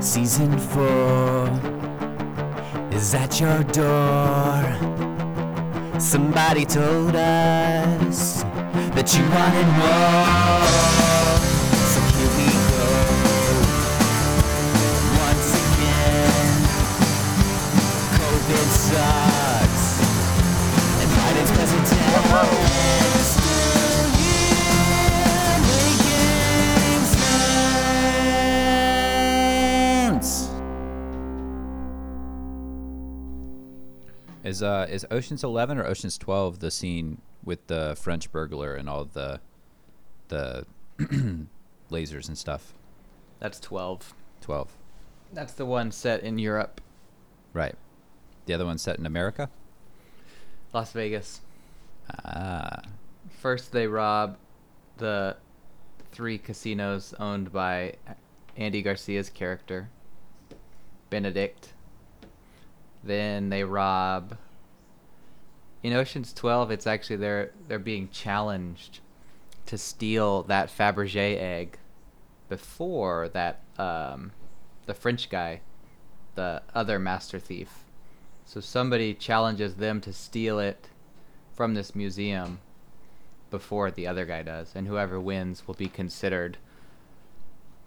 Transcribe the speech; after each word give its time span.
Season 0.00 0.56
four 0.58 1.48
is 2.92 3.14
at 3.14 3.40
your 3.40 3.64
door. 3.64 4.62
Somebody 5.98 6.64
told 6.64 7.16
us 7.16 8.42
that 8.94 9.12
you 9.14 9.24
wanted 9.28 9.66
more. 9.76 10.66
So 11.92 12.00
here 12.14 12.30
we 12.38 12.46
go. 12.70 12.86
Once 15.18 15.50
again, 15.66 16.56
COVID 18.14 18.68
sucks. 18.70 19.86
And 21.02 21.10
Biden's 21.10 21.50
president. 21.50 23.07
Is 34.48 34.62
uh 34.62 34.86
is 34.88 35.04
Ocean's 35.10 35.44
Eleven 35.44 35.76
or 35.76 35.84
Ocean's 35.84 36.16
Twelve 36.16 36.60
the 36.60 36.70
scene 36.70 37.20
with 37.44 37.66
the 37.66 37.94
French 38.00 38.32
burglar 38.32 38.74
and 38.74 38.88
all 38.88 39.04
the 39.04 39.40
the 40.28 40.64
lasers 41.90 42.28
and 42.28 42.38
stuff? 42.38 42.72
That's 43.40 43.60
12. 43.60 44.14
Twelve. 44.40 44.70
That's 45.34 45.52
the 45.52 45.66
one 45.66 45.92
set 45.92 46.22
in 46.22 46.38
Europe, 46.38 46.80
Right. 47.52 47.74
The 48.46 48.54
other 48.54 48.64
one 48.64 48.78
set 48.78 48.98
in 48.98 49.04
America? 49.04 49.50
Las 50.72 50.92
Vegas. 50.92 51.42
Ah. 52.24 52.80
First, 53.28 53.72
they 53.72 53.86
rob 53.86 54.38
the 54.96 55.36
three 56.10 56.38
casinos 56.38 57.12
owned 57.20 57.52
by 57.52 57.96
Andy 58.56 58.82
Garcia's 58.82 59.28
character, 59.28 59.90
Benedict. 61.10 61.74
Then 63.04 63.50
they 63.50 63.64
rob. 63.64 64.36
In 65.82 65.92
Ocean's 65.92 66.32
Twelve, 66.32 66.70
it's 66.70 66.86
actually 66.86 67.16
they're 67.16 67.52
they're 67.68 67.78
being 67.78 68.08
challenged 68.10 69.00
to 69.66 69.78
steal 69.78 70.42
that 70.44 70.68
Fabergé 70.68 71.38
egg 71.40 71.78
before 72.48 73.28
that 73.28 73.60
um, 73.78 74.32
the 74.86 74.94
French 74.94 75.28
guy, 75.28 75.60
the 76.34 76.62
other 76.74 76.98
master 76.98 77.38
thief. 77.38 77.84
So 78.44 78.60
somebody 78.60 79.12
challenges 79.14 79.74
them 79.74 80.00
to 80.00 80.12
steal 80.12 80.58
it 80.58 80.88
from 81.54 81.74
this 81.74 81.94
museum 81.94 82.60
before 83.50 83.90
the 83.90 84.06
other 84.06 84.24
guy 84.24 84.42
does, 84.42 84.72
and 84.74 84.86
whoever 84.88 85.20
wins 85.20 85.66
will 85.66 85.74
be 85.74 85.88
considered 85.88 86.56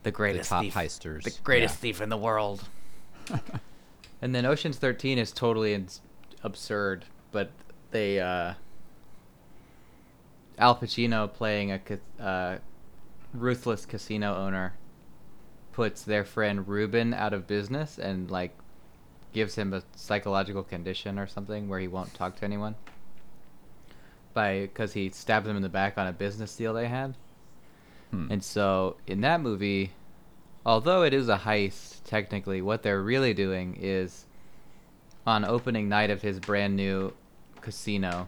the 0.03 0.09
The 0.09 0.16
greatest 0.16 0.50
top 0.50 0.64
thief, 0.64 0.73
heisters. 0.75 1.23
the 1.23 1.34
greatest 1.44 1.75
Yeah. 1.75 1.81
thief 1.81 2.02
in 2.02 2.09
the 2.09 2.17
world. 2.17 2.64
and 4.22 4.34
then 4.36 4.45
Ocean's 4.45 4.78
Thirteen 4.78 5.17
is 5.17 5.31
totally 5.31 5.73
ins- 5.73 6.02
absurd, 6.44 7.06
but 7.31 7.52
they 7.92 8.20
uh, 8.20 8.53
Al 10.58 10.75
Pacino 10.75 11.31
playing 11.31 11.72
a 11.72 11.80
ca- 11.80 12.23
uh, 12.23 12.58
ruthless 13.34 13.86
casino 13.86 14.36
owner 14.36 14.73
puts 15.72 16.03
their 16.03 16.25
friend 16.25 16.67
Reuben 16.67 17.14
out 17.14 17.34
of 17.34 17.47
business 17.47 17.97
and 17.97 18.30
like 18.30 18.52
gives 19.34 19.56
him 19.56 19.73
a 19.73 19.84
psychological 19.95 20.64
condition 20.64 21.17
or 21.17 21.28
something 21.28 21.69
where 21.69 21.80
he 21.80 21.88
won't 21.88 22.14
talk 22.14 22.36
to 22.38 22.45
anyone 22.45 22.75
by 24.34 24.62
because 24.62 24.94
he 24.94 25.09
stabbed 25.09 25.47
him 25.47 25.56
in 25.56 25.62
the 25.62 25.69
back 25.69 25.97
on 25.97 26.08
a 26.08 26.14
business 26.14 26.56
deal 26.56 26.73
they 26.73 26.88
had. 26.88 27.16
Hmm. 28.12 28.28
And 28.30 28.44
so 28.44 28.97
in 29.08 29.22
that 29.22 29.42
movie, 29.42 29.92
although 30.66 31.03
it 31.03 31.14
is 31.14 31.30
a 31.30 31.38
heist 31.38 32.03
technically, 32.06 32.62
what 32.62 32.84
they're 32.84 33.02
really 33.02 33.34
doing 33.34 33.78
is 33.80 34.25
on 35.25 35.45
opening 35.45 35.88
night 35.88 36.09
of 36.09 36.22
his 36.22 36.39
brand 36.39 36.75
new 36.75 37.13
casino, 37.61 38.27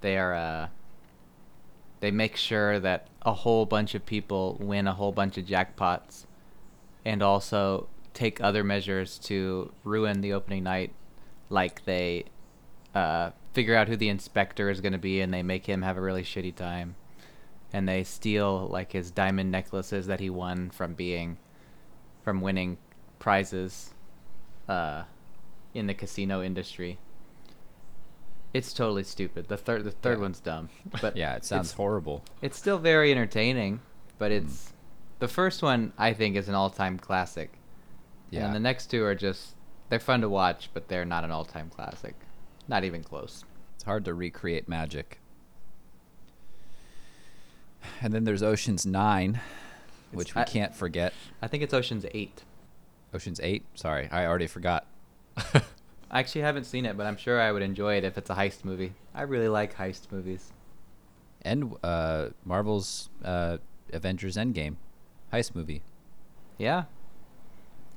they 0.00 0.16
are 0.18 0.34
uh 0.34 0.68
they 2.00 2.10
make 2.10 2.36
sure 2.36 2.78
that 2.78 3.08
a 3.22 3.32
whole 3.32 3.66
bunch 3.66 3.94
of 3.94 4.04
people 4.04 4.56
win 4.60 4.86
a 4.86 4.92
whole 4.92 5.12
bunch 5.12 5.38
of 5.38 5.44
jackpots 5.46 6.26
and 7.04 7.22
also 7.22 7.88
take 8.14 8.40
other 8.40 8.62
measures 8.62 9.18
to 9.18 9.72
ruin 9.84 10.20
the 10.20 10.32
opening 10.32 10.62
night 10.62 10.92
like 11.48 11.84
they 11.84 12.24
uh, 12.94 13.30
figure 13.52 13.74
out 13.74 13.88
who 13.88 13.96
the 13.96 14.08
inspector 14.08 14.70
is 14.70 14.80
going 14.80 14.92
to 14.92 14.98
be 14.98 15.20
and 15.20 15.32
they 15.32 15.42
make 15.42 15.66
him 15.66 15.82
have 15.82 15.96
a 15.96 16.00
really 16.00 16.22
shitty 16.22 16.54
time. 16.54 16.96
And 17.72 17.88
they 17.88 18.04
steal 18.04 18.68
like 18.68 18.92
his 18.92 19.10
diamond 19.10 19.50
necklaces 19.50 20.06
that 20.06 20.20
he 20.20 20.30
won 20.30 20.70
from 20.70 20.94
being 20.94 21.36
from 22.22 22.40
winning 22.40 22.78
prizes 23.18 23.92
uh, 24.68 25.04
in 25.74 25.86
the 25.86 25.94
casino 25.94 26.42
industry 26.42 26.98
it's 28.56 28.72
totally 28.72 29.04
stupid 29.04 29.48
the 29.48 29.56
third 29.56 29.84
the 29.84 29.90
third 29.90 30.18
Yeah. 30.18 30.22
one's 30.22 30.40
dumb 30.40 30.68
but 31.02 31.16
Yeah, 31.22 31.34
it 31.36 31.44
sounds 31.44 31.68
it's- 31.68 31.76
horrible. 31.76 32.22
it's 32.42 32.56
still 32.58 32.78
very 32.78 33.10
entertaining, 33.12 33.80
but 34.18 34.30
Mm. 34.32 34.36
it's 34.44 34.72
the 35.18 35.28
first 35.28 35.62
one 35.62 35.92
I 35.98 36.12
think 36.12 36.36
is 36.36 36.48
an 36.48 36.54
all-time 36.54 36.98
classic. 36.98 37.50
Yeah. 38.30 38.46
And 38.46 38.54
the 38.54 38.60
next 38.60 38.86
two 38.90 39.04
are 39.04 39.14
just 39.14 39.54
they're 39.88 39.98
fun 40.00 40.20
to 40.22 40.28
watch, 40.28 40.68
but 40.74 40.88
they're 40.88 41.04
not 41.04 41.24
an 41.24 41.30
all-time 41.30 41.70
classic. 41.70 42.14
Not 42.68 42.82
even 42.84 43.02
close. 43.04 43.44
It's 43.76 43.84
hard 43.84 44.04
to 44.06 44.14
recreate 44.14 44.68
magic. 44.68 45.20
And 48.02 48.12
then 48.12 48.24
there's 48.24 48.42
Ocean's 48.42 48.84
Nine, 48.84 49.40
which 50.10 50.34
we 50.34 50.42
I- 50.42 50.44
can't 50.44 50.74
forget. 50.74 51.12
I 51.40 51.46
think 51.46 51.62
it's 51.62 51.72
Ocean's 51.74 52.04
8. 52.12 52.42
Ocean's 53.14 53.40
Eight. 53.40 53.64
Sorry, 53.74 54.08
I 54.10 54.26
already 54.26 54.46
forgot. 54.48 54.86
I 56.10 56.20
actually 56.20 56.42
haven't 56.42 56.64
seen 56.64 56.86
it, 56.86 56.96
but 56.96 57.06
I'm 57.06 57.16
sure 57.16 57.40
I 57.40 57.50
would 57.52 57.62
enjoy 57.62 57.94
it 57.96 58.04
if 58.04 58.16
it's 58.16 58.30
a 58.30 58.34
heist 58.34 58.64
movie. 58.64 58.92
I 59.14 59.22
really 59.22 59.48
like 59.48 59.76
heist 59.76 60.10
movies. 60.12 60.52
and 61.42 61.74
uh, 61.82 62.28
Marvel's 62.44 63.08
uh, 63.24 63.58
Avengers 63.92 64.36
Endgame 64.36 64.76
heist 65.32 65.54
movie. 65.54 65.82
Yeah. 66.58 66.84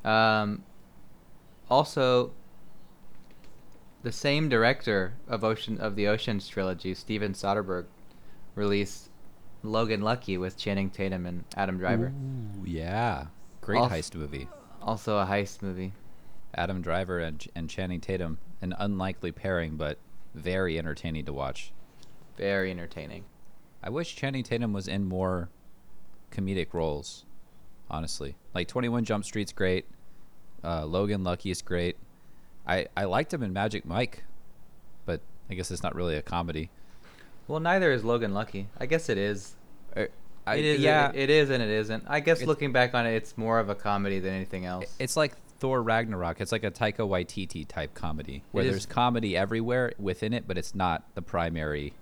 Um 0.03 0.63
also 1.69 2.31
the 4.01 4.11
same 4.11 4.49
director 4.49 5.13
of 5.27 5.43
Ocean 5.43 5.77
of 5.79 5.95
the 5.95 6.07
Oceans 6.07 6.47
trilogy, 6.47 6.93
Steven 6.95 7.33
Soderbergh, 7.33 7.85
released 8.55 9.09
Logan 9.61 10.01
Lucky 10.01 10.37
with 10.37 10.57
Channing 10.57 10.89
Tatum 10.89 11.25
and 11.25 11.43
Adam 11.55 11.77
Driver. 11.77 12.07
Ooh, 12.15 12.65
yeah, 12.65 13.25
great 13.61 13.79
Also- 13.79 13.95
heist 13.95 14.15
movie. 14.15 14.47
Also 14.81 15.17
a 15.19 15.25
heist 15.25 15.61
movie. 15.61 15.91
Adam 16.55 16.81
Driver 16.81 17.19
and, 17.19 17.45
and 17.55 17.69
Channing 17.69 18.01
Tatum, 18.01 18.37
an 18.61 18.73
unlikely 18.77 19.31
pairing, 19.31 19.75
but 19.75 19.97
very 20.33 20.77
entertaining 20.77 21.25
to 21.25 21.33
watch. 21.33 21.71
Very 22.37 22.71
entertaining. 22.71 23.25
I 23.83 23.89
wish 23.89 24.15
Channing 24.15 24.43
Tatum 24.43 24.73
was 24.73 24.87
in 24.87 25.05
more 25.05 25.49
comedic 26.31 26.73
roles. 26.73 27.25
Honestly, 27.91 28.35
like 28.53 28.67
Twenty 28.67 28.87
One 28.87 29.03
Jump 29.03 29.25
Street's 29.25 29.51
great. 29.51 29.85
Uh, 30.63 30.85
Logan 30.85 31.23
Lucky 31.23 31.49
is 31.49 31.63
great. 31.63 31.97
I 32.67 32.85
I 32.95 33.05
liked 33.05 33.33
him 33.33 33.41
in 33.41 33.51
Magic 33.51 33.83
Mike, 33.83 34.23
but 35.07 35.21
I 35.49 35.55
guess 35.55 35.71
it's 35.71 35.81
not 35.81 35.95
really 35.95 36.15
a 36.15 36.21
comedy. 36.21 36.69
Well, 37.47 37.59
neither 37.59 37.91
is 37.91 38.03
Logan 38.03 38.35
Lucky. 38.35 38.67
I 38.77 38.85
guess 38.85 39.09
it 39.09 39.17
is. 39.17 39.55
I, 40.45 40.55
it 40.55 40.65
is. 40.65 40.79
yeah. 40.81 41.09
It, 41.09 41.21
it 41.21 41.29
is 41.29 41.49
and 41.49 41.61
it 41.61 41.69
isn't. 41.69 42.03
I 42.07 42.19
guess 42.19 42.43
looking 42.43 42.71
back 42.71 42.93
on 42.93 43.05
it, 43.05 43.13
it's 43.13 43.37
more 43.37 43.59
of 43.59 43.69
a 43.69 43.75
comedy 43.75 44.19
than 44.19 44.33
anything 44.33 44.65
else. 44.65 44.85
It's 44.99 45.17
like 45.17 45.33
Thor 45.59 45.81
Ragnarok. 45.81 46.41
It's 46.41 46.51
like 46.51 46.63
a 46.63 46.71
Taika 46.71 46.99
Waititi 46.99 47.67
type 47.67 47.93
comedy 47.93 48.43
where 48.51 48.63
there's 48.63 48.85
comedy 48.85 49.35
everywhere 49.35 49.93
within 49.99 50.33
it, 50.33 50.47
but 50.47 50.57
it's 50.57 50.73
not 50.73 51.03
the 51.15 51.21
primary. 51.21 51.93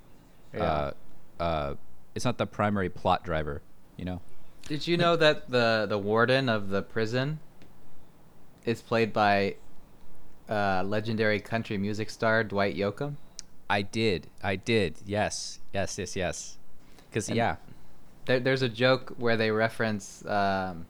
Uh, 0.58 0.92
uh, 1.40 1.76
it's 2.16 2.26
not 2.26 2.38
the 2.38 2.48
primary 2.48 2.90
plot 2.90 3.24
driver. 3.24 3.62
You 3.98 4.06
know. 4.06 4.22
Did 4.68 4.88
you 4.88 4.98
know 4.98 5.16
that 5.16 5.50
the 5.50 5.86
the 5.88 5.98
warden 5.98 6.50
of 6.50 6.70
the 6.70 6.82
prison 6.82 7.40
is 8.66 8.82
played 8.82 9.14
by 9.14 9.56
uh, 10.50 10.84
legendary 10.86 11.40
country 11.40 11.78
music 11.78 12.10
star 12.10 12.44
Dwight 12.44 12.76
Yoakam? 12.76 13.16
I 13.70 13.82
did. 13.82 14.28
I 14.44 14.56
did. 14.56 14.96
Yes. 15.06 15.60
Yes. 15.74 15.98
Yes. 15.98 16.16
Yes. 16.16 16.58
Because 17.10 17.30
yeah, 17.30 17.56
There, 18.26 18.40
there's 18.40 18.62
a 18.62 18.70
joke 18.70 19.16
where 19.18 19.38
they 19.38 19.52
reference 19.52 20.26
um, 20.26 20.86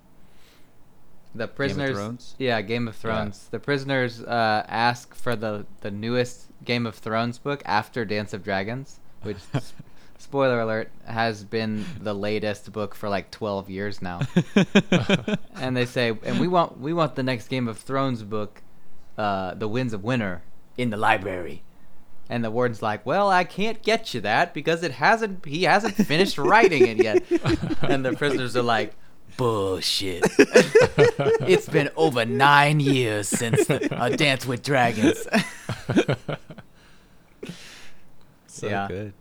the 1.37 1.47
prisoners. 1.47 1.95
Thrones? 1.95 2.35
Yeah, 2.37 2.61
Game 2.61 2.87
of 2.87 2.95
Yeah. 2.95 3.01
Thrones. 3.01 3.47
The 3.51 3.59
prisoners 3.59 4.21
uh, 4.21 4.65
ask 4.67 5.13
for 5.15 5.35
the 5.35 5.65
the 5.81 5.91
newest 5.91 6.47
Game 6.63 6.85
of 6.85 6.95
Thrones 6.95 7.37
book 7.37 7.61
after 7.65 8.03
Dance 8.05 8.33
of 8.33 8.43
Dragons, 8.43 8.99
which, 9.21 9.37
spoiler 10.17 10.59
alert, 10.59 10.89
has 11.05 11.43
been 11.43 11.85
the 12.01 12.13
latest 12.13 12.71
book 12.71 12.95
for 12.95 13.09
like 13.09 13.31
12 13.31 13.69
years 13.69 14.01
now. 14.01 14.21
and 15.55 15.77
they 15.77 15.85
say, 15.85 16.17
and 16.23 16.39
we 16.39 16.47
want 16.47 16.79
we 16.79 16.93
want 16.93 17.15
the 17.15 17.23
next 17.23 17.47
Game 17.47 17.67
of 17.67 17.77
Thrones 17.77 18.23
book, 18.23 18.61
uh, 19.17 19.53
The 19.53 19.67
Winds 19.67 19.93
of 19.93 20.03
Winter, 20.03 20.41
in 20.77 20.89
the 20.89 20.97
library. 20.97 21.63
And 22.29 22.43
the 22.43 22.51
warden's 22.51 22.81
like, 22.81 23.05
"Well, 23.05 23.29
I 23.29 23.45
can't 23.45 23.81
get 23.81 24.13
you 24.13 24.19
that 24.21 24.53
because 24.53 24.83
it 24.83 24.91
hasn't. 24.91 25.45
He 25.45 25.63
hasn't 25.63 25.95
finished 25.95 26.37
writing 26.37 26.85
it 26.85 26.97
yet." 26.97 27.23
and 27.81 28.03
the 28.03 28.13
prisoners 28.17 28.57
are 28.57 28.61
like, 28.63 28.95
Bullshit. 29.37 30.23
it's 31.47 31.69
been 31.69 31.89
over 31.95 32.25
nine 32.25 32.79
years 32.79 33.27
since 33.27 33.69
a 33.69 34.15
Dance 34.17 34.45
with 34.45 34.63
Dragons. 34.63 35.27
So 38.47 38.67
Yeah. 38.67 38.87
good. 38.87 39.13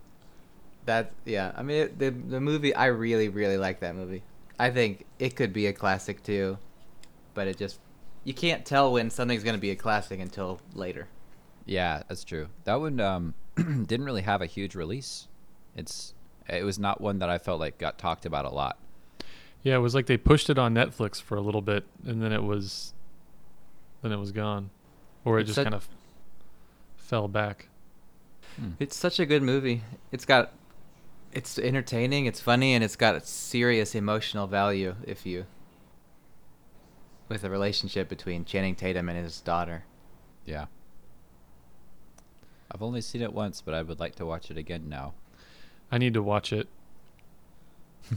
That 0.85 1.11
yeah, 1.25 1.51
I 1.55 1.63
mean 1.63 1.77
it, 1.83 1.99
the 1.99 2.09
the 2.09 2.39
movie 2.39 2.73
I 2.73 2.87
really 2.87 3.29
really 3.29 3.57
like 3.57 3.81
that 3.81 3.95
movie. 3.95 4.23
I 4.57 4.71
think 4.71 5.05
it 5.19 5.35
could 5.35 5.53
be 5.53 5.67
a 5.67 5.73
classic 5.73 6.23
too, 6.23 6.57
but 7.33 7.47
it 7.47 7.57
just 7.57 7.79
you 8.23 8.33
can't 8.33 8.65
tell 8.65 8.91
when 8.93 9.09
something's 9.09 9.43
gonna 9.43 9.57
be 9.57 9.69
a 9.71 9.75
classic 9.75 10.19
until 10.19 10.59
later. 10.73 11.07
Yeah, 11.65 12.01
that's 12.07 12.23
true. 12.23 12.47
That 12.63 12.79
one 12.79 12.99
um, 12.99 13.33
didn't 13.55 14.05
really 14.05 14.21
have 14.21 14.41
a 14.41 14.45
huge 14.45 14.73
release. 14.75 15.27
It's 15.75 16.13
it 16.47 16.63
was 16.63 16.79
not 16.79 17.01
one 17.01 17.19
that 17.19 17.29
I 17.29 17.37
felt 17.37 17.59
like 17.59 17.77
got 17.77 17.97
talked 17.99 18.25
about 18.25 18.45
a 18.45 18.49
lot. 18.49 18.77
Yeah, 19.67 19.75
it 19.75 19.79
was 19.79 19.93
like 19.93 20.05
they 20.05 20.15
pushed 20.15 20.49
it 20.49 20.57
on 20.57 20.73
Netflix 20.73 21.21
for 21.21 21.35
a 21.35 21.41
little 21.41 21.61
bit, 21.61 21.83
and 22.05 22.23
then 22.23 22.31
it 22.31 22.41
was, 22.41 22.93
then 24.01 24.13
it 24.13 24.15
was 24.15 24.31
gone, 24.31 24.69
or 25.25 25.39
it 25.39 25.41
It's 25.41 25.47
just 25.49 25.55
such- 25.55 25.65
kind 25.65 25.75
of 25.75 25.89
fell 26.95 27.27
back. 27.27 27.67
Hmm. 28.55 28.69
It's 28.79 28.95
such 28.95 29.19
a 29.19 29.25
good 29.25 29.43
movie. 29.43 29.81
It's 30.09 30.23
got 30.23 30.53
it's 31.33 31.59
entertaining, 31.59 32.27
it's 32.27 32.39
funny, 32.39 32.75
and 32.75 32.81
it's 32.81 32.95
got 32.95 33.15
a 33.15 33.19
serious 33.19 33.93
emotional 33.93 34.47
value 34.47 34.95
if 35.03 35.25
you 35.25 35.45
with 37.27 37.41
the 37.41 37.49
relationship 37.49 38.07
between 38.07 38.45
Channing 38.45 38.73
Tatum 38.73 39.09
and 39.09 39.21
his 39.21 39.41
daughter. 39.41 39.83
Yeah. 40.45 40.67
I've 42.71 42.81
only 42.81 43.01
seen 43.01 43.21
it 43.21 43.33
once, 43.33 43.59
but 43.59 43.73
I 43.73 43.81
would 43.81 43.99
like 43.99 44.15
to 44.15 44.25
watch 44.25 44.49
it 44.49 44.57
again 44.57 44.87
now. 44.87 45.13
I 45.91 45.97
need 45.97 46.13
to 46.13 46.23
watch 46.23 46.53
it. 46.53 46.69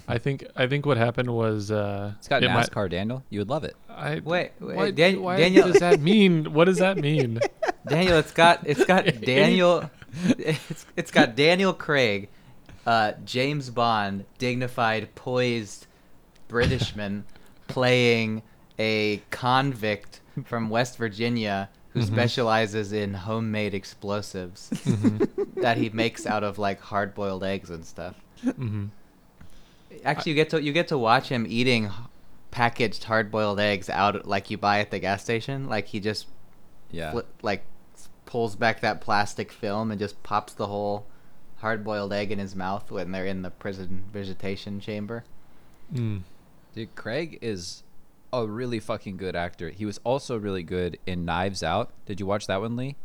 I 0.09 0.19
think 0.19 0.45
I 0.57 0.67
think 0.67 0.87
what 0.87 0.97
happened 0.97 1.31
was 1.35 1.71
uh, 1.71 2.13
It's 2.19 2.29
got 2.29 2.43
it 2.43 2.49
might- 2.51 2.71
NASCAR, 2.71 2.89
Daniel. 2.91 3.23
You 3.31 3.41
would 3.41 3.49
love 3.49 3.65
it. 3.65 3.75
Wait, 3.89 3.97
I, 3.97 4.21
wait, 4.21 4.53
what, 4.59 4.95
Dan- 4.95 5.21
why 5.23 5.37
Daniel- 5.37 5.69
does 5.69 5.81
that 5.81 6.01
mean? 6.01 6.53
What 6.53 6.65
does 6.67 6.79
that 6.79 6.97
mean? 6.99 7.39
Daniel, 7.87 8.19
it's 8.19 8.33
got 8.33 8.67
it's 8.67 8.85
got 8.85 9.05
Daniel, 9.23 9.91
it's 10.25 10.87
it's 10.97 11.11
got 11.11 11.35
Daniel 11.37 11.73
Craig, 11.73 12.29
uh, 12.87 13.13
James 13.25 13.71
Bond, 13.71 14.25
dignified, 14.39 15.15
poised 15.15 15.87
Britishman, 16.49 17.25
playing 17.69 18.43
a 18.79 19.23
convict 19.31 20.21
from 20.45 20.71
West 20.71 20.97
Virginia 20.99 21.69
who 21.93 22.01
Mhm. 22.01 22.07
specializes 22.07 22.93
in 22.93 23.13
homemade 23.15 23.75
explosives 23.75 24.71
Mhm. 24.71 25.55
that 25.61 25.77
he 25.77 25.89
makes 25.91 26.25
out 26.25 26.45
of 26.45 26.57
like 26.59 26.81
hard-boiled 26.81 27.43
eggs 27.43 27.69
and 27.71 27.85
stuff. 27.85 28.15
hmm 28.45 28.87
Actually, 30.05 30.31
you 30.33 30.37
get 30.37 30.51
to 30.51 30.63
you 30.63 30.73
get 30.73 30.89
to 30.89 30.99
watch 30.99 31.29
him 31.29 31.47
eating 31.49 31.91
packaged 32.51 33.05
hard-boiled 33.05 33.61
eggs 33.61 33.89
out 33.89 34.27
like 34.27 34.51
you 34.51 34.59
buy 34.59 34.81
at 34.81 34.91
the 34.91 34.99
gas 34.99 35.23
station. 35.23 35.69
Like 35.69 35.87
he 35.89 36.01
just 36.01 36.27
Yeah. 36.91 37.13
fli 37.13 37.25
like 37.43 37.65
pulls 38.27 38.57
back 38.57 38.81
that 38.81 39.01
plastic 39.01 39.51
film 39.53 39.91
and 39.91 39.99
just 39.99 40.23
pops 40.23 40.53
the 40.53 40.67
whole 40.67 41.07
hard-boiled 41.59 42.13
egg 42.13 42.31
in 42.33 42.39
his 42.39 42.55
mouth 42.57 42.91
when 42.91 43.13
they're 43.13 43.27
in 43.27 43.43
the 43.43 43.51
prison 43.51 44.05
visitation 44.13 44.81
chamber. 44.81 45.25
Mm. 45.93 46.23
Dude, 46.75 46.95
Craig 46.95 47.39
is 47.43 47.83
a 48.33 48.47
really 48.47 48.79
fucking 48.79 49.17
good 49.17 49.35
actor. 49.35 49.71
He 49.71 49.85
was 49.85 49.99
also 50.05 50.37
really 50.39 50.63
good 50.63 50.99
in 51.07 51.25
Knives 51.25 51.63
Out. 51.63 51.91
Did 52.07 52.21
you 52.21 52.27
watch 52.27 52.47
that 52.47 52.61
one, 52.61 52.77
Lee? 52.77 52.97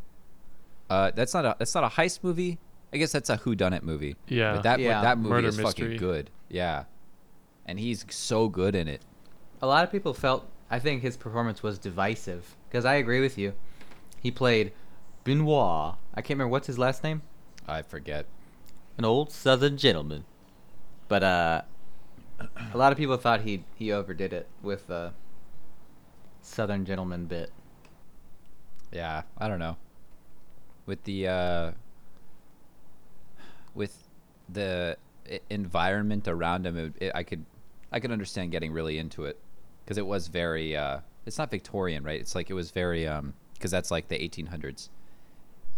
Uh, 0.90 1.12
that's 1.16 1.34
not 1.34 1.46
a 1.46 1.56
that's 1.58 1.74
not 1.74 1.84
a 1.84 1.96
heist 1.96 2.20
movie. 2.22 2.60
I 2.96 2.98
guess 2.98 3.12
that's 3.12 3.30
a 3.30 3.36
who 3.36 3.56
done 3.56 3.74
it 3.74 3.84
movie. 3.84 4.16
Yeah. 4.30 4.54
But 4.54 4.64
that 4.64 4.80
Yeah. 4.80 5.02
that 5.02 5.18
movie 5.18 5.30
Murder 5.30 5.48
is 5.50 5.58
mystery. 5.58 5.96
fucking 5.98 5.98
good. 5.98 6.30
Yeah. 6.50 6.86
And 7.66 7.78
he's 7.78 8.06
so 8.10 8.48
good 8.48 8.74
in 8.74 8.88
it. 8.88 9.02
A 9.62 9.68
lot 9.68 9.84
of 9.84 9.92
people 9.92 10.14
felt 10.14 10.48
I 10.72 10.80
think 10.80 11.02
his 11.02 11.18
performance 11.18 11.62
was 11.62 11.78
divisive 11.78 12.56
because 12.70 12.86
I 12.86 12.94
agree 12.96 13.20
with 13.20 13.38
you. 13.38 13.54
He 14.22 14.32
played 14.32 14.72
Benoit. 15.26 15.96
I 16.14 16.22
can't 16.22 16.38
remember 16.38 16.52
what's 16.52 16.68
his 16.68 16.80
last 16.80 17.04
name. 17.04 17.22
I 17.68 17.82
forget. 17.82 18.26
An 18.98 19.04
old 19.04 19.30
Southern 19.32 19.76
gentleman. 19.78 20.24
But 21.10 21.22
uh, 21.24 21.62
a 22.74 22.78
lot 22.78 22.92
of 22.94 22.98
people 22.98 23.18
thought 23.18 23.42
he 23.42 23.66
he 23.76 23.92
overdid 23.92 24.32
it 24.32 24.48
with 24.64 24.88
the 24.88 25.12
Southern 26.42 26.86
gentleman 26.86 27.26
bit. 27.26 27.52
Yeah, 28.92 29.24
I 29.38 29.48
don't 29.50 29.60
know. 29.60 29.76
With 30.86 31.04
the 31.04 31.28
uh 31.28 31.72
with 33.76 34.08
the 34.50 34.98
environment 35.50 36.28
around 36.28 36.66
him, 36.66 36.78
it, 36.78 36.94
it, 37.00 37.12
I 37.16 37.24
could 37.24 37.46
I 37.92 38.00
could 38.00 38.12
understand 38.12 38.52
getting 38.52 38.72
really 38.72 38.98
into 38.98 39.26
it 39.26 39.40
because 39.84 39.98
it 39.98 40.06
was 40.06 40.28
very 40.28 40.76
uh 40.76 41.00
it's 41.26 41.38
not 41.38 41.52
Victorian, 41.52 42.04
right? 42.04 42.20
It's 42.20 42.36
like 42.36 42.50
it 42.50 42.54
was 42.54 42.72
very 42.72 43.08
um 43.08 43.34
because 43.54 43.72
that's 43.72 43.92
like 43.92 44.08
the 44.08 44.18
1800s. 44.18 44.90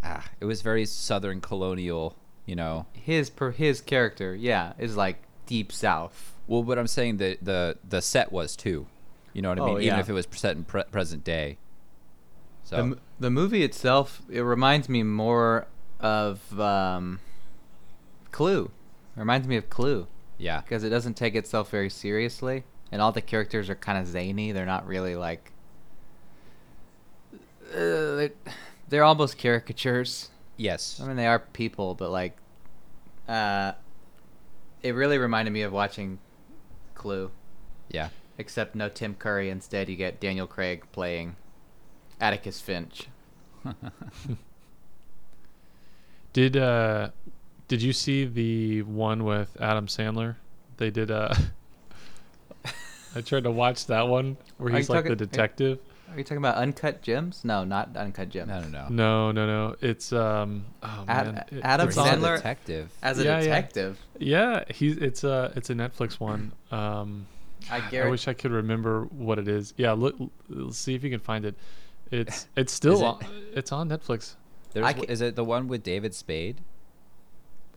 Ah, 0.04 0.26
it 0.40 0.46
was 0.46 0.62
very 0.62 0.86
southern 0.86 1.42
colonial, 1.42 2.16
you 2.46 2.56
know. 2.56 2.86
His 2.94 3.30
per 3.30 3.52
his 3.52 3.82
character, 3.82 4.36
yeah, 4.36 4.74
is 4.78 4.96
like 4.96 5.18
deep 5.46 5.72
south. 5.72 6.34
Well, 6.48 6.64
what 6.64 6.78
I'm 6.78 6.88
saying 6.88 7.18
the 7.18 7.38
the 7.42 7.78
the 7.88 8.02
set 8.02 8.32
was 8.32 8.56
too. 8.56 8.88
You 9.34 9.42
know 9.42 9.50
what 9.50 9.60
I 9.60 9.62
Oh, 9.62 9.66
mean? 9.76 9.82
Even 9.84 10.00
if 10.00 10.10
it 10.10 10.14
was 10.14 10.28
set 10.32 10.56
in 10.56 10.64
pre- 10.64 10.84
present 10.86 11.24
day. 11.24 11.58
So 12.64 12.90
The, 12.90 12.98
the 13.20 13.30
movie 13.30 13.64
itself, 13.64 14.22
it 14.30 14.42
reminds 14.42 14.90
me 14.90 15.04
more 15.04 15.68
of 16.00 16.60
um, 16.60 17.20
Clue. 18.38 18.70
It 19.16 19.20
reminds 19.20 19.48
me 19.48 19.58
of 19.58 19.68
Clue 19.68 20.06
yeah, 20.38 20.62
because 20.62 20.84
it 20.84 20.90
doesn't 20.90 21.16
take 21.16 21.34
itself 21.34 21.72
very 21.72 21.90
seriously, 21.90 22.66
and 22.92 23.02
all 23.02 23.12
the 23.12 23.20
characters 23.20 23.68
are 23.68 23.74
kind 23.74 23.98
of 23.98 24.06
zany. 24.06 24.52
They're 24.52 24.68
not 24.68 24.86
really 24.86 25.16
like. 25.16 25.52
Uh, 27.34 27.74
they're, 27.74 28.32
they're 28.88 29.04
almost 29.04 29.40
caricatures. 29.40 30.30
yes, 30.56 31.00
I 31.02 31.08
mean, 31.08 31.16
they 31.16 31.26
are 31.26 31.40
people, 31.40 31.96
but 31.96 32.12
like, 32.12 32.38
uh, 33.28 33.72
it 34.84 34.92
really 34.92 35.18
reminded 35.18 35.50
me 35.50 35.64
of 35.64 35.74
watching 35.74 36.20
Clue, 36.94 37.32
yeah. 37.90 38.10
except 38.38 38.76
no 38.76 38.88
Tim 38.88 39.16
Curry. 39.16 39.50
Instead, 39.50 39.90
you 39.90 39.96
get 39.96 40.20
Daniel 40.20 40.46
Craig 40.46 40.84
playing 40.92 41.38
Atticus 42.22 42.62
Finch. 42.62 43.08
Did 46.34 46.56
uh, 46.56 47.10
did 47.68 47.82
you 47.82 47.94
see 47.94 48.26
the 48.26 48.82
one 48.84 49.24
with 49.24 49.56
Adam 49.60 49.88
Sandler? 49.88 50.36
They 50.78 50.90
did 50.92 51.12
uh. 51.12 51.34
I 53.16 53.22
tried 53.22 53.44
to 53.46 53.52
watch 53.52 53.88
that 53.88 54.08
one 54.08 54.38
where 54.58 54.72
he's 54.74 54.90
like 54.90 55.00
talking- 55.06 55.18
the 55.18 55.24
are- 55.24 55.28
detective. 55.28 55.80
Are 56.10 56.18
you 56.18 56.24
talking 56.24 56.38
about 56.38 56.56
Uncut 56.56 57.02
Gems? 57.02 57.44
No, 57.44 57.66
not 57.66 57.96
Uncut 57.98 58.30
Gems. 58.30 58.48
No, 58.48 58.62
no, 58.62 58.68
no. 58.70 58.88
No, 58.90 59.32
no, 59.34 59.46
no. 59.46 59.76
It's 59.82 60.14
um. 60.14 60.66
Oh 60.82 61.04
Ad- 61.08 61.26
man. 61.34 61.44
It- 61.52 61.62
Adam 61.64 61.88
it's 61.90 61.98
He's 61.98 62.06
a 62.06 62.10
Sandler- 62.10 62.36
detective. 62.38 62.90
As 63.02 63.20
a 63.20 63.24
Yeah, 63.26 63.36
yeah. 63.38 63.40
detective, 63.42 64.00
Yeah, 64.20 64.64
he's 64.70 64.98
it's 64.98 65.24
a 65.24 65.52
it's 65.56 65.70
a 65.70 65.74
Netflix 65.74 66.20
one. 66.20 66.54
Um, 66.72 67.28
I, 67.70 67.82
I 67.98 68.08
wish 68.08 68.28
I 68.30 68.34
could 68.34 68.52
remember 68.52 69.04
what 69.06 69.38
it 69.40 69.48
is. 69.50 69.74
Yeah, 69.78 69.92
look, 69.94 70.16
l- 70.56 70.72
see 70.72 70.96
if 70.96 71.04
you 71.04 71.10
can 71.10 71.20
find 71.20 71.44
it. 71.44 71.56
It's 72.12 72.48
it's 72.56 72.72
still 72.72 73.02
it- 73.02 73.04
on, 73.04 73.26
it's 73.54 73.72
on 73.74 73.90
Netflix. 73.90 74.36
There's, 74.72 74.86
I 74.86 74.92
w- 74.94 75.08
ca- 75.08 75.12
is 75.12 75.20
it 75.22 75.36
the 75.36 75.44
one 75.44 75.68
with 75.68 75.84
David 75.84 76.14
Spade? 76.16 76.62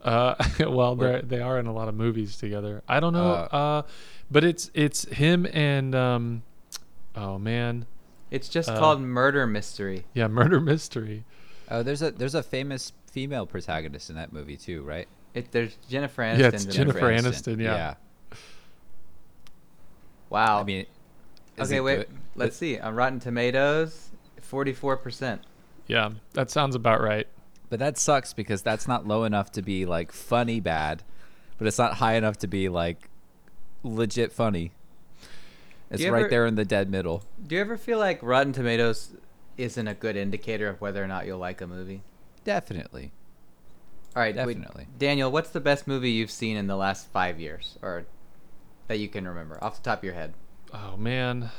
Uh, 0.03 0.35
well, 0.61 0.97
they 0.97 1.21
they 1.23 1.41
are 1.41 1.59
in 1.59 1.67
a 1.67 1.73
lot 1.73 1.89
of 1.89 1.95
movies 1.95 2.37
together. 2.37 2.83
I 2.89 3.01
don't 3.01 3.13
know. 3.13 3.33
Uh, 3.33 3.49
Uh, 3.57 3.83
but 4.31 4.45
it's 4.45 4.71
it's 4.75 5.05
him 5.07 5.47
and 5.53 5.95
um, 5.95 6.43
oh 7.17 7.39
man, 7.39 7.87
It's 8.31 8.49
just 8.49 8.69
uh, 8.69 8.79
called 8.79 9.01
Murder 9.01 9.47
Mystery. 9.47 10.05
yeah, 10.15 10.29
Murder 10.41 10.61
Mystery. 10.61 11.25
Oh, 11.71 11.83
there's 11.83 12.03
a 12.03 12.11
there's 12.13 12.35
a 12.35 12.43
famous 12.43 12.93
female 13.11 13.47
protagonist 13.47 14.09
in 14.11 14.17
that 14.17 14.33
movie 14.33 14.57
too, 14.57 14.83
right? 14.83 15.09
It, 15.35 15.53
there's 15.53 15.77
Jennifer 15.89 16.23
Aniston. 16.23 16.39
Yeah, 16.39 16.49
it's 16.49 16.65
it. 16.65 16.71
Jennifer 16.71 17.01
Aniston, 17.01 17.61
yeah. 17.61 17.95
Wow. 20.29 20.61
I 20.61 20.65
mean, 20.65 20.87
okay, 21.59 21.81
wait. 21.81 21.97
good? 21.97 22.09
Let's 22.37 22.57
see. 22.57 22.79
On 22.79 22.95
Rotten 22.95 23.21
Tomatoes, 23.21 24.11
forty-four 24.41 24.97
percent. 24.97 25.43
Yeah, 25.87 26.11
that 26.33 26.51
sounds 26.51 26.75
about 26.77 27.01
right. 27.01 27.27
But 27.71 27.79
that 27.79 27.97
sucks 27.97 28.33
because 28.35 28.63
that's 28.63 28.87
not 28.87 29.07
low 29.07 29.25
enough 29.25 29.51
to 29.53 29.63
be 29.63 29.87
like 29.87 30.13
funny 30.13 30.61
bad, 30.61 31.03
but 31.57 31.67
it's 31.67 31.79
not 31.79 31.95
high 31.95 32.15
enough 32.15 32.37
to 32.39 32.47
be 32.47 32.69
like 32.69 33.09
legit 33.83 34.33
funny. 34.33 34.73
It's 35.91 36.03
you 36.03 36.13
right 36.13 36.21
ever- 36.21 36.29
there 36.29 36.47
in 36.47 36.57
the 36.57 36.65
dead 36.65 36.91
middle. 36.91 37.23
Do 37.47 37.55
you 37.55 37.61
ever 37.61 37.77
feel 37.79 37.99
like 37.99 38.23
Rotten 38.23 38.53
Tomatoes 38.53 39.13
isn't 39.57 39.89
a 39.89 39.95
good 39.95 40.17
indicator 40.17 40.69
of 40.69 40.81
whether 40.81 41.03
or 41.03 41.07
not 41.07 41.27
you'll 41.27 41.39
like 41.39 41.61
a 41.61 41.67
movie? 41.67 42.03
Definitely. 42.45 43.13
All 44.17 44.23
right, 44.23 44.35
wait, 44.35 44.47
Definitely. 44.59 44.89
Daniel, 44.99 45.31
what's 45.31 45.51
the 45.51 45.61
best 45.61 45.87
movie 45.87 46.11
you've 46.11 46.31
seen 46.33 46.57
in 46.57 46.67
the 46.67 46.77
last 46.77 47.09
five 47.13 47.39
years, 47.39 47.79
or 47.83 48.07
that 48.89 48.99
you 48.99 49.09
can 49.09 49.27
remember 49.29 49.63
off 49.63 49.77
the 49.77 49.83
top 49.83 49.99
of 49.99 50.05
your 50.05 50.15
head? 50.15 50.35
Oh 50.75 50.97
man, 50.97 51.51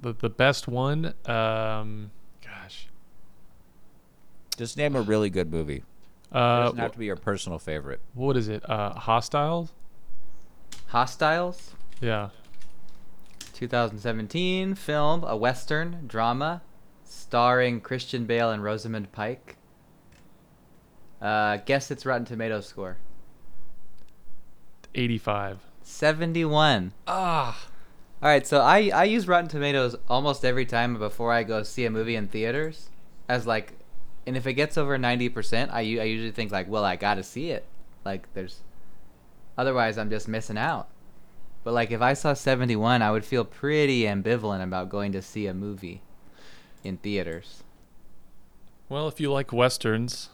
the 0.00 0.12
the 0.12 0.30
best 0.30 0.66
one. 0.66 1.14
Um, 1.26 2.10
gosh. 2.10 2.19
Just 4.60 4.76
name 4.76 4.94
a 4.94 5.00
really 5.00 5.30
good 5.30 5.50
movie. 5.50 5.76
It 5.76 6.36
Uh, 6.36 6.64
doesn't 6.64 6.78
have 6.78 6.92
to 6.92 6.98
be 6.98 7.06
your 7.06 7.16
personal 7.16 7.58
favorite. 7.58 7.98
what 8.12 8.36
is 8.36 8.46
it? 8.46 8.62
Uh, 8.68 8.92
Hostiles. 8.92 9.70
Hostiles. 10.88 11.70
Yeah. 12.02 12.28
2017 13.54 14.74
film, 14.74 15.24
a 15.24 15.34
western 15.34 16.04
drama, 16.06 16.60
starring 17.04 17.80
Christian 17.80 18.26
Bale 18.26 18.50
and 18.50 18.62
Rosamund 18.62 19.12
Pike. 19.12 19.56
Uh, 21.22 21.56
guess 21.64 21.90
its 21.90 22.04
Rotten 22.04 22.26
Tomatoes 22.26 22.66
score. 22.66 22.98
85. 24.94 25.58
71. 25.82 26.92
Ah. 27.06 27.66
All 28.22 28.28
right, 28.28 28.46
so 28.46 28.60
I 28.60 28.90
I 28.94 29.04
use 29.04 29.26
Rotten 29.26 29.48
Tomatoes 29.48 29.96
almost 30.06 30.44
every 30.44 30.66
time 30.66 30.98
before 30.98 31.32
I 31.32 31.44
go 31.44 31.62
see 31.62 31.86
a 31.86 31.90
movie 31.90 32.14
in 32.16 32.28
theaters, 32.28 32.90
as 33.26 33.46
like, 33.46 33.72
and 34.26 34.36
if 34.36 34.46
it 34.46 34.54
gets 34.54 34.76
over 34.78 34.96
ninety 34.98 35.28
percent, 35.28 35.70
I, 35.72 35.80
I 35.80 35.82
usually 36.04 36.30
think 36.30 36.52
like, 36.52 36.68
well, 36.68 36.84
I 36.84 36.96
gotta 36.96 37.22
see 37.22 37.50
it. 37.50 37.64
Like, 38.04 38.32
there's, 38.34 38.60
otherwise 39.58 39.98
I'm 39.98 40.10
just 40.10 40.28
missing 40.28 40.58
out. 40.58 40.88
But 41.64 41.74
like, 41.74 41.90
if 41.90 42.00
I 42.00 42.14
saw 42.14 42.34
seventy 42.34 42.76
one, 42.76 43.02
I 43.02 43.10
would 43.10 43.24
feel 43.24 43.44
pretty 43.44 44.02
ambivalent 44.02 44.62
about 44.62 44.88
going 44.88 45.12
to 45.12 45.22
see 45.22 45.46
a 45.46 45.54
movie, 45.54 46.02
in 46.82 46.96
theaters. 46.96 47.62
Well, 48.88 49.06
if 49.08 49.20
you 49.20 49.30
like 49.32 49.52
westerns, 49.52 50.30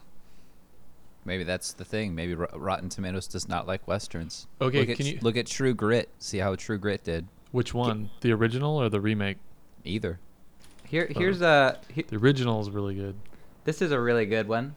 Maybe 1.27 1.43
that's 1.43 1.73
the 1.73 1.85
thing. 1.85 2.15
Maybe 2.15 2.35
Rot- 2.35 2.59
Rotten 2.59 2.89
Tomatoes 2.89 3.27
does 3.27 3.49
not 3.49 3.67
like 3.67 3.87
westerns. 3.89 4.47
Okay, 4.61 4.79
look 4.81 4.91
at, 4.91 4.97
can 4.97 5.07
you- 5.07 5.19
look 5.23 5.37
at 5.37 5.47
True 5.47 5.75
Grit? 5.75 6.09
See 6.19 6.39
how 6.39 6.55
True 6.55 6.79
Grit 6.79 7.03
did. 7.03 7.27
which 7.51 7.75
one? 7.75 8.11
The 8.21 8.33
original 8.33 8.81
or 8.81 8.89
the 8.89 9.01
remake? 9.01 9.39
Either. 9.85 10.21
Here 10.85 11.09
here's 11.11 11.43
a 11.43 11.81
he- 11.93 12.03
The 12.03 12.17
original 12.17 12.61
is 12.61 12.71
really 12.71 12.95
good. 12.95 13.17
This 13.67 13.83
is 13.83 13.93
a 13.93 14.01
really 14.01 14.25
good 14.25 14.49
one. 14.49 14.75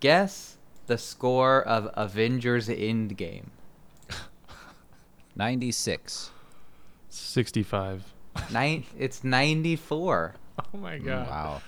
Guess 0.00 0.58
the 0.86 0.98
score 0.98 1.62
of 1.62 1.88
Avengers 1.94 2.68
Endgame. 2.68 3.46
Ninety-six. 5.36 6.30
65. 7.08 8.12
Nine, 8.52 8.84
it's 8.98 9.24
ninety 9.24 9.74
four. 9.76 10.34
Oh 10.58 10.78
my 10.78 10.98
Mm, 10.98 11.04
god. 11.04 11.28
Wow. 11.28 11.62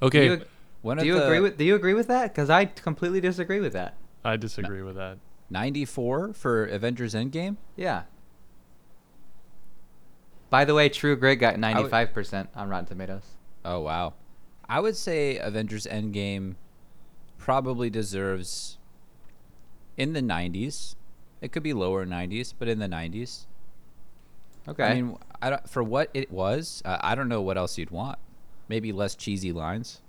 Okay, 0.00 0.28
Do 0.28 0.34
you, 0.34 0.44
One 0.82 0.96
do 0.96 1.00
of 1.02 1.06
you 1.06 1.14
the 1.14 1.24
agree 1.26 1.40
with 1.40 1.58
Do 1.58 1.64
you 1.64 1.74
agree 1.74 1.94
with 1.94 2.06
that? 2.08 2.32
Because 2.32 2.48
I 2.50 2.64
completely 2.66 3.20
disagree 3.20 3.60
with 3.60 3.72
that. 3.74 3.96
I 4.24 4.36
disagree 4.36 4.82
with 4.82 4.96
that. 4.96 5.18
ninety-four 5.50 6.32
for 6.32 6.64
Avengers 6.64 7.14
Endgame. 7.14 7.56
Yeah. 7.76 8.04
By 10.50 10.64
the 10.64 10.74
way, 10.74 10.88
True 10.88 11.16
Grit 11.16 11.38
got 11.40 11.58
ninety 11.58 11.86
five 11.88 12.12
percent 12.14 12.48
on 12.54 12.68
Rotten 12.68 12.86
Tomatoes. 12.86 13.24
Oh 13.64 13.80
wow. 13.80 14.14
I 14.68 14.80
would 14.80 14.96
say 14.96 15.38
Avengers 15.38 15.86
Endgame 15.86 16.56
probably 17.38 17.88
deserves 17.88 18.76
in 19.96 20.12
the 20.12 20.20
90s. 20.20 20.94
It 21.40 21.52
could 21.52 21.62
be 21.62 21.72
lower 21.72 22.04
90s, 22.04 22.52
but 22.58 22.68
in 22.68 22.78
the 22.78 22.88
90s. 22.88 23.46
Okay. 24.68 24.84
I 24.84 24.94
mean, 24.94 25.16
I 25.40 25.50
don't, 25.50 25.68
for 25.68 25.82
what 25.82 26.10
it 26.12 26.30
was, 26.30 26.82
uh, 26.84 26.98
I 27.00 27.14
don't 27.14 27.28
know 27.28 27.40
what 27.40 27.56
else 27.56 27.78
you'd 27.78 27.90
want. 27.90 28.18
Maybe 28.68 28.92
less 28.92 29.14
cheesy 29.14 29.52
lines. 29.52 30.02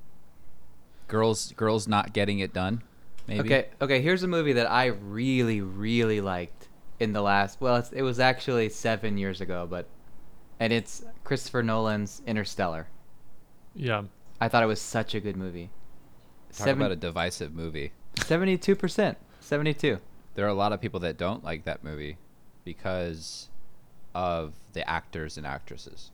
Girls, 1.08 1.54
girls 1.54 1.88
not 1.88 2.12
getting 2.12 2.39
it 2.39 2.54
done. 2.54 2.84
Maybe. 3.28 3.39
Okay. 3.39 3.68
Okay. 3.82 4.01
Here's 4.01 4.24
a 4.24 4.28
movie 4.28 4.54
that 4.54 4.70
I 4.70 4.88
really, 4.88 5.62
really 5.62 6.20
liked 6.20 6.68
in 7.00 7.13
the 7.13 7.22
last. 7.22 7.62
Well, 7.62 7.78
it's, 7.78 7.92
it 7.92 8.01
was 8.01 8.20
actually 8.20 8.70
seven 8.70 9.18
years 9.18 9.39
ago, 9.39 9.66
but, 9.70 9.88
and 10.60 10.74
it's 10.74 11.06
Christopher 11.24 11.63
Nolan's 11.63 12.22
Interstellar. 12.28 12.88
Yeah. 13.75 14.04
I 14.41 14.48
thought 14.48 14.63
it 14.63 14.67
was 14.67 14.81
such 14.81 15.13
a 15.13 15.19
good 15.19 15.36
movie. 15.36 15.69
Talk 16.55 16.67
about 16.67 16.91
a 16.91 16.96
divisive 16.96 17.53
movie. 17.53 17.91
Seventy-two 18.24 18.75
percent. 18.75 19.17
Seventy-two. 19.39 20.00
There 20.36 20.46
are 20.46 20.50
a 20.50 20.53
lot 20.53 20.74
of 20.74 20.81
people 20.81 21.00
that 21.01 21.17
don't 21.17 21.43
like 21.43 21.65
that 21.65 21.84
movie 21.84 22.17
because 22.63 23.50
of 24.15 24.53
the 24.74 24.88
actors 24.89 25.38
and 25.38 25.46
actresses. 25.46 26.12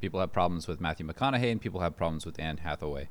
People 0.00 0.20
have 0.20 0.32
problems 0.32 0.68
with 0.68 0.80
Matthew 0.80 1.06
McConaughey 1.06 1.50
and 1.50 1.60
people 1.60 1.80
have 1.80 1.96
problems 1.96 2.26
with 2.26 2.38
Anne 2.38 2.58
Hathaway. 2.58 3.08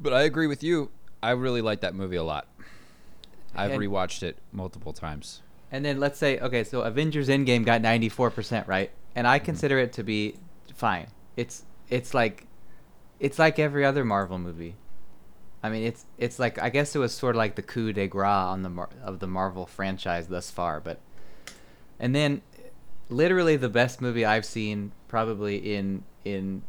But 0.00 0.12
I 0.12 0.22
agree 0.22 0.46
with 0.46 0.62
you. 0.62 0.90
I 1.22 1.30
really 1.30 1.60
like 1.60 1.80
that 1.80 1.94
movie 1.94 2.16
a 2.16 2.22
lot. 2.22 2.48
I've 3.54 3.72
And- 3.72 3.80
rewatched 3.80 4.22
it 4.22 4.38
multiple 4.50 4.92
times. 4.92 5.42
And 5.70 5.84
then 5.84 6.00
let's 6.00 6.18
say, 6.18 6.38
okay, 6.38 6.64
so 6.64 6.82
Avengers 6.82 7.28
Endgame 7.28 7.64
got 7.64 7.80
94%, 7.80 8.66
right? 8.66 8.90
And 9.14 9.26
I 9.26 9.38
mm-hmm. 9.38 9.46
consider 9.46 9.78
it 9.78 9.92
to 9.94 10.02
be 10.02 10.36
fine. 10.74 11.06
It's 11.36 11.64
it's 11.92 12.14
like 12.14 12.46
it's 13.20 13.38
like 13.38 13.58
every 13.58 13.84
other 13.84 14.04
Marvel 14.04 14.38
movie. 14.38 14.74
I 15.62 15.68
mean, 15.68 15.84
it's 15.84 16.06
it's 16.18 16.38
like 16.38 16.60
I 16.60 16.70
guess 16.70 16.96
it 16.96 16.98
was 16.98 17.12
sort 17.14 17.36
of 17.36 17.38
like 17.38 17.54
the 17.54 17.62
coup 17.62 17.92
de 17.92 18.08
grace 18.08 18.26
on 18.26 18.62
the 18.62 18.70
Mar- 18.70 18.90
of 19.04 19.20
the 19.20 19.26
Marvel 19.26 19.66
franchise 19.66 20.26
thus 20.26 20.50
far, 20.50 20.80
but 20.80 20.98
and 22.00 22.14
then 22.14 22.42
literally 23.10 23.56
the 23.56 23.68
best 23.68 24.00
movie 24.00 24.24
I've 24.24 24.46
seen 24.46 24.92
probably 25.06 25.74
in 25.74 26.02
in 26.24 26.62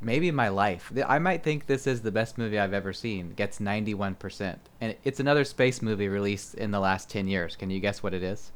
maybe 0.00 0.30
my 0.30 0.48
life. 0.48 0.92
I 1.06 1.18
might 1.18 1.42
think 1.42 1.66
this 1.66 1.86
is 1.86 2.02
the 2.02 2.12
best 2.12 2.36
movie 2.36 2.58
I've 2.58 2.74
ever 2.74 2.92
seen. 2.92 3.30
Gets 3.30 3.58
91%. 3.58 4.58
And 4.82 4.94
it's 5.02 5.18
another 5.18 5.44
space 5.44 5.80
movie 5.80 6.08
released 6.08 6.54
in 6.54 6.72
the 6.72 6.80
last 6.80 7.08
10 7.08 7.26
years. 7.26 7.56
Can 7.56 7.70
you 7.70 7.80
guess 7.80 8.02
what 8.02 8.12
it 8.12 8.22
is? 8.22 8.52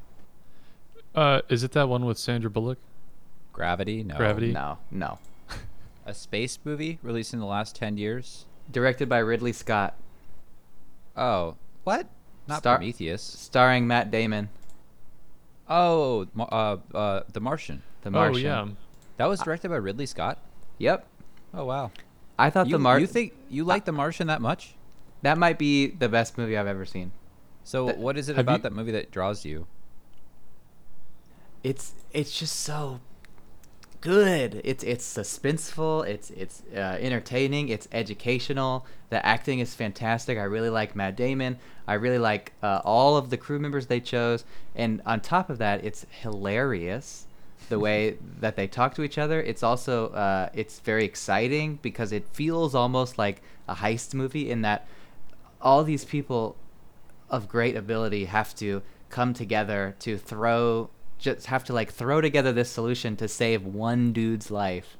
Uh, 1.15 1.41
is 1.49 1.63
it 1.63 1.71
that 1.71 1.89
one 1.89 2.05
with 2.05 2.19
Sandra 2.19 2.51
Bullock? 2.51 2.77
Gravity? 3.51 4.03
No. 4.03 4.15
Gravity. 4.15 4.51
No, 4.51 4.77
no. 4.91 5.17
A 6.05 6.13
space 6.13 6.57
movie 6.63 6.99
released 7.03 7.33
in 7.33 7.39
the 7.39 7.45
last 7.45 7.75
10 7.75 7.97
years? 7.97 8.45
Directed 8.71 9.09
by 9.09 9.19
Ridley 9.19 9.53
Scott, 9.53 9.95
Oh, 11.15 11.55
what? 11.83 12.07
Not 12.47 12.59
Star- 12.59 12.77
Prometheus. 12.77 13.21
starring 13.21 13.87
Matt 13.87 14.09
Damon, 14.11 14.49
Oh, 15.67 16.25
uh, 16.39 16.77
uh, 16.95 17.21
The 17.31 17.39
Martian. 17.39 17.83
The 18.01 18.09
Martian. 18.11 18.45
Oh 18.45 18.65
yeah. 18.65 18.67
That 19.17 19.25
was 19.27 19.39
directed 19.41 19.69
by 19.69 19.75
Ridley 19.75 20.05
Scott? 20.07 20.39
Yep. 20.79 21.05
Oh, 21.53 21.65
wow. 21.65 21.91
I 22.39 22.49
thought 22.49 22.67
You, 22.67 22.73
the 22.73 22.79
Mar 22.79 22.99
you 22.99 23.05
think 23.07 23.33
you 23.49 23.63
like 23.65 23.85
The 23.85 23.91
Martian 23.91 24.27
that 24.27 24.41
much? 24.41 24.75
that 25.21 25.37
might 25.37 25.59
be 25.59 25.87
the 25.87 26.07
best 26.09 26.37
movie 26.37 26.57
I've 26.57 26.65
ever 26.67 26.85
seen. 26.85 27.11
So 27.65 27.87
That- 27.87 27.97
what 27.97 28.17
is 28.17 28.29
it 28.29 28.37
about 28.39 28.59
you- 28.59 28.63
that 28.63 28.73
movie 28.73 28.91
that 28.93 29.11
draws 29.11 29.43
you? 29.45 29.67
It's 31.63 31.93
it's 32.13 32.37
just 32.39 32.55
so 32.61 32.99
good. 34.01 34.61
It's 34.63 34.83
it's 34.83 35.05
suspenseful. 35.05 36.07
It's 36.07 36.29
it's 36.31 36.63
uh, 36.73 36.97
entertaining. 36.99 37.69
It's 37.69 37.87
educational. 37.91 38.85
The 39.09 39.25
acting 39.25 39.59
is 39.59 39.75
fantastic. 39.75 40.37
I 40.37 40.43
really 40.43 40.69
like 40.69 40.95
Matt 40.95 41.15
Damon. 41.15 41.57
I 41.87 41.95
really 41.95 42.19
like 42.19 42.53
uh, 42.61 42.81
all 42.83 43.17
of 43.17 43.29
the 43.29 43.37
crew 43.37 43.59
members 43.59 43.87
they 43.87 43.99
chose. 43.99 44.45
And 44.75 45.01
on 45.05 45.19
top 45.19 45.49
of 45.49 45.57
that, 45.57 45.83
it's 45.83 46.05
hilarious. 46.09 47.25
The 47.69 47.79
way 47.79 48.17
that 48.39 48.55
they 48.55 48.67
talk 48.67 48.95
to 48.95 49.03
each 49.03 49.17
other. 49.17 49.41
It's 49.41 49.63
also 49.63 50.09
uh, 50.09 50.49
it's 50.53 50.79
very 50.79 51.05
exciting 51.05 51.79
because 51.81 52.11
it 52.11 52.27
feels 52.29 52.75
almost 52.75 53.17
like 53.17 53.41
a 53.67 53.75
heist 53.75 54.13
movie 54.13 54.49
in 54.49 54.61
that 54.61 54.87
all 55.61 55.83
these 55.83 56.05
people 56.05 56.55
of 57.29 57.47
great 57.47 57.75
ability 57.75 58.25
have 58.25 58.55
to 58.55 58.81
come 59.09 59.33
together 59.33 59.95
to 59.99 60.17
throw 60.17 60.89
just 61.19 61.47
have 61.47 61.63
to 61.65 61.73
like 61.73 61.91
throw 61.91 62.21
together 62.21 62.51
this 62.51 62.71
solution 62.71 63.15
to 63.17 63.27
save 63.27 63.65
one 63.65 64.13
dude's 64.13 64.49
life. 64.49 64.97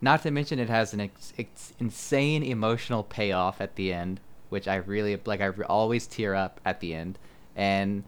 Not 0.00 0.22
to 0.22 0.30
mention 0.32 0.58
it 0.58 0.68
has 0.68 0.92
an 0.92 1.00
ex- 1.02 1.32
ex- 1.38 1.72
insane 1.78 2.42
emotional 2.42 3.04
payoff 3.04 3.60
at 3.60 3.76
the 3.76 3.92
end 3.92 4.20
which 4.52 4.68
i 4.68 4.76
really 4.76 5.18
like 5.24 5.40
i 5.40 5.46
re- 5.46 5.64
always 5.64 6.06
tear 6.06 6.34
up 6.34 6.60
at 6.62 6.80
the 6.80 6.94
end. 6.94 7.18
And 7.56 8.04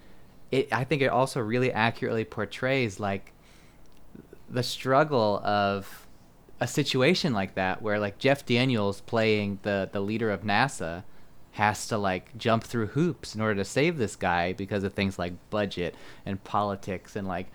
it 0.53 0.71
i 0.73 0.85
think 0.85 1.01
it 1.01 1.07
also 1.07 1.41
really 1.41 1.73
accurately 1.73 2.25
portrays 2.27 3.01
like 3.01 3.33
the 4.51 4.63
struggle 4.63 5.41
of 5.43 6.07
a 6.61 6.69
situation 6.69 7.33
like 7.33 7.55
that 7.55 7.81
where 7.81 7.99
like 7.99 8.19
Jeff 8.19 8.45
Daniels 8.45 9.01
playing 9.01 9.59
the 9.63 9.89
the 9.91 10.01
leader 10.01 10.31
of 10.31 10.43
NASA 10.43 11.03
has 11.54 11.87
to 11.87 11.96
like 11.96 12.37
jump 12.37 12.64
through 12.64 12.88
hoops 12.88 13.34
in 13.34 13.40
order 13.40 13.54
to 13.54 13.64
save 13.64 13.96
this 13.96 14.16
guy 14.16 14.52
because 14.52 14.82
of 14.82 14.92
things 14.92 15.18
like 15.18 15.32
budget 15.50 15.94
and 16.26 16.42
politics 16.42 17.14
and 17.14 17.28
like 17.28 17.46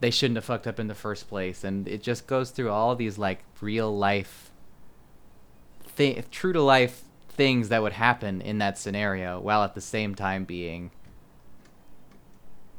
they 0.00 0.10
shouldn't 0.10 0.36
have 0.36 0.44
fucked 0.44 0.66
up 0.66 0.78
in 0.78 0.86
the 0.86 0.94
first 0.94 1.28
place 1.28 1.64
and 1.64 1.88
it 1.88 2.02
just 2.02 2.26
goes 2.26 2.50
through 2.50 2.70
all 2.70 2.94
these 2.94 3.18
like 3.18 3.42
real 3.60 3.96
life 3.96 4.50
thi- 5.84 6.22
true 6.30 6.52
to 6.52 6.62
life 6.62 7.02
things 7.28 7.70
that 7.70 7.82
would 7.82 7.92
happen 7.92 8.40
in 8.40 8.58
that 8.58 8.78
scenario 8.78 9.40
while 9.40 9.64
at 9.64 9.74
the 9.74 9.80
same 9.80 10.14
time 10.14 10.44
being 10.44 10.92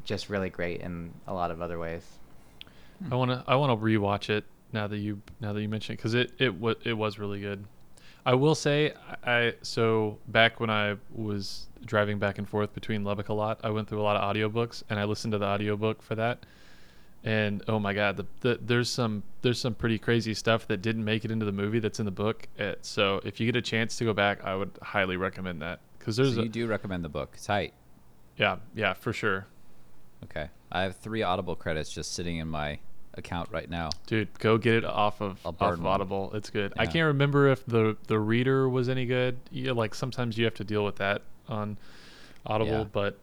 just 0.06 0.30
really 0.30 0.50
great 0.50 0.82
in 0.82 1.12
a 1.28 1.34
lot 1.34 1.52
of 1.52 1.62
other 1.62 1.78
ways. 1.78 2.06
I 3.12 3.16
wanna 3.16 3.44
I 3.46 3.56
wanna 3.56 3.76
rewatch 3.76 4.30
it 4.30 4.46
now 4.72 4.88
that 4.88 4.98
you 4.98 5.22
now 5.42 5.52
that 5.52 5.62
you 5.62 5.68
mention 5.68 5.94
it 5.94 5.98
because 5.98 6.14
it 6.14 6.32
it 6.40 6.58
was 6.58 6.78
it 6.86 6.94
was 6.94 7.20
really 7.20 7.42
good. 7.42 7.66
I 8.26 8.34
will 8.34 8.56
say 8.56 8.94
I 9.24 9.54
so 9.62 10.18
back 10.28 10.60
when 10.60 10.70
I 10.70 10.96
was 11.14 11.68
driving 11.86 12.18
back 12.18 12.40
and 12.40 12.50
forth 12.50 12.74
between 12.74 13.04
Lubbock 13.04 13.30
a 13.30 13.34
lot, 13.34 13.60
I 13.64 13.70
went 13.70 13.88
through 13.88 14.02
a 14.02 14.04
lot 14.04 14.16
of 14.16 14.36
audiobooks 14.36 14.84
and 14.90 15.00
I 15.00 15.04
listened 15.04 15.34
to 15.34 15.38
the 15.38 15.46
audiobook 15.46 16.02
for 16.02 16.16
that. 16.16 16.46
And 17.24 17.64
oh 17.68 17.80
my 17.80 17.94
god, 17.94 18.18
the, 18.18 18.26
the 18.42 18.60
there's 18.62 18.90
some 18.90 19.24
there's 19.42 19.60
some 19.60 19.76
pretty 19.76 20.00
crazy 20.00 20.34
stuff 20.34 20.68
that 20.68 20.82
didn't 20.82 21.06
make 21.06 21.24
it 21.24 21.32
into 21.32 21.46
the 21.46 21.52
movie 21.52 21.80
that's 21.80 22.00
in 22.00 22.06
the 22.06 22.12
book. 22.12 22.48
Uh 22.60 22.74
so 22.82 23.22
if 23.24 23.40
you 23.40 23.46
get 23.46 23.56
a 23.56 23.62
chance 23.62 23.96
to 23.98 24.06
go 24.06 24.14
back, 24.14 24.44
I 24.44 24.56
would 24.56 24.72
highly 24.82 25.18
recommend 25.18 25.62
that 25.62 25.80
because 26.00 26.16
there's 26.16 26.36
so 26.36 26.42
a, 26.42 26.44
you 26.44 26.50
do 26.50 26.68
recommend 26.68 27.04
the 27.04 27.10
book. 27.10 27.32
It's 27.36 27.46
tight. 27.46 27.74
yeah 28.38 28.58
yeah 28.74 28.94
for 28.94 29.14
sure. 29.14 29.46
Okay. 30.24 30.50
I 30.72 30.82
have 30.82 30.96
three 30.96 31.22
Audible 31.22 31.56
credits 31.56 31.92
just 31.92 32.14
sitting 32.14 32.38
in 32.38 32.48
my 32.48 32.80
account 33.18 33.50
right 33.52 33.70
now. 33.70 33.90
Dude, 34.08 34.28
go 34.40 34.58
get 34.58 34.76
it 34.76 34.86
off 34.86 35.22
of, 35.22 35.40
off 35.46 35.62
of. 35.62 35.86
Audible. 35.86 36.32
It's 36.34 36.50
good. 36.50 36.74
I 36.78 36.86
can't 36.86 37.08
remember 37.08 37.48
if 37.50 37.66
the 37.66 37.98
the 38.08 38.20
reader 38.20 38.68
was 38.70 38.90
any 38.90 39.06
good. 39.06 39.38
Yeah, 39.52 39.72
like 39.72 39.96
sometimes 39.96 40.38
you 40.38 40.46
have 40.46 40.56
to 40.56 40.64
deal 40.64 40.84
with 40.86 40.98
that 40.98 41.22
on 41.48 41.78
Audible, 42.46 42.72
Yeah. 42.72 42.84
but 42.92 43.18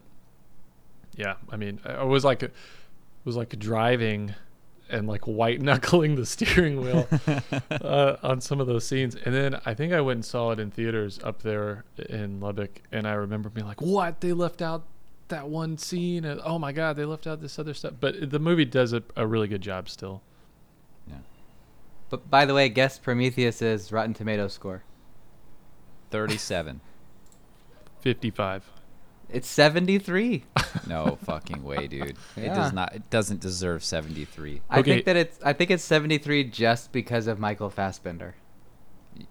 yeah, 1.15 1.35
I 1.49 1.57
mean, 1.57 1.79
I 1.85 1.93
I 1.93 2.03
was 2.03 2.23
like, 2.25 2.43
it 2.43 2.53
was 3.25 3.35
like 3.35 3.57
driving 3.59 4.33
and 4.89 5.07
like 5.07 5.25
white 5.25 5.61
knuckling 5.67 6.15
the 6.15 6.25
steering 6.25 6.81
wheel 6.81 7.07
uh, 7.71 8.17
on 8.23 8.41
some 8.41 8.59
of 8.59 8.67
those 8.67 8.85
scenes. 8.85 9.15
And 9.15 9.33
then 9.33 9.59
I 9.65 9.73
think 9.73 9.93
I 9.93 10.01
went 10.01 10.17
and 10.17 10.25
saw 10.25 10.51
it 10.51 10.59
in 10.59 10.71
theaters 10.71 11.19
up 11.23 11.41
there 11.41 11.85
in 12.09 12.39
Lubbock, 12.39 12.81
and 12.91 13.07
I 13.07 13.13
remember 13.13 13.49
being 13.49 13.67
like, 13.67 13.81
"What? 13.81 14.21
They 14.21 14.33
left 14.33 14.61
out 14.61 14.83
that 15.29 15.47
one 15.49 15.77
scene? 15.77 16.25
And, 16.25 16.41
oh 16.43 16.59
my 16.59 16.71
god, 16.71 16.95
they 16.95 17.05
left 17.05 17.27
out 17.27 17.41
this 17.41 17.59
other 17.59 17.73
stuff." 17.73 17.93
But 17.99 18.29
the 18.31 18.39
movie 18.39 18.65
does 18.65 18.93
a, 18.93 19.03
a 19.15 19.25
really 19.27 19.47
good 19.47 19.61
job 19.61 19.89
still. 19.89 20.21
Yeah. 21.07 21.17
But 22.09 22.29
by 22.29 22.45
the 22.45 22.53
way, 22.53 22.69
guess 22.69 22.99
Prometheus's 22.99 23.91
Rotten 23.91 24.13
Tomatoes 24.13 24.53
score. 24.53 24.83
37. 26.11 26.81
Fifty-five. 28.01 28.63
It's 29.33 29.47
73. 29.47 30.43
no 30.87 31.17
fucking 31.23 31.63
way, 31.63 31.87
dude. 31.87 32.17
It 32.37 32.49
does 32.49 32.71
not. 32.71 32.93
It 32.93 33.09
doesn't 33.09 33.39
deserve 33.39 33.83
73. 33.83 34.61
I 34.69 34.83
think 34.83 35.05
that 35.05 35.15
it's 35.15 35.39
I 35.43 35.53
think 35.53 35.71
it's 35.71 35.83
73 35.83 36.45
just 36.45 36.91
because 36.91 37.25
of 37.25 37.39
Michael 37.39 37.71
Fassbender. 37.71 38.35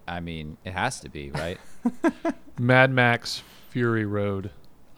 I 0.06 0.20
mean, 0.20 0.58
it 0.64 0.72
has 0.72 1.00
to 1.00 1.08
be, 1.08 1.30
right? 1.30 1.58
Mad 2.58 2.90
Max 2.90 3.42
Fury 3.70 4.04
Road. 4.04 4.50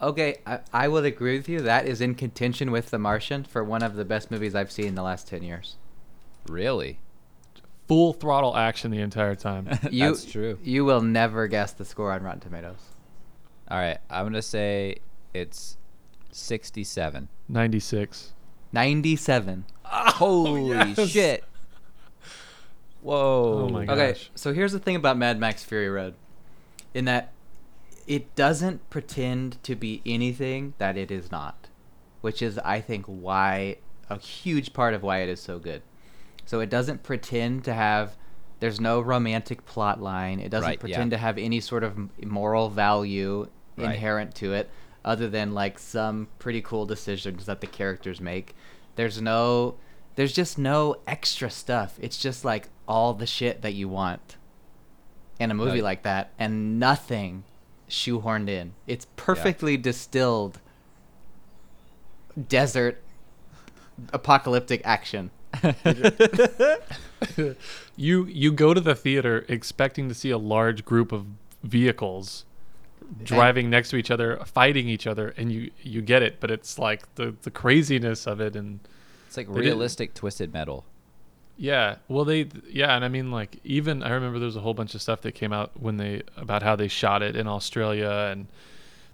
Okay, 0.05 0.37
I, 0.45 0.59
I 0.71 0.87
will 0.87 1.03
agree 1.03 1.35
with 1.35 1.49
you. 1.49 1.61
That 1.61 1.87
is 1.87 1.99
in 1.99 2.13
contention 2.13 2.69
with 2.69 2.91
The 2.91 2.99
Martian 2.99 3.43
for 3.43 3.63
one 3.63 3.81
of 3.81 3.95
the 3.95 4.05
best 4.05 4.29
movies 4.29 4.53
I've 4.53 4.71
seen 4.71 4.85
in 4.85 4.95
the 4.95 5.01
last 5.01 5.27
10 5.27 5.41
years. 5.41 5.77
really? 6.47 6.99
Full 7.87 8.13
throttle 8.13 8.55
action 8.55 8.91
the 8.91 8.99
entire 8.99 9.33
time. 9.35 9.67
You, 9.91 10.09
That's 10.09 10.25
true. 10.25 10.59
You 10.63 10.85
will 10.85 11.01
never 11.01 11.47
guess 11.47 11.71
the 11.71 11.85
score 11.85 12.11
on 12.11 12.21
Rotten 12.21 12.39
Tomatoes. 12.39 12.81
All 13.69 13.79
right, 13.79 13.97
I'm 14.09 14.25
gonna 14.25 14.43
say 14.43 14.97
it's 15.33 15.77
67. 16.31 17.27
96. 17.49 18.33
97. 18.71 19.65
Holy 19.83 20.69
yes. 20.69 21.09
shit! 21.09 21.43
Whoa! 23.01 23.67
Oh 23.67 23.69
my 23.69 23.85
gosh. 23.85 23.97
Okay, 23.97 24.19
so 24.35 24.53
here's 24.53 24.71
the 24.71 24.79
thing 24.79 24.95
about 24.95 25.17
Mad 25.17 25.39
Max 25.39 25.63
Fury 25.63 25.89
Road. 25.89 26.15
In 26.93 27.05
that 27.05 27.31
it 28.07 28.35
doesn't 28.35 28.89
pretend 28.89 29.61
to 29.63 29.75
be 29.75 30.01
anything 30.05 30.73
that 30.77 30.97
it 30.97 31.09
is 31.11 31.31
not, 31.31 31.67
which 32.21 32.41
is 32.41 32.57
I 32.59 32.81
think 32.81 33.05
why 33.05 33.77
a 34.09 34.19
huge 34.19 34.73
part 34.73 34.93
of 34.93 35.01
why 35.03 35.19
it 35.19 35.29
is 35.29 35.39
so 35.41 35.57
good. 35.59 35.81
So 36.45 36.59
it 36.59 36.69
doesn't 36.69 37.01
pretend 37.03 37.63
to 37.65 37.73
have 37.73 38.15
there's 38.59 38.79
no 38.79 39.01
romantic 39.01 39.65
plot 39.65 40.01
line. 40.01 40.39
It 40.39 40.49
doesn't 40.49 40.67
Right, 40.67 40.77
yeah. 40.77 40.79
pretend 40.81 41.11
to 41.11 41.17
have 41.17 41.37
any 41.37 41.59
sort 41.59 41.83
of 41.83 41.97
moral 42.23 42.69
value 42.69 43.47
Right. 43.77 43.95
inherent 43.95 44.33
to 44.35 44.53
it 44.53 44.69
other 45.03 45.27
than 45.27 45.53
like 45.53 45.77
some 45.79 46.29
pretty 46.39 46.61
cool 46.61 46.85
decisions 46.85 47.45
that 47.47 47.59
the 47.61 47.67
characters 47.67 48.21
make. 48.21 48.55
There's 48.95 49.21
no 49.21 49.75
there's 50.15 50.31
just 50.31 50.57
no 50.57 50.95
extra 51.05 51.49
stuff. 51.49 51.97
It's 52.01 52.17
just 52.17 52.45
like 52.45 52.69
all 52.87 53.13
the 53.13 53.25
shit 53.27 53.61
that 53.63 53.73
you 53.73 53.89
want 53.89 54.37
in 55.39 55.51
a 55.51 55.53
movie 55.53 55.71
Right. 55.71 55.83
like 55.83 56.03
that 56.03 56.31
and 56.39 56.79
nothing 56.79 57.43
shoehorned 57.89 58.49
in. 58.49 58.73
It's 58.87 59.07
perfectly 59.15 59.77
distilled 59.77 60.59
desert 62.49 63.01
apocalyptic 64.13 64.81
action. 64.83 65.31
You 67.97 68.25
you 68.25 68.51
go 68.51 68.73
to 68.73 68.81
the 68.81 68.93
theater 68.93 69.45
expecting 69.47 70.09
to 70.09 70.15
see 70.15 70.29
a 70.29 70.37
large 70.37 70.83
group 70.83 71.13
of 71.13 71.25
vehicles 71.63 72.43
driving 73.23 73.69
next 73.69 73.89
to 73.91 73.95
each 73.95 74.11
other, 74.11 74.37
fighting 74.45 74.89
each 74.89 75.07
other, 75.07 75.33
and 75.37 75.51
you 75.51 75.71
you 75.81 76.01
get 76.01 76.21
it, 76.21 76.39
but 76.41 76.51
it's 76.51 76.77
like 76.77 77.15
the 77.15 77.35
the 77.43 77.51
craziness 77.51 78.27
of 78.27 78.41
it 78.41 78.55
and 78.55 78.81
It's 79.27 79.37
like 79.37 79.47
realistic 79.49 80.13
twisted 80.13 80.53
metal. 80.53 80.85
Yeah, 81.57 81.97
well, 82.09 82.25
they 82.25 82.49
yeah, 82.69 82.95
and 82.95 83.05
I 83.05 83.07
mean 83.07 83.31
like 83.31 83.59
even 83.63 84.03
I 84.03 84.09
remember 84.09 84.39
there 84.39 84.45
was 84.45 84.57
a 84.57 84.61
whole 84.61 84.73
bunch 84.73 84.93
of 84.93 85.01
stuff 85.01 85.21
that 85.21 85.33
came 85.33 85.53
out 85.53 85.71
when 85.79 85.97
they 85.97 86.23
about 86.35 86.63
how 86.63 86.75
they 86.75 86.89
shot 86.89 87.21
it 87.21 87.35
in 87.35 87.47
Australia, 87.47 88.29
and 88.31 88.47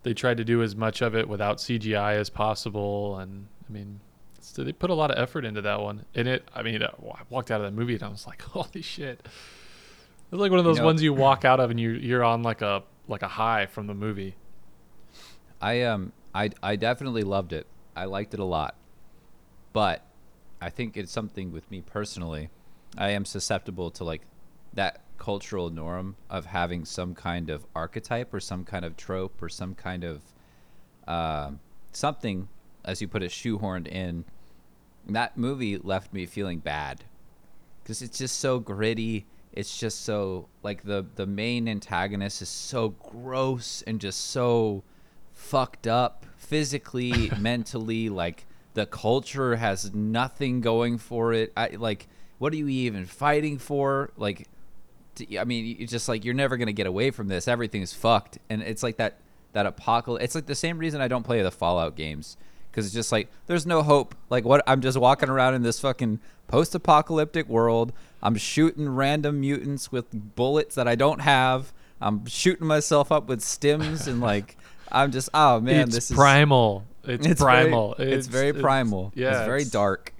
they 0.04 0.13
tried 0.13 0.38
to 0.38 0.43
do 0.43 0.63
as 0.63 0.75
much 0.75 1.01
of 1.01 1.15
it 1.15 1.30
without 1.30 1.58
CGI 1.58 2.15
as 2.15 2.30
possible, 2.32 3.19
and 3.19 3.47
I 3.69 3.71
mean, 3.71 3.99
so 4.39 4.63
they 4.63 4.73
put 4.73 4.89
a 4.89 4.93
lot 4.95 5.12
of 5.12 5.19
effort 5.19 5.45
into 5.45 5.62
that 5.62 5.80
one. 5.80 6.06
And 6.15 6.27
it, 6.27 6.49
I 6.54 6.63
mean, 6.63 6.82
I 6.84 6.89
walked 7.30 7.51
out 7.51 7.62
of 7.62 7.67
that 7.71 7.80
movie 7.80 7.93
and 7.93 8.04
I 8.04 8.10
was 8.10 8.25
like, 8.25 8.41
holy 8.54 8.82
shit! 8.82 9.25
It's 10.32 10.39
like 10.39 10.49
one 10.49 10.60
of 10.60 10.65
those 10.65 10.80
know- 10.80 10.86
ones 10.86 11.04
you 11.04 11.13
walk 11.13 11.45
out 11.45 11.60
of 11.60 11.69
and 11.69 11.80
you 11.80 11.91
you're 11.91 12.23
on 12.23 12.41
like 12.41 12.62
a 12.62 12.84
like 13.08 13.21
a 13.21 13.27
high 13.27 13.67
from 13.67 13.88
the 13.88 13.93
movie. 13.93 14.36
I 15.62 15.84
um 15.84 16.12
I 16.34 16.49
I 16.63 16.75
definitely 16.75 17.23
loved 17.23 17.54
it. 17.54 17.67
I 17.95 18.06
liked 18.06 18.34
it 18.34 18.39
a 18.39 18.45
lot. 18.45 18.75
But 19.73 20.04
I 20.62 20.69
think 20.69 20.95
it's 20.95 21.12
something 21.12 21.52
with 21.52 21.69
me 21.71 21.82
personally. 21.82 22.50
I 22.97 23.10
am 23.10 23.26
susceptible 23.26 23.89
to 23.91 24.04
like 24.04 24.21
that 24.74 25.02
cultural 25.17 25.69
norm 25.69 26.15
of 26.30 26.45
having 26.45 26.86
some 26.86 27.13
kind 27.15 27.50
of 27.50 27.65
archetype 27.76 28.34
or 28.34 28.39
some 28.39 28.63
kind 28.63 28.86
of 28.86 28.95
trope 28.95 29.41
or 29.41 29.50
some 29.50 29.76
kind 29.76 30.04
of 30.04 30.21
um 31.08 31.60
something 31.91 32.47
as 32.86 33.02
you 33.02 33.08
put 33.08 33.24
it 33.24 33.32
shoehorned 33.32 33.88
in. 33.88 34.26
That 35.08 35.38
movie 35.38 35.78
left 35.78 36.13
me 36.13 36.26
feeling 36.26 36.60
bad 36.60 37.04
because 37.84 38.02
it's 38.02 38.17
just 38.17 38.39
so 38.39 38.60
gritty. 38.60 39.26
It's 39.54 39.78
just 39.78 40.04
so 40.04 40.47
like 40.63 40.84
the 40.84 41.06
the 41.15 41.26
main 41.26 41.67
antagonist 41.67 42.41
is 42.41 42.50
so 42.50 42.89
gross 42.89 43.84
and 43.88 44.00
just 44.00 44.30
so 44.30 44.84
fucked 45.32 45.88
up 45.88 46.26
physically, 46.38 47.32
mentally. 47.39 48.10
Like 48.10 48.45
the 48.73 48.86
culture 48.86 49.55
has 49.55 49.93
nothing 49.93 50.62
going 50.62 50.97
for 50.97 51.34
it. 51.34 51.51
I 51.55 51.69
like 51.77 52.07
what 52.41 52.53
are 52.53 52.55
you 52.55 52.69
even 52.69 53.05
fighting 53.05 53.60
for? 53.60 54.10
Like, 54.17 54.47
I 55.39 55.43
mean, 55.43 55.77
you 55.79 55.86
just 55.86 56.10
like 56.10 56.25
you're 56.25 56.34
never 56.34 56.57
gonna 56.57 56.71
get 56.71 56.88
away 56.88 57.12
from 57.12 57.27
this. 57.27 57.47
Everything's 57.47 57.93
fucked, 57.93 58.39
and 58.49 58.63
it's 58.63 58.81
like 58.81 58.97
that 58.97 59.19
that 59.53 59.65
apocalypse. 59.65 60.23
It's 60.23 60.36
like 60.36 60.47
the 60.47 60.55
same 60.55 60.79
reason 60.79 61.01
I 61.01 61.07
don't 61.07 61.23
play 61.23 61.41
the 61.43 61.51
Fallout 61.51 61.95
games 61.95 62.38
because 62.71 62.86
it's 62.86 62.95
just 62.95 63.12
like 63.12 63.29
there's 63.45 63.65
no 63.67 63.84
hope. 63.84 64.15
Like 64.29 64.45
what 64.45 64.63
I'm 64.65 64.81
just 64.81 64.97
walking 64.97 65.29
around 65.29 65.53
in 65.53 65.62
this 65.62 65.79
fucking 65.79 66.19
post-apocalyptic 66.47 67.47
world. 67.47 67.93
I'm 68.23 68.36
shooting 68.36 68.89
random 68.89 69.41
mutants 69.41 69.91
with 69.91 70.07
bullets 70.36 70.75
that 70.75 70.88
I 70.88 70.95
don't 70.95 71.21
have. 71.21 71.73
I'm 72.01 72.25
shooting 72.25 72.65
myself 72.65 73.12
up 73.12 73.27
with 73.27 73.41
stims 73.41 74.07
and 74.07 74.19
like 74.19 74.57
I'm 74.91 75.12
just 75.12 75.29
oh 75.34 75.60
man, 75.60 75.89
it's 75.89 75.95
this 75.95 76.12
primal. 76.12 76.86
Is 76.89 76.90
it's 77.04 77.26
very- 77.26 77.36
primal. 77.36 77.96
it's, 77.98 78.28
very 78.28 78.54
primal. 78.54 79.12
yeah, 79.16 79.30
it's 79.30 79.46
very 79.46 79.62
it's- 79.62 79.72
dark. 79.72 80.14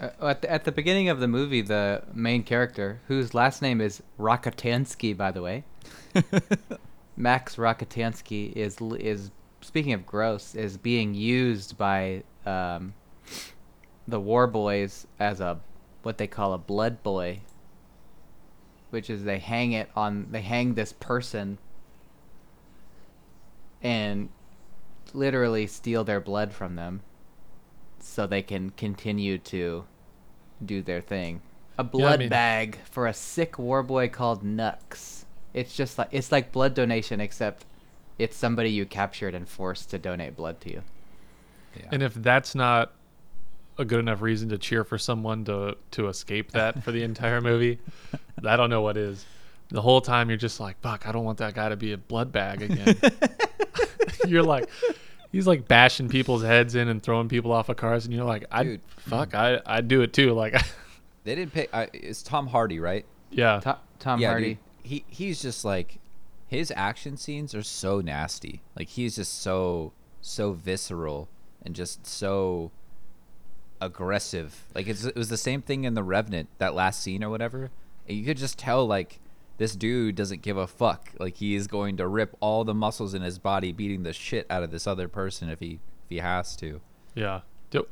Uh, 0.00 0.10
at, 0.22 0.42
the, 0.42 0.50
at 0.50 0.64
the 0.64 0.72
beginning 0.72 1.08
of 1.08 1.20
the 1.20 1.28
movie, 1.28 1.62
the 1.62 2.02
main 2.12 2.42
character, 2.42 3.00
whose 3.06 3.34
last 3.34 3.62
name 3.62 3.80
is 3.80 4.02
Rockatansky, 4.18 5.16
by 5.16 5.30
the 5.30 5.40
way, 5.42 5.64
Max 7.16 7.54
Rockatansky 7.56 8.52
is 8.52 8.78
is 8.98 9.30
speaking 9.60 9.92
of 9.92 10.04
gross, 10.04 10.56
is 10.56 10.76
being 10.76 11.14
used 11.14 11.78
by 11.78 12.24
um, 12.44 12.94
the 14.08 14.18
War 14.18 14.48
Boys 14.48 15.06
as 15.20 15.40
a 15.40 15.60
what 16.02 16.18
they 16.18 16.26
call 16.26 16.52
a 16.52 16.58
blood 16.58 17.02
boy, 17.04 17.38
which 18.90 19.08
is 19.08 19.22
they 19.22 19.38
hang 19.38 19.70
it 19.70 19.88
on 19.94 20.26
they 20.32 20.42
hang 20.42 20.74
this 20.74 20.92
person 20.92 21.58
and 23.82 24.28
literally 25.14 25.66
steal 25.66 26.04
their 26.04 26.20
blood 26.20 26.52
from 26.52 26.76
them 26.76 27.02
so 27.98 28.26
they 28.26 28.42
can 28.42 28.70
continue 28.70 29.38
to 29.38 29.84
do 30.64 30.82
their 30.82 31.00
thing. 31.00 31.40
A 31.78 31.84
blood 31.84 32.20
mean- 32.20 32.28
bag 32.28 32.78
for 32.90 33.06
a 33.06 33.14
sick 33.14 33.58
war 33.58 33.82
boy 33.82 34.08
called 34.08 34.42
Nux. 34.42 35.24
It's 35.54 35.74
just 35.74 35.98
like 35.98 36.08
it's 36.12 36.32
like 36.32 36.52
blood 36.52 36.74
donation 36.74 37.20
except 37.20 37.64
it's 38.18 38.36
somebody 38.36 38.70
you 38.70 38.86
captured 38.86 39.34
and 39.34 39.48
forced 39.48 39.90
to 39.90 39.98
donate 39.98 40.36
blood 40.36 40.60
to 40.62 40.70
you. 40.70 40.82
Yeah. 41.76 41.88
And 41.92 42.02
if 42.02 42.14
that's 42.14 42.54
not 42.54 42.92
a 43.78 43.84
good 43.84 44.00
enough 44.00 44.20
reason 44.20 44.50
to 44.50 44.58
cheer 44.58 44.84
for 44.84 44.98
someone 44.98 45.44
to 45.46 45.76
to 45.92 46.08
escape 46.08 46.52
that 46.52 46.82
for 46.82 46.92
the 46.92 47.02
entire 47.02 47.40
movie, 47.40 47.78
I 48.44 48.56
don't 48.56 48.70
know 48.70 48.82
what 48.82 48.96
is. 48.96 49.24
The 49.72 49.82
whole 49.82 50.00
time 50.00 50.28
you're 50.28 50.36
just 50.38 50.60
like, 50.60 50.80
"Fuck, 50.80 51.08
I 51.08 51.12
don't 51.12 51.24
want 51.24 51.38
that 51.38 51.54
guy 51.54 51.68
to 51.70 51.76
be 51.76 51.92
a 51.92 51.98
blood 51.98 52.30
bag 52.30 52.62
again." 52.62 52.96
you're 54.28 54.42
like, 54.42 54.68
he's 55.32 55.46
like 55.46 55.66
bashing 55.66 56.08
people's 56.08 56.42
heads 56.42 56.74
in 56.74 56.88
and 56.88 57.02
throwing 57.02 57.28
people 57.28 57.50
off 57.52 57.68
of 57.68 57.76
cars, 57.76 58.04
and 58.04 58.14
you're 58.14 58.24
like, 58.24 58.44
"I 58.50 58.62
Dude. 58.64 58.80
fuck, 58.98 59.34
I 59.34 59.60
I 59.66 59.80
do 59.80 60.02
it 60.02 60.12
too." 60.12 60.32
Like, 60.32 60.54
They 61.24 61.34
didn't 61.34 61.52
pick. 61.52 61.70
Uh, 61.72 61.86
it's 61.92 62.22
Tom 62.22 62.46
Hardy, 62.48 62.78
right? 62.80 63.04
yeah, 63.30 63.60
Tom, 63.60 63.76
Tom 63.98 64.20
yeah, 64.20 64.28
Hardy. 64.28 64.54
dude. 64.54 64.58
He 64.82 65.04
he's 65.08 65.40
just 65.40 65.64
like 65.64 65.98
his 66.48 66.72
action 66.76 67.16
scenes 67.16 67.54
are 67.54 67.62
so 67.62 68.00
nasty. 68.00 68.60
Like 68.76 68.88
he's 68.88 69.16
just 69.16 69.40
so 69.40 69.92
so 70.20 70.52
visceral 70.52 71.28
and 71.64 71.74
just 71.74 72.06
so 72.06 72.72
aggressive. 73.80 74.64
Like 74.74 74.86
it's, 74.86 75.04
it 75.04 75.16
was 75.16 75.28
the 75.28 75.36
same 75.36 75.62
thing 75.62 75.84
in 75.84 75.94
the 75.94 76.02
Revenant, 76.02 76.48
that 76.58 76.74
last 76.74 77.00
scene 77.02 77.22
or 77.24 77.30
whatever. 77.30 77.70
You 78.06 78.24
could 78.24 78.36
just 78.36 78.58
tell 78.58 78.86
like 78.86 79.20
this 79.62 79.76
dude 79.76 80.16
doesn't 80.16 80.42
give 80.42 80.56
a 80.56 80.66
fuck. 80.66 81.10
Like 81.20 81.36
he 81.36 81.54
is 81.54 81.68
going 81.68 81.96
to 81.98 82.08
rip 82.08 82.36
all 82.40 82.64
the 82.64 82.74
muscles 82.74 83.14
in 83.14 83.22
his 83.22 83.38
body, 83.38 83.70
beating 83.70 84.02
the 84.02 84.12
shit 84.12 84.44
out 84.50 84.64
of 84.64 84.72
this 84.72 84.88
other 84.88 85.06
person 85.06 85.48
if 85.48 85.60
he 85.60 85.74
if 85.74 86.08
he 86.08 86.16
has 86.18 86.56
to. 86.56 86.80
Yeah. 87.14 87.42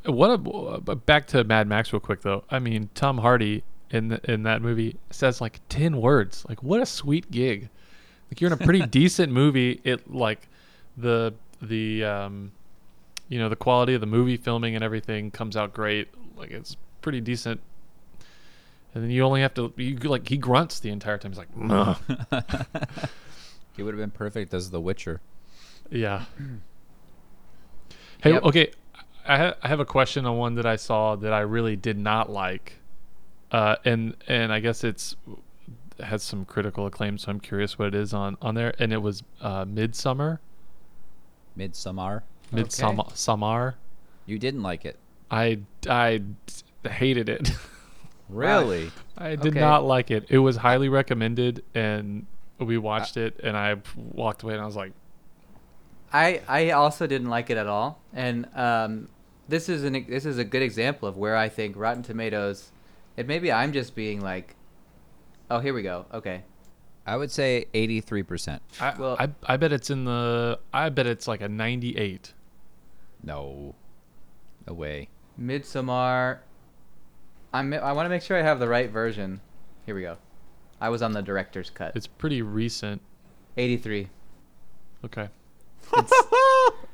What 0.04 0.30
a 0.30 0.38
but 0.80 1.06
back 1.06 1.28
to 1.28 1.44
Mad 1.44 1.68
Max 1.68 1.92
real 1.92 2.00
quick 2.00 2.22
though. 2.22 2.42
I 2.50 2.58
mean, 2.58 2.90
Tom 2.96 3.18
Hardy 3.18 3.62
in 3.88 4.08
the, 4.08 4.20
in 4.30 4.42
that 4.42 4.62
movie 4.62 4.96
says 5.10 5.40
like 5.40 5.60
ten 5.68 6.00
words. 6.00 6.44
Like 6.48 6.60
what 6.60 6.80
a 6.80 6.86
sweet 6.86 7.30
gig. 7.30 7.68
Like 8.30 8.40
you're 8.40 8.52
in 8.52 8.60
a 8.60 8.64
pretty 8.64 8.84
decent 8.86 9.32
movie. 9.32 9.80
It 9.84 10.12
like 10.12 10.48
the 10.96 11.34
the 11.62 12.04
um 12.04 12.50
you 13.28 13.38
know 13.38 13.48
the 13.48 13.54
quality 13.54 13.94
of 13.94 14.00
the 14.00 14.08
movie 14.08 14.36
filming 14.36 14.74
and 14.74 14.82
everything 14.82 15.30
comes 15.30 15.56
out 15.56 15.72
great. 15.72 16.08
Like 16.36 16.50
it's 16.50 16.76
pretty 17.00 17.20
decent. 17.20 17.60
And 18.94 19.04
then 19.04 19.10
you 19.10 19.22
only 19.22 19.40
have 19.42 19.54
to 19.54 19.72
you 19.76 19.96
like 19.98 20.28
he 20.28 20.36
grunts 20.36 20.80
the 20.80 20.90
entire 20.90 21.16
time. 21.18 21.32
He's 21.32 21.38
like, 21.38 21.48
"Ugh." 21.70 21.98
He 23.76 23.82
would 23.84 23.94
have 23.94 24.00
been 24.00 24.10
perfect 24.10 24.52
as 24.52 24.70
The 24.70 24.80
Witcher. 24.80 25.20
Yeah. 25.90 26.24
Hey, 28.22 28.32
Yep. 28.34 28.42
okay. 28.44 28.70
I 29.26 29.38
ha- 29.38 29.54
I 29.62 29.68
have 29.68 29.80
a 29.80 29.84
question 29.86 30.26
on 30.26 30.36
one 30.36 30.54
that 30.56 30.66
I 30.66 30.76
saw 30.76 31.16
that 31.16 31.32
I 31.32 31.40
really 31.40 31.74
did 31.76 31.96
not 31.96 32.28
like, 32.30 32.74
uh, 33.50 33.76
and 33.84 34.14
and 34.28 34.52
I 34.52 34.60
guess 34.60 34.84
it's 34.84 35.16
has 36.00 36.22
some 36.22 36.44
critical 36.44 36.84
acclaim, 36.86 37.16
so 37.16 37.30
I'm 37.30 37.40
curious 37.40 37.78
what 37.78 37.88
it 37.88 37.94
is 37.94 38.12
on 38.12 38.36
on 38.42 38.54
there. 38.56 38.74
And 38.78 38.92
it 38.92 38.98
was 39.00 39.22
uh, 39.40 39.64
Midsommar, 39.64 40.38
Midsommar. 41.56 42.22
Midsommar, 42.52 43.16
Summer. 43.16 43.76
You 44.26 44.38
didn't 44.38 44.62
like 44.62 44.84
it. 44.84 44.96
I 45.30 45.60
I 45.88 46.20
hated 46.86 47.28
it. 47.30 47.50
Really? 48.30 48.90
I 49.18 49.30
did 49.36 49.48
Okay. 49.52 49.60
not 49.60 49.84
like 49.84 50.10
it. 50.10 50.26
It 50.30 50.38
was 50.38 50.56
highly 50.56 50.88
recommended, 50.88 51.62
and 51.74 52.26
we 52.58 52.78
watched 52.78 53.16
it, 53.16 53.38
and 53.42 53.56
I 53.56 53.76
walked 53.96 54.42
away, 54.42 54.54
and 54.54 54.62
I 54.62 54.66
was 54.66 54.76
like, 54.76 54.92
I 56.12 56.40
I 56.48 56.70
also 56.70 57.06
didn't 57.06 57.28
like 57.28 57.50
it 57.50 57.56
at 57.56 57.66
all, 57.66 58.00
and 58.12 58.46
um, 58.56 59.08
this 59.48 59.68
is 59.68 59.84
an 59.84 60.06
this 60.08 60.24
is 60.26 60.38
a 60.38 60.44
good 60.44 60.62
example 60.62 61.08
of 61.08 61.16
where 61.16 61.36
I 61.36 61.48
think 61.48 61.76
Rotten 61.76 62.02
Tomatoes, 62.02 62.70
and 63.16 63.28
maybe 63.28 63.52
I'm 63.52 63.72
just 63.72 63.94
being 63.94 64.20
like, 64.20 64.56
oh 65.50 65.60
here 65.60 65.72
we 65.74 65.82
go, 65.82 66.06
okay, 66.12 66.42
I 67.06 67.16
would 67.16 67.30
say 67.30 67.66
83%. 67.74 68.60
I, 68.80 68.94
Well- 68.98 69.16
I 69.20 69.30
I 69.44 69.56
bet 69.56 69.72
it's 69.72 69.88
in 69.90 70.04
the 70.04 70.58
I 70.72 70.88
bet 70.88 71.06
it's 71.06 71.26
like 71.28 71.40
a 71.40 71.48
98. 71.48 72.32
No. 73.22 73.74
No 74.66 74.74
way. 74.74 75.08
Midsommar. 75.40 76.38
I'm 77.52 77.72
I 77.74 77.92
want 77.92 78.06
to 78.06 78.10
make 78.10 78.22
sure 78.22 78.38
I 78.38 78.42
have 78.42 78.60
the 78.60 78.68
right 78.68 78.90
version. 78.90 79.40
Here 79.86 79.94
we 79.94 80.02
go. 80.02 80.16
I 80.80 80.88
was 80.88 81.02
on 81.02 81.12
the 81.12 81.22
director's 81.22 81.70
cut. 81.70 81.92
It's 81.96 82.06
pretty 82.06 82.42
recent. 82.42 83.02
83 83.56 84.08
Okay. 85.04 85.28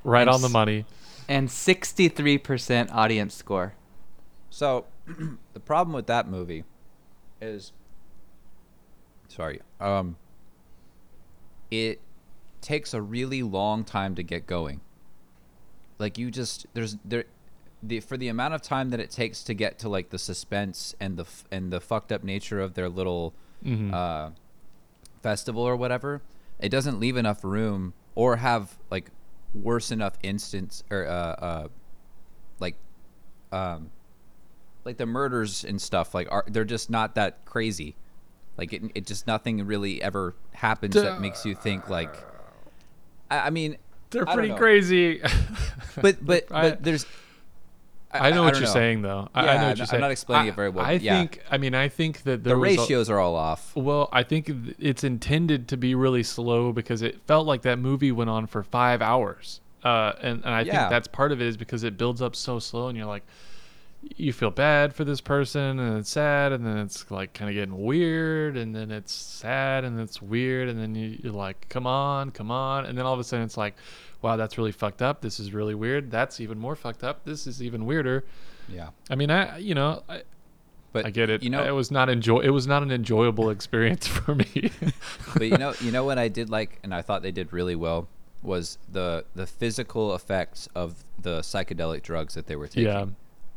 right 0.05 0.27
I'm 0.27 0.35
on 0.35 0.43
the 0.43 0.49
money. 0.49 0.85
and 1.29 1.49
63% 1.49 2.91
audience 2.93 3.35
score. 3.35 3.75
So, 4.49 4.87
the 5.53 5.61
problem 5.61 5.93
with 5.95 6.07
that 6.07 6.29
movie 6.29 6.65
is 7.41 7.73
sorry. 9.29 9.61
Um 9.81 10.17
it 11.71 12.01
takes 12.61 12.95
a 12.95 13.03
really 13.03 13.43
long 13.43 13.85
time 13.85 14.15
to 14.15 14.23
get 14.23 14.47
going. 14.47 14.81
Like 15.99 16.17
you 16.19 16.31
just 16.31 16.67
there's 16.75 16.97
there 17.05 17.25
the 17.83 18.01
for 18.01 18.17
the 18.17 18.29
amount 18.29 18.55
of 18.55 18.63
time 18.63 18.91
that 18.91 19.01
it 19.01 19.11
takes 19.11 19.43
to 19.45 19.55
get 19.55 19.79
to 19.81 19.89
like 19.89 20.11
the 20.11 20.19
suspense 20.19 20.95
and 21.01 21.17
the 21.17 21.23
f- 21.25 21.45
and 21.51 21.73
the 21.73 21.81
fucked 21.81 22.11
up 22.13 22.25
nature 22.25 22.61
of 22.61 22.75
their 22.75 22.89
little 22.89 23.35
Mhm. 23.65 23.93
uh 23.93 24.31
festival 25.23 25.63
or 25.63 25.77
whatever, 25.77 26.23
it 26.61 26.69
doesn't 26.69 27.01
leave 27.01 27.17
enough 27.17 27.43
room 27.45 27.93
or 28.15 28.37
have 28.37 28.77
like 28.91 29.11
worse 29.55 29.91
enough 29.91 30.15
instance 30.23 30.85
or 30.91 31.07
uh 31.07 31.11
uh 31.11 31.69
like 32.61 32.77
um 33.53 33.91
like 34.85 34.97
the 34.99 35.07
murders 35.07 35.65
and 35.65 35.81
stuff 35.81 36.15
like 36.15 36.31
are 36.31 36.45
they're 36.49 36.65
just 36.65 36.91
not 36.91 37.15
that 37.15 37.45
crazy 37.45 37.97
like 38.57 38.73
it, 38.73 38.83
it 38.95 39.07
just 39.07 39.27
nothing 39.27 39.67
really 39.67 40.01
ever 40.03 40.35
happens 40.53 40.95
that 40.95 41.21
makes 41.21 41.45
you 41.45 41.55
think 41.55 41.89
like 41.91 42.15
i, 43.31 43.47
I 43.47 43.51
mean 43.51 43.77
They're 44.11 44.27
pretty 44.27 44.55
crazy. 44.55 45.21
but 46.01 46.25
but 46.25 46.45
I- 46.53 46.71
but 46.71 46.83
there's 46.85 47.05
I 48.13 48.31
know 48.31 48.43
what 48.45 48.57
you're 48.59 48.67
saying 48.67 49.03
though. 49.03 49.29
I, 49.35 49.49
I 49.49 49.59
know 49.59 49.69
what 49.69 49.79
you're 49.79 49.87
saying. 49.87 49.99
I'm 49.99 50.09
not 50.09 50.11
explaining 50.11 50.47
I- 50.47 50.49
it 50.53 50.55
very 50.55 50.69
well, 50.71 50.85
I 50.87 50.93
yeah. 50.93 51.19
think. 51.19 51.43
I 51.51 51.59
mean, 51.59 51.75
I 51.75 51.89
think 51.89 52.23
that 52.23 52.45
the 52.45 52.53
a- 52.53 52.57
ratios 52.57 53.11
are 53.11 53.19
all 53.19 53.35
off 53.35 53.75
well, 53.77 54.09
I 54.13 54.23
think 54.23 54.51
it's 54.79 55.05
intended 55.05 55.69
to 55.69 55.77
be 55.77 55.95
really 55.95 56.23
slow 56.23 56.73
because 56.73 57.03
it 57.03 57.21
felt 57.27 57.47
like 57.47 57.63
that 57.63 57.79
movie 57.79 58.13
went 58.13 58.31
on 58.31 58.47
for 58.47 58.63
five 58.63 59.03
hours. 59.03 59.61
Uh, 59.85 60.13
and, 60.21 60.45
and 60.45 60.55
I 60.55 60.63
Yeah. 60.63 60.79
think 60.79 60.91
that's 60.91 61.09
part 61.09 61.31
of 61.33 61.41
it 61.41 61.47
is 61.47 61.57
because 61.57 61.85
it 61.85 61.97
builds 61.99 62.21
up 62.23 62.35
so 62.35 62.59
slow 62.59 62.89
and 62.89 62.97
you're 62.97 63.07
like, 63.07 63.25
you 64.17 64.33
feel 64.33 64.51
bad 64.51 64.95
for 64.95 65.05
this 65.05 65.21
person 65.21 65.79
and 65.79 65.99
it's 65.99 66.11
sad 66.11 66.53
and 66.53 66.65
then 66.65 66.79
it's 66.79 67.11
like 67.11 67.33
kind 67.33 67.49
of 67.51 67.55
getting 67.55 67.77
weird 67.83 68.57
and 68.57 68.75
then 68.75 68.91
it's 68.91 69.13
sad 69.13 69.85
and 69.85 69.99
it's 70.01 70.23
weird 70.23 70.69
and 70.69 70.79
then 70.81 70.95
you, 70.95 71.19
you're 71.23 71.33
like, 71.33 71.69
come 71.69 71.87
on, 71.87 72.31
come 72.31 72.51
on. 72.51 72.87
And 72.87 72.97
then 72.97 73.05
all 73.05 73.15
of 73.15 73.21
a 73.21 73.25
sudden 73.25 73.45
it's 73.45 73.57
like, 73.57 73.75
wow, 74.23 74.37
that's 74.37 74.57
really 74.59 74.73
fucked 74.73 75.03
up. 75.03 75.21
This 75.21 75.41
is 75.41 75.53
really 75.53 75.75
weird. 75.75 76.11
That's 76.11 76.41
even 76.41 76.59
more 76.59 76.77
fucked 76.77 77.03
up. 77.05 77.25
This 77.25 77.47
is 77.47 77.63
even 77.63 77.85
weirder. 77.87 78.25
yeah 78.69 78.91
I 79.11 79.15
mean, 79.17 79.31
I, 79.31 79.59
you 79.59 79.75
know, 79.75 80.03
I, 80.09 80.23
but 80.93 81.05
I 81.07 81.11
get 81.11 81.29
it. 81.29 81.43
you 81.43 81.51
know 81.51 81.63
it 81.65 81.73
was 81.73 81.91
not 81.91 82.09
enjoy. 82.09 82.41
It 82.41 82.51
was 82.51 82.67
not 82.67 82.83
an 82.83 82.91
enjoyable 82.91 83.51
experience 83.51 84.07
for 84.17 84.35
me. 84.35 84.71
but 85.35 85.43
you 85.49 85.59
know 85.59 85.75
you 85.81 85.91
know 85.91 86.05
what 86.05 86.19
I 86.19 86.29
did 86.29 86.49
like 86.49 86.79
and 86.83 86.95
I 86.95 87.03
thought 87.03 87.23
they 87.23 87.33
did 87.33 87.53
really 87.53 87.77
well 87.77 88.09
was 88.43 88.79
the 88.91 89.25
the 89.35 89.47
physical 89.47 90.15
effects 90.15 90.69
of 90.75 91.05
the 91.21 91.41
psychedelic 91.41 92.03
drugs 92.03 92.35
that 92.35 92.47
they 92.47 92.57
were 92.57 92.69
taking 92.69 92.85
Yeah. 92.85 93.07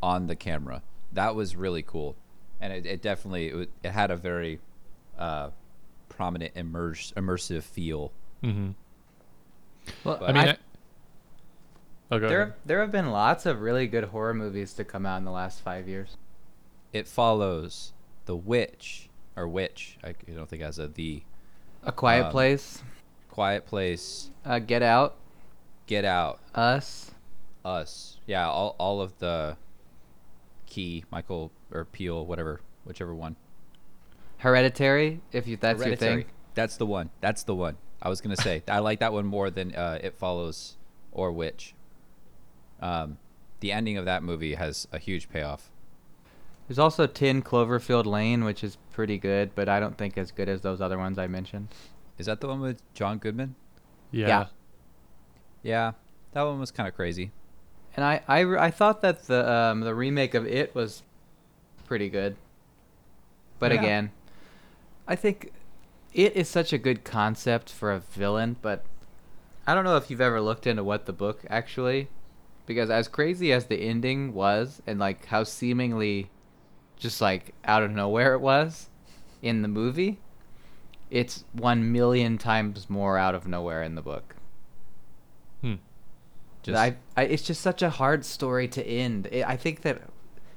On 0.01 0.27
the 0.27 0.35
camera. 0.35 0.81
That 1.13 1.35
was 1.35 1.55
really 1.55 1.81
cool, 1.83 2.15
and 2.61 2.71
it, 2.73 2.85
it 2.85 3.01
definitely 3.01 3.47
it, 3.49 3.55
wa- 3.55 3.65
it 3.83 3.91
had 3.91 4.11
a 4.11 4.15
very 4.15 4.59
uh, 5.17 5.49
prominent 6.07 6.53
immerse, 6.55 7.11
immersive 7.17 7.63
feel. 7.63 8.11
hmm 8.41 8.71
Well, 10.03 10.23
I 10.23 10.31
mean, 10.31 10.47
I, 10.49 10.57
oh, 12.11 12.19
there 12.19 12.41
ahead. 12.41 12.53
there 12.65 12.81
have 12.81 12.91
been 12.91 13.11
lots 13.11 13.45
of 13.45 13.61
really 13.61 13.87
good 13.87 14.05
horror 14.05 14.33
movies 14.33 14.73
to 14.73 14.83
come 14.83 15.05
out 15.05 15.17
in 15.17 15.25
the 15.25 15.31
last 15.31 15.61
5 15.61 15.87
years. 15.87 16.17
It 16.93 17.07
follows 17.07 17.93
the 18.25 18.35
witch 18.35 19.09
or 19.35 19.47
witch. 19.47 19.97
I, 20.03 20.09
I 20.09 20.31
don't 20.33 20.49
think 20.49 20.61
it 20.61 20.65
has 20.65 20.79
a 20.79 20.87
the 20.87 21.23
A 21.83 21.91
Quiet 21.91 22.25
Um, 22.25 22.31
Place, 22.31 22.83
Quiet 23.29 23.65
Place, 23.65 24.31
uh, 24.45 24.59
Get 24.59 24.81
Out, 24.83 25.15
Get 25.87 26.05
Out, 26.05 26.39
Us. 26.53 27.11
Us. 27.65 28.17
Yeah, 28.25 28.47
all 28.49 28.75
all 28.79 29.01
of 29.01 29.17
the 29.19 29.57
key 30.69 31.03
Michael 31.11 31.51
or 31.71 31.85
Peele, 31.85 32.25
whatever, 32.25 32.61
whichever 32.85 33.13
one. 33.13 33.35
Hereditary, 34.37 35.21
if 35.31 35.47
you 35.47 35.57
that's 35.57 35.83
your 35.83 35.95
thing. 35.95 36.25
That's 36.55 36.77
the 36.77 36.85
one. 36.85 37.09
That's 37.21 37.43
the 37.43 37.55
one. 37.55 37.77
I 38.01 38.09
was 38.09 38.21
gonna 38.21 38.37
say 38.37 38.63
I 38.67 38.79
like 38.79 38.99
that 38.99 39.11
one 39.11 39.25
more 39.25 39.49
than 39.49 39.75
uh, 39.75 39.99
It 40.01 40.15
Follows 40.15 40.77
or 41.11 41.31
Witch. 41.31 41.73
Um, 42.81 43.17
the 43.59 43.71
ending 43.71 43.97
of 43.97 44.05
that 44.05 44.23
movie 44.23 44.55
has 44.55 44.87
a 44.91 44.99
huge 44.99 45.29
payoff. 45.29 45.69
There's 46.67 46.79
also 46.79 47.07
10 47.07 47.41
Cloverfield 47.41 48.05
Lane, 48.05 48.43
which 48.43 48.63
is 48.63 48.77
pretty 48.93 49.17
good, 49.17 49.55
but 49.55 49.67
I 49.67 49.79
don't 49.79 49.97
think 49.97 50.17
as 50.17 50.31
good 50.31 50.47
as 50.47 50.61
those 50.61 50.79
other 50.79 50.97
ones 50.99 51.17
I 51.17 51.25
mentioned. 51.25 51.69
Is 52.19 52.27
that 52.27 52.41
the 52.41 52.47
one 52.47 52.59
with 52.59 52.81
John 52.93 53.17
Goodman? 53.17 53.55
Yeah. 54.11 54.27
yeah. 54.27 54.45
Yeah, 55.61 55.91
that 56.33 56.43
one 56.43 56.59
was 56.59 56.71
kind 56.71 56.87
of 56.87 56.95
crazy. 56.95 57.31
And 57.95 58.05
I, 58.05 58.21
I, 58.27 58.41
I 58.67 58.71
thought 58.71 59.01
that 59.01 59.23
the 59.27 59.51
um, 59.51 59.81
the 59.81 59.95
remake 59.95 60.33
of 60.33 60.45
it 60.45 60.73
was 60.73 61.03
pretty 61.85 62.09
good. 62.09 62.35
But 63.57 63.71
Yeah. 63.71 63.79
again, 63.79 64.11
I 65.07 65.15
think 65.15 65.51
it 66.13 66.35
is 66.35 66.47
such 66.47 66.71
a 66.71 66.77
good 66.77 67.03
concept 67.03 67.71
for 67.71 67.91
a 67.91 67.99
villain, 67.99 68.55
but 68.61 68.85
I 69.67 69.73
don't 69.73 69.83
know 69.83 69.97
if 69.97 70.09
you've 70.09 70.21
ever 70.21 70.41
looked 70.41 70.65
into 70.65 70.83
what 70.83 71.05
the 71.05 71.13
book 71.13 71.41
actually 71.49 72.07
because 72.65 72.91
as 72.91 73.07
crazy 73.07 73.51
as 73.51 73.65
the 73.65 73.77
ending 73.81 74.31
was 74.31 74.79
and 74.85 74.99
like 74.99 75.25
how 75.25 75.43
seemingly 75.43 76.29
just 76.97 77.19
like 77.19 77.55
out 77.65 77.81
of 77.81 77.89
nowhere 77.89 78.33
it 78.35 78.39
was 78.39 78.89
in 79.41 79.63
the 79.63 79.67
movie, 79.67 80.19
it's 81.09 81.45
1 81.53 81.91
million 81.91 82.37
times 82.37 82.87
more 82.87 83.17
out 83.17 83.33
of 83.33 83.47
nowhere 83.47 83.81
in 83.81 83.95
the 83.95 84.01
book. 84.03 84.35
Just 86.63 86.77
I, 86.77 86.97
I, 87.15 87.23
it's 87.23 87.43
just 87.43 87.61
such 87.61 87.81
a 87.81 87.89
hard 87.89 88.25
story 88.25 88.67
to 88.69 88.85
end. 88.85 89.27
I 89.31 89.43
I 89.53 89.57
think 89.57 89.81
that 89.81 90.01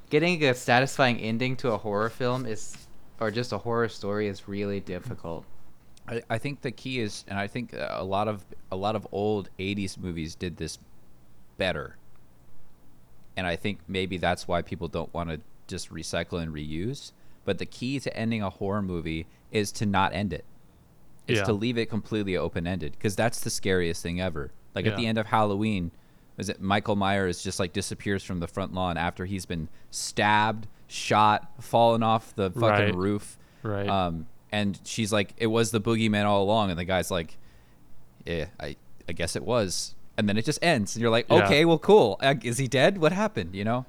getting 0.09 0.43
a 0.43 0.53
satisfying 0.53 1.17
ending 1.19 1.55
to 1.57 1.71
a 1.71 1.77
horror 1.77 2.09
film 2.09 2.45
is, 2.45 2.75
or 3.19 3.31
just 3.31 3.51
a 3.53 3.57
horror 3.59 3.89
story, 3.89 4.27
is 4.27 4.47
really 4.47 4.79
difficult. 4.79 5.45
I, 6.07 6.21
I 6.29 6.37
think 6.37 6.61
the 6.61 6.71
key 6.71 6.99
is, 6.99 7.23
and 7.27 7.39
I 7.39 7.47
think 7.47 7.73
uh, 7.73 7.87
a 7.91 8.03
lot 8.03 8.27
of 8.27 8.43
a 8.71 8.75
lot 8.75 8.95
of 8.95 9.07
old 9.11 9.49
'80s 9.57 9.97
movies 9.97 10.35
did 10.35 10.57
this 10.57 10.77
better. 11.57 11.97
and 13.35 13.47
I 13.47 13.55
think 13.55 13.79
maybe 13.87 14.17
that's 14.17 14.47
why 14.47 14.61
people 14.61 14.87
don't 14.87 15.11
want 15.13 15.29
to 15.29 15.39
just 15.67 15.89
recycle 15.91 16.41
and 16.41 16.53
reuse. 16.53 17.11
But 17.45 17.57
the 17.57 17.65
key 17.65 17.99
to 17.99 18.15
ending 18.15 18.41
a 18.43 18.49
horror 18.49 18.81
movie 18.81 19.25
is 19.51 19.71
to 19.73 19.85
not 19.85 20.13
end 20.13 20.33
it. 20.33 20.45
It's 21.27 21.39
Yeah. 21.39 21.45
to 21.45 21.53
leave 21.53 21.77
it 21.77 21.89
completely 21.89 22.37
open 22.37 22.67
ended 22.67 22.91
because 22.93 23.15
that's 23.15 23.39
the 23.39 23.49
scariest 23.49 24.03
thing 24.03 24.21
ever. 24.21 24.51
Like 24.75 24.85
at 24.85 24.97
the 24.97 25.05
end 25.07 25.17
of 25.17 25.27
Halloween, 25.27 25.91
is 26.37 26.49
it 26.49 26.61
Michael 26.61 26.95
Myers 26.95 27.43
just 27.43 27.59
like 27.59 27.73
disappears 27.73 28.23
from 28.23 28.39
the 28.39 28.47
front 28.47 28.73
lawn 28.73 28.97
after 28.97 29.25
he's 29.25 29.45
been 29.45 29.69
stabbed, 29.91 30.67
shot, 30.87 31.51
fallen 31.61 32.01
off 32.03 32.33
the 32.35 32.49
fucking 32.51 32.85
Right. 32.87 32.95
roof. 32.95 33.37
Right. 33.61 33.87
Um, 33.87 34.25
and 34.51 34.79
she's 34.83 35.11
like, 35.13 35.33
"It 35.37 35.47
was 35.47 35.71
the 35.71 35.79
boogeyman 35.81 36.25
all 36.25 36.43
along," 36.43 36.69
and 36.71 36.77
the 36.79 36.85
guy's 36.85 37.09
like, 37.11 37.37
"Yeah, 38.25 38.45
I, 38.59 38.75
I 39.07 39.13
guess 39.13 39.35
it 39.35 39.43
was." 39.43 39.95
And 40.17 40.27
then 40.29 40.37
it 40.37 40.45
just 40.45 40.59
ends, 40.63 40.95
and 40.95 41.01
you're 41.01 41.09
like, 41.11 41.25
Yeah. 41.29 41.45
"Okay, 41.45 41.65
well, 41.65 41.79
cool. 41.79 42.19
Is 42.43 42.57
he 42.59 42.67
dead? 42.67 42.97
What 42.99 43.11
happened?" 43.11 43.55
You 43.55 43.63
know. 43.63 43.85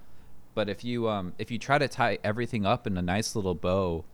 But 0.55 0.69
if 0.69 0.85
you 0.85 1.09
um 1.09 1.33
if 1.39 1.51
you 1.51 1.59
try 1.59 1.79
to 1.79 1.89
tie 1.89 2.19
everything 2.23 2.65
up 2.65 2.87
in 2.87 2.97
a 2.97 3.03
nice 3.03 3.35
little 3.35 3.55
bow, 3.55 4.05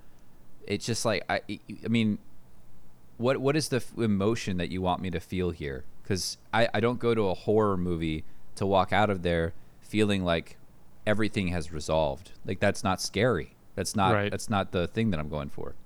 it's 0.66 0.86
just 0.86 1.04
like 1.04 1.22
I 1.28 1.40
I 1.84 1.88
mean, 1.88 2.18
what 3.18 3.38
what 3.38 3.56
is 3.56 3.68
the 3.68 3.76
f- 3.76 3.92
emotion 3.98 4.56
that 4.56 4.70
you 4.70 4.80
want 4.80 5.02
me 5.02 5.10
to 5.10 5.20
feel 5.20 5.50
here? 5.50 5.84
Because 6.10 6.38
I 6.52 6.68
I 6.74 6.80
don't 6.80 6.98
go 6.98 7.14
to 7.14 7.28
a 7.28 7.34
horror 7.34 7.76
movie 7.76 8.24
to 8.56 8.66
walk 8.66 8.92
out 8.92 9.10
of 9.10 9.22
there 9.22 9.52
feeling 9.80 10.24
like 10.24 10.56
everything 11.06 11.48
has 11.48 11.72
resolved. 11.72 12.32
Like 12.44 12.58
that's 12.58 12.82
not 12.82 13.00
scary. 13.00 13.54
That's 13.76 13.94
not 13.94 14.12
Right. 14.12 14.28
that's 14.28 14.50
not 14.50 14.72
the 14.72 14.88
thing 14.88 15.12
that 15.12 15.20
I'm 15.20 15.28
going 15.28 15.50
for. 15.50 15.76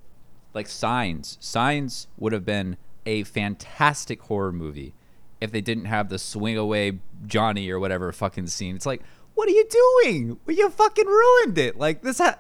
Like 0.54 0.66
Signs. 0.66 1.36
Signs 1.40 2.06
would 2.16 2.32
have 2.32 2.46
been 2.46 2.78
a 3.04 3.24
fantastic 3.24 4.22
horror 4.22 4.50
movie 4.50 4.94
if 5.42 5.52
they 5.52 5.60
didn't 5.60 5.84
have 5.84 6.08
the 6.08 6.18
swing 6.18 6.56
away 6.56 7.00
Johnny 7.26 7.68
or 7.68 7.78
whatever 7.78 8.10
fucking 8.10 8.46
scene. 8.46 8.76
It's 8.76 8.86
like, 8.86 9.02
what 9.34 9.46
are 9.46 9.52
you 9.52 9.66
doing? 9.68 10.40
Well, 10.46 10.56
you 10.56 10.70
fucking 10.70 11.06
ruined 11.06 11.58
it. 11.58 11.76
Like 11.76 12.00
this. 12.00 12.16
Ha- 12.16 12.38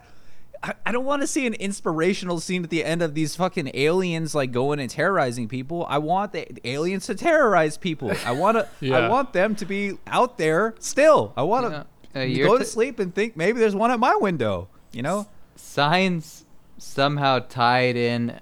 I, 0.64 0.72
I 0.86 0.92
don't 0.92 1.04
want 1.04 1.20
to 1.22 1.26
see 1.28 1.46
an 1.46 1.54
inspirational 1.54 2.40
scene 2.40 2.64
at 2.64 2.70
the 2.70 2.82
end 2.84 3.02
of 3.02 3.14
these 3.14 3.36
fucking 3.36 3.70
aliens 3.74 4.34
like 4.34 4.50
going 4.50 4.80
and 4.80 4.88
terrorizing 4.90 5.46
people. 5.46 5.84
I 5.88 5.98
want 5.98 6.32
the 6.32 6.46
aliens 6.66 7.06
to 7.06 7.14
terrorize 7.14 7.76
people. 7.76 8.12
I 8.24 8.32
want 8.32 8.56
to. 8.56 8.66
yeah. 8.80 8.96
I 8.96 9.08
want 9.08 9.32
them 9.34 9.54
to 9.56 9.66
be 9.66 9.98
out 10.06 10.38
there 10.38 10.74
still. 10.78 11.32
I 11.36 11.42
want 11.42 11.66
to 11.66 11.86
Yeah. 12.18 12.44
Uh, 12.44 12.46
go 12.48 12.58
to 12.58 12.64
t- 12.64 12.70
sleep 12.70 12.98
and 12.98 13.14
think 13.14 13.36
maybe 13.36 13.58
there's 13.60 13.74
one 13.76 13.90
at 13.90 13.98
my 14.00 14.16
window. 14.16 14.68
You 14.92 15.02
know? 15.02 15.26
Signs 15.56 16.44
somehow 16.78 17.40
tied 17.40 17.96
in 17.96 18.40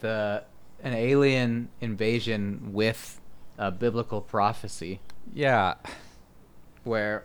the 0.00 0.44
an 0.82 0.94
alien 0.94 1.68
invasion 1.80 2.70
with 2.72 3.20
a 3.58 3.70
biblical 3.70 4.20
prophecy 4.22 5.00
Yeah. 5.34 5.74
where 6.84 7.24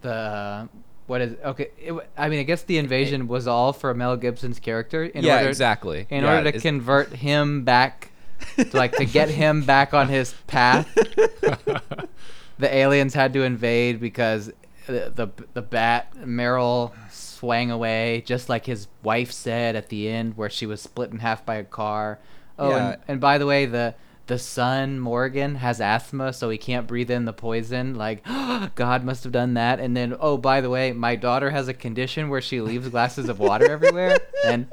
the 0.00 0.68
what 1.08 1.20
is 1.20 1.34
okay 1.44 1.68
it, 1.78 1.92
i 2.16 2.28
mean 2.28 2.38
i 2.38 2.42
guess 2.44 2.62
the 2.62 2.78
invasion 2.78 3.26
was 3.26 3.48
all 3.48 3.72
for 3.72 3.92
mel 3.94 4.16
gibson's 4.16 4.60
character 4.60 5.04
in 5.04 5.24
yeah. 5.24 5.38
order 5.38 5.48
exactly. 5.48 6.06
in 6.10 6.22
Yeah, 6.22 6.36
order 6.36 6.52
to 6.52 6.60
convert 6.60 7.12
him 7.14 7.64
back 7.64 8.10
to, 8.56 8.76
like 8.76 8.92
to 8.96 9.04
get 9.04 9.28
him 9.28 9.62
back 9.74 9.92
on 9.94 10.08
his 10.08 10.34
path 10.46 10.86
the 12.58 12.74
aliens 12.74 13.14
had 13.14 13.32
to 13.32 13.42
invade 13.42 14.00
because 14.00 14.52
the 14.86 15.12
the, 15.14 15.28
the 15.54 15.62
bat 15.62 16.14
Merrill 16.26 16.94
swang 17.10 17.70
away 17.70 18.22
just 18.26 18.48
like 18.48 18.66
his 18.66 18.88
wife 19.02 19.32
said 19.32 19.76
at 19.76 19.88
the 19.88 20.08
end 20.08 20.36
where 20.36 20.50
she 20.50 20.66
was 20.66 20.80
split 20.80 21.10
in 21.10 21.18
half 21.18 21.44
by 21.44 21.56
a 21.56 21.64
car 21.64 22.18
oh 22.58 22.70
Yeah. 22.70 22.88
and, 22.92 23.02
and 23.08 23.20
by 23.20 23.38
the 23.38 23.46
way 23.46 23.66
the 23.66 23.94
the 24.28 24.38
son 24.38 25.00
Morgan 25.00 25.56
has 25.56 25.80
asthma 25.80 26.32
so 26.32 26.50
he 26.50 26.58
can't 26.58 26.86
breathe 26.86 27.10
in 27.10 27.24
the 27.24 27.32
poison. 27.32 27.94
Like 27.94 28.24
god 28.74 29.02
must 29.02 29.24
have 29.24 29.32
done 29.32 29.54
that. 29.54 29.80
And 29.80 29.96
then 29.96 30.14
oh 30.20 30.36
by 30.38 30.60
the 30.60 30.70
way 30.70 30.92
my 30.92 31.16
daughter 31.16 31.50
has 31.50 31.66
a 31.66 31.74
condition 31.74 32.28
where 32.28 32.40
she 32.40 32.60
leaves 32.60 32.88
glasses 32.88 33.28
of 33.28 33.38
water 33.40 33.68
everywhere. 33.70 34.18
And 34.46 34.68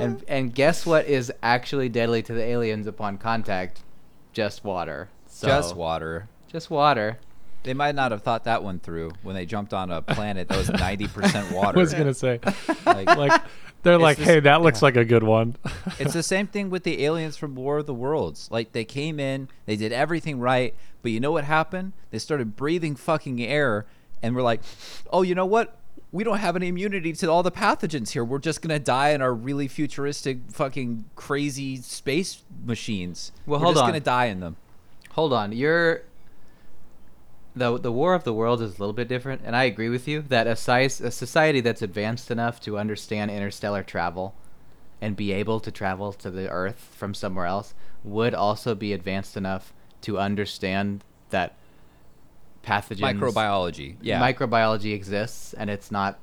and 0.00 0.22
and 0.28 0.54
guess 0.54 0.84
what 0.84 1.06
is 1.06 1.32
actually 1.42 1.88
deadly 1.88 2.22
to 2.22 2.34
the 2.34 2.42
aliens 2.42 2.86
upon 2.86 3.18
contact? 3.18 3.82
Just 4.32 4.64
water. 4.64 5.08
So, 5.26 5.46
just 5.46 5.74
water. 5.74 6.28
just 6.48 6.70
water. 6.70 7.18
They 7.62 7.74
might 7.74 7.94
not 7.94 8.10
have 8.10 8.22
thought 8.22 8.44
that 8.44 8.64
one 8.64 8.80
through 8.80 9.12
when 9.22 9.34
they 9.34 9.44
jumped 9.44 9.74
on 9.74 9.90
a 9.90 10.00
planet 10.00 10.48
that 10.48 10.56
was 10.56 10.70
90% 10.70 11.52
water. 11.54 11.78
I 11.78 11.80
was 11.80 11.92
gonna 11.92 12.14
say, 12.14 12.40
Like, 12.86 13.06
like, 13.06 13.42
they're 13.82 13.98
like, 13.98 14.16
this- 14.18 14.26
hey, 14.26 14.40
that 14.40 14.62
looks 14.62 14.82
like 14.82 14.96
a 14.96 15.04
good 15.04 15.22
one. 15.22 15.56
it's 15.98 16.12
the 16.12 16.22
same 16.22 16.46
thing 16.46 16.70
with 16.70 16.84
the 16.84 17.04
aliens 17.04 17.36
from 17.36 17.54
War 17.54 17.78
of 17.78 17.86
the 17.86 17.94
Worlds. 17.94 18.48
Like 18.50 18.72
they 18.72 18.84
came 18.84 19.18
in, 19.20 19.48
they 19.66 19.76
did 19.76 19.92
everything 19.92 20.38
right, 20.40 20.74
but 21.02 21.12
you 21.12 21.20
know 21.20 21.32
what 21.32 21.44
happened? 21.44 21.92
They 22.10 22.18
started 22.18 22.56
breathing 22.56 22.96
fucking 22.96 23.42
air 23.42 23.86
and 24.22 24.34
we're 24.36 24.42
like, 24.42 24.60
"Oh, 25.10 25.22
you 25.22 25.34
know 25.34 25.46
what? 25.46 25.76
We 26.12 26.24
don't 26.24 26.38
have 26.38 26.56
any 26.56 26.68
immunity 26.68 27.12
to 27.12 27.30
all 27.30 27.42
the 27.42 27.52
pathogens 27.52 28.10
here. 28.10 28.24
We're 28.24 28.38
just 28.40 28.60
going 28.62 28.76
to 28.76 28.84
die 28.84 29.10
in 29.10 29.22
our 29.22 29.32
really 29.32 29.68
futuristic 29.68 30.38
fucking 30.50 31.04
crazy 31.14 31.76
space 31.76 32.42
machines. 32.66 33.30
Well, 33.46 33.60
We're 33.60 33.64
hold 33.64 33.76
just 33.76 33.84
on. 33.84 33.90
going 33.90 34.00
to 34.00 34.04
die 34.04 34.26
in 34.26 34.40
them." 34.40 34.56
hold 35.14 35.32
on 35.32 35.50
you're 35.50 36.02
the 37.54 37.78
the 37.78 37.92
war 37.92 38.14
of 38.14 38.24
the 38.24 38.32
worlds 38.32 38.62
is 38.62 38.76
a 38.76 38.78
little 38.80 38.92
bit 38.92 39.08
different 39.08 39.42
and 39.44 39.56
i 39.56 39.64
agree 39.64 39.88
with 39.88 40.06
you 40.06 40.22
that 40.22 40.46
a, 40.46 40.54
size, 40.54 41.00
a 41.00 41.10
society 41.10 41.60
that's 41.60 41.82
advanced 41.82 42.30
enough 42.30 42.60
to 42.60 42.78
understand 42.78 43.30
interstellar 43.30 43.82
travel 43.82 44.34
and 45.00 45.16
be 45.16 45.32
able 45.32 45.58
to 45.60 45.70
travel 45.70 46.12
to 46.12 46.30
the 46.30 46.48
earth 46.48 46.94
from 46.96 47.14
somewhere 47.14 47.46
else 47.46 47.74
would 48.04 48.34
also 48.34 48.74
be 48.74 48.92
advanced 48.92 49.36
enough 49.36 49.72
to 50.00 50.18
understand 50.18 51.04
that 51.30 51.54
pathogens 52.64 53.18
Microbiology. 53.18 53.96
Yeah. 54.00 54.20
microbiology 54.20 54.94
exists 54.94 55.52
and 55.54 55.70
it's 55.70 55.90
not 55.90 56.18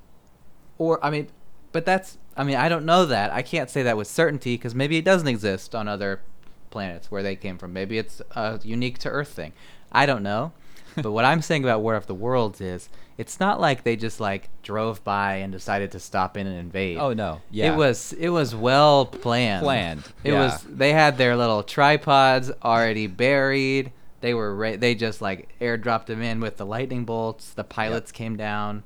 or 0.78 1.04
i 1.04 1.10
mean 1.10 1.28
but 1.72 1.86
that's 1.86 2.18
i 2.38 2.44
mean 2.44 2.56
i 2.56 2.70
don't 2.70 2.86
know 2.86 3.06
that 3.06 3.32
i 3.34 3.42
can't 3.42 3.70
say 3.70 3.84
that 3.84 3.98
with 3.98 4.08
certainty 4.08 4.56
because 4.56 4.76
maybe 4.76 4.98
it 4.98 5.06
doesn't 5.06 5.28
exist 5.28 5.76
on 5.76 5.88
other 5.88 6.22
planets 6.70 7.10
where 7.10 7.24
they 7.24 7.36
came 7.36 7.58
from 7.58 7.74
maybe 7.74 7.98
it's 7.98 8.22
a 8.32 8.60
unique 8.64 8.98
to 9.00 9.10
earth 9.10 9.30
thing 9.30 9.52
i 9.92 10.06
don't 10.06 10.24
know 10.24 10.52
but 10.98 11.12
what 11.12 11.24
i'm 11.26 11.42
saying 11.42 11.64
about 11.64 11.82
war 11.82 11.96
of 11.96 12.08
the 12.08 12.14
worlds 12.16 12.60
is 12.60 12.90
it's 13.18 13.40
not 13.40 13.60
like 13.60 13.84
they 13.84 13.96
just 13.96 14.20
like 14.20 14.50
drove 14.62 15.04
by 15.04 15.36
and 15.36 15.52
decided 15.52 15.92
to 15.92 16.00
stop 16.00 16.38
in 16.38 16.46
and 16.46 16.58
invade 16.60 16.98
oh 16.98 17.14
no. 17.14 17.42
Yeah. 17.50 17.74
it 17.74 17.76
was 17.76 18.14
it 18.14 18.30
was 18.30 18.54
well 18.54 19.06
planned. 19.06 19.64
Planned, 19.64 20.04
It 20.24 20.34
yeah. 20.34 20.40
was 20.46 20.64
they 20.64 20.94
had 20.94 21.18
their 21.18 21.36
little 21.36 21.64
tripods 21.64 22.52
already 22.64 23.08
buried. 23.08 23.92
They 24.22 24.34
were 24.34 24.56
ra- 24.56 24.76
they 24.78 24.94
just 24.94 25.22
like 25.22 25.50
airdropped 25.60 26.08
them 26.08 26.22
in 26.22 26.40
with 26.40 26.58
the 26.58 26.66
lightning 26.66 27.06
bolts. 27.06 27.52
The 27.52 27.64
pilots 27.64 28.12
came 28.12 28.36
down. 28.36 28.84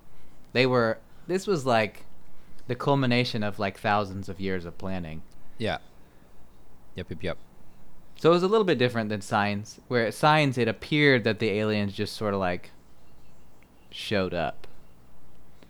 They 0.53 0.65
were 0.65 0.99
this 1.27 1.45
was 1.47 1.65
like 1.65 2.05
the 2.67 2.75
culmination 2.75 3.43
of 3.43 3.59
like 3.59 3.77
thousands 3.79 4.29
of 4.29 4.39
years 4.39 4.63
of 4.63 4.77
planning. 4.77 5.23
Yeah. 5.57 5.79
Yep, 6.95 7.09
yep, 7.09 7.23
yep. 7.23 7.37
So 8.21 8.29
it 8.29 8.33
was 8.33 8.43
a 8.43 8.47
little 8.47 8.65
bit 8.65 8.77
different 8.77 9.09
than 9.09 9.21
Signs, 9.21 9.79
where 9.87 10.05
at 10.05 10.13
Signs 10.13 10.55
it 10.59 10.67
appeared 10.67 11.23
that 11.23 11.39
the 11.39 11.49
aliens 11.49 11.91
just 11.93 12.15
sort 12.15 12.35
of 12.35 12.39
like 12.39 12.69
showed 13.89 14.31
up. 14.31 14.67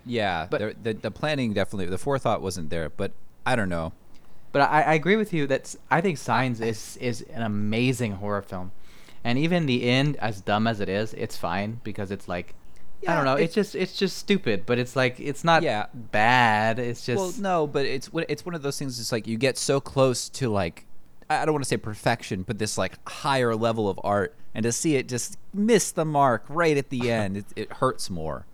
Yeah, 0.05 0.47
But- 0.49 0.83
the 0.83 0.91
the 0.93 1.11
planning 1.11 1.53
definitely 1.53 1.85
the 1.85 1.97
forethought 1.97 2.41
wasn't 2.41 2.69
there, 2.69 2.89
but 2.89 3.13
I 3.45 3.55
don't 3.55 3.69
know. 3.69 3.93
But 4.51 4.63
I, 4.63 4.81
I 4.81 4.93
agree 4.95 5.15
with 5.15 5.31
you 5.31 5.47
that 5.47 5.73
I 5.89 6.01
think 6.01 6.17
Signs 6.17 6.59
is 6.59 6.97
is 6.97 7.21
an 7.33 7.41
amazing 7.41 8.13
horror 8.13 8.41
film, 8.41 8.73
and 9.23 9.39
even 9.39 9.65
the 9.65 9.83
end, 9.89 10.17
as 10.17 10.41
dumb 10.41 10.67
as 10.67 10.81
it 10.81 10.89
is, 10.89 11.13
it's 11.13 11.37
fine 11.37 11.79
because 11.85 12.11
it's 12.11 12.27
like, 12.27 12.53
I 13.07 13.15
don't 13.15 13.23
know, 13.23 13.35
it- 13.37 13.43
it's 13.45 13.53
just 13.55 13.75
it's 13.75 13.95
just 13.95 14.17
stupid, 14.17 14.65
but 14.65 14.77
it's 14.77 14.97
like 14.97 15.21
it's 15.21 15.45
not 15.45 15.63
Yeah. 15.63 15.85
bad. 15.93 16.79
It's 16.79 17.05
just 17.05 17.17
well, 17.17 17.33
no, 17.37 17.65
but 17.65 17.85
it's 17.85 18.09
it's 18.27 18.45
one 18.45 18.55
of 18.55 18.61
those 18.61 18.77
things. 18.77 18.99
It's 18.99 19.13
like 19.13 19.25
you 19.25 19.37
get 19.37 19.57
so 19.57 19.79
close 19.79 20.27
to 20.27 20.49
like 20.49 20.85
I 21.39 21.45
don't 21.45 21.53
want 21.53 21.63
to 21.63 21.67
say 21.69 21.77
perfection, 21.77 22.43
but 22.43 22.57
this 22.59 22.77
like 22.77 22.93
higher 23.07 23.55
level 23.55 23.87
of 23.89 23.99
art, 24.03 24.35
and 24.53 24.63
to 24.63 24.71
see 24.71 24.95
it 24.95 25.07
just 25.07 25.37
miss 25.53 25.91
the 25.91 26.05
mark 26.05 26.43
right 26.49 26.75
at 26.77 26.89
the 26.89 27.11
end, 27.21 27.37
it, 27.37 27.45
it 27.55 27.73
hurts 27.73 28.09
more. 28.09 28.45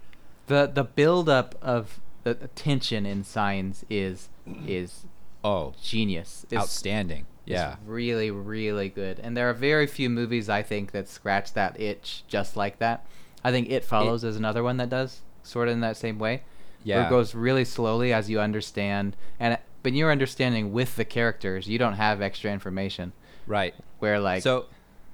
the 0.47 0.67
the 0.73 0.83
buildup 0.83 1.55
of 1.61 1.99
the 2.23 2.33
the 2.33 2.47
tension 2.49 3.05
in 3.05 3.23
Signs 3.23 3.85
is 3.89 4.29
is 4.65 5.05
Oh, 5.43 5.73
genius. 5.81 6.45
It's, 6.49 6.61
outstanding! 6.61 7.25
it's 7.45 7.53
Yeah, 7.53 7.75
really 7.85 8.31
really 8.31 8.89
good, 8.89 9.19
and 9.19 9.35
there 9.37 9.49
are 9.49 9.53
very 9.53 9.87
few 9.87 10.09
movies 10.09 10.49
I 10.49 10.61
think 10.63 10.91
that 10.91 11.07
scratch 11.07 11.53
that 11.53 11.79
itch 11.79 12.23
just 12.27 12.57
like 12.57 12.79
that. 12.79 13.05
I 13.43 13.51
think 13.51 13.69
It 13.69 13.85
Follows 13.85 14.23
is 14.23 14.35
another 14.35 14.63
one 14.63 14.77
that 14.77 14.89
does 14.89 15.21
sort 15.43 15.67
of 15.69 15.73
in 15.75 15.79
that 15.81 15.95
same 15.95 16.19
way. 16.19 16.41
where 16.83 16.97
yeah, 16.97 17.07
it 17.07 17.09
goes 17.09 17.33
really 17.35 17.63
slowly 17.65 18.11
as 18.13 18.29
you 18.29 18.39
understand 18.41 19.15
and 19.39 19.57
but 19.87 19.93
you're 19.93 20.11
understanding 20.11 20.73
with 20.73 20.97
the 20.97 21.05
characters 21.05 21.65
you 21.65 21.77
don't 21.77 21.93
have 21.93 22.21
extra 22.21 22.51
information 22.51 23.13
right. 23.45 23.73
where 23.99 24.19
like 24.19 24.43
so 24.43 24.65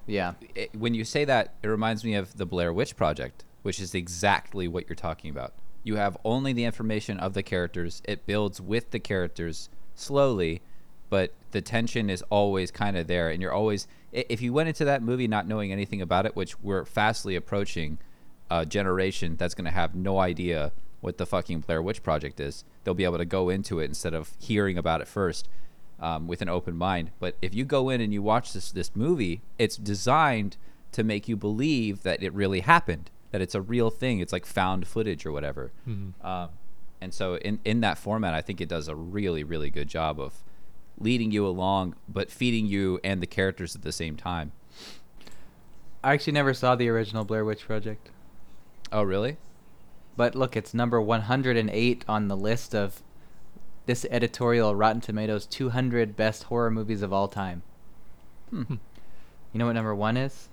yeah 0.08 0.34
it, 0.56 0.76
when 0.76 0.94
you 0.94 1.04
say 1.04 1.26
that, 1.26 1.54
it 1.62 1.68
reminds 1.68 2.04
me 2.04 2.16
of 2.16 2.38
the 2.38 2.46
Blair 2.46 2.74
Witch 2.74 2.96
Project, 2.96 3.44
which 3.62 3.80
is 3.80 3.96
exactly 3.96 4.68
what 4.68 4.88
you're 4.88 4.96
talking 4.96 5.30
about. 5.30 5.54
You 5.84 5.96
have 5.98 6.18
only 6.24 6.54
the 6.54 6.66
information 6.66 7.20
of 7.20 7.34
the 7.34 7.44
characters. 7.44 8.02
It 8.06 8.26
builds 8.26 8.62
with 8.62 8.92
the 8.92 9.00
characters 9.00 9.70
slowly, 9.96 10.62
but 11.10 11.34
the 11.52 11.62
tension 11.62 12.10
is 12.10 12.24
always 12.30 12.72
kind 12.72 12.98
of 12.98 13.08
there, 13.08 13.30
and 13.30 13.42
you're 13.42 13.54
always. 13.54 13.88
If 14.12 14.42
you 14.42 14.54
went 14.54 14.70
into 14.70 14.86
that 14.86 15.02
movie 15.02 15.28
not 15.28 15.48
knowing 15.48 15.72
anything 15.72 16.02
about 16.02 16.26
it, 16.26 16.36
which 16.36 16.60
we're 16.62 16.86
fastly 16.86 17.36
approaching, 17.36 17.98
a 18.50 18.66
generation 18.66 19.36
that's 19.38 19.56
going 19.56 19.66
to 19.66 19.72
have 19.72 19.96
no 19.96 20.20
idea 20.20 20.72
what 21.02 21.18
the 21.18 21.26
fucking 21.26 21.62
Blair 21.62 21.82
Witch 21.82 22.04
Project 22.04 22.40
is. 22.40 22.64
They'll 22.84 22.94
be 22.94 23.04
able 23.04 23.18
to 23.18 23.26
go 23.26 23.50
into 23.50 23.80
it 23.80 23.86
instead 23.86 24.14
of 24.14 24.32
hearing 24.40 24.78
about 24.78 25.02
it 25.02 25.08
first 25.08 25.48
um, 26.00 26.28
with 26.28 26.42
an 26.42 26.50
open 26.50 26.76
mind. 26.76 27.12
But 27.20 27.38
if 27.42 27.54
you 27.54 27.66
go 27.66 27.90
in 27.90 28.02
and 28.02 28.14
you 28.14 28.22
watch 28.22 28.54
this 28.54 28.72
this 28.72 28.96
movie, 28.96 29.42
it's 29.58 29.78
designed 29.78 30.58
to 30.92 31.04
make 31.04 31.28
you 31.28 31.36
believe 31.36 32.04
that 32.04 32.22
it 32.22 32.34
really 32.34 32.60
happened, 32.60 33.10
that 33.32 33.42
it's 33.42 33.56
a 33.56 33.62
real 33.62 33.90
thing. 33.90 34.20
It's 34.20 34.34
like 34.34 34.46
found 34.46 34.86
footage 34.88 35.26
or 35.26 35.32
whatever. 35.32 35.72
Um, 36.22 36.50
and 37.02 37.14
so 37.14 37.36
in 37.38 37.60
in 37.66 37.82
that 37.82 37.98
format, 37.98 38.34
I 38.34 38.42
think 38.42 38.62
it 38.62 38.70
does 38.70 38.88
a 38.88 38.96
really 38.96 39.44
really 39.44 39.70
good 39.70 39.88
job 39.88 40.20
of 40.20 40.44
leading 41.00 41.32
you 41.32 41.46
along, 41.48 41.96
but 42.08 42.30
feeding 42.30 42.66
you 42.66 43.00
and 43.04 43.22
the 43.22 43.28
characters 43.28 43.76
at 43.76 43.82
the 43.82 43.92
same 43.92 44.16
time. 44.16 44.52
I 46.04 46.14
actually 46.14 46.34
never 46.34 46.54
saw 46.54 46.76
the 46.76 46.90
original 46.90 47.24
Blair 47.24 47.46
Witch 47.46 47.66
Project. 47.66 48.10
Oh, 48.92 49.04
really? 49.04 49.38
But 50.16 50.36
look, 50.36 50.56
it's 50.56 50.74
number 50.74 51.02
108 51.02 52.06
on 52.08 52.28
the 52.28 52.38
list 52.38 52.76
of 52.76 53.02
this 53.86 54.06
editorial 54.10 54.76
Rotten 54.76 55.02
Tomatoes 55.02 55.46
200 55.46 56.16
best 56.16 56.44
horror 56.44 56.72
movies 56.72 57.02
of 57.02 57.12
all 57.12 57.28
time. 57.28 57.64
Hmm. 58.50 58.64
You 59.52 59.60
know 59.60 59.66
what 59.66 59.74
number 59.74 59.94
one 59.96 60.18
is? 60.18 60.50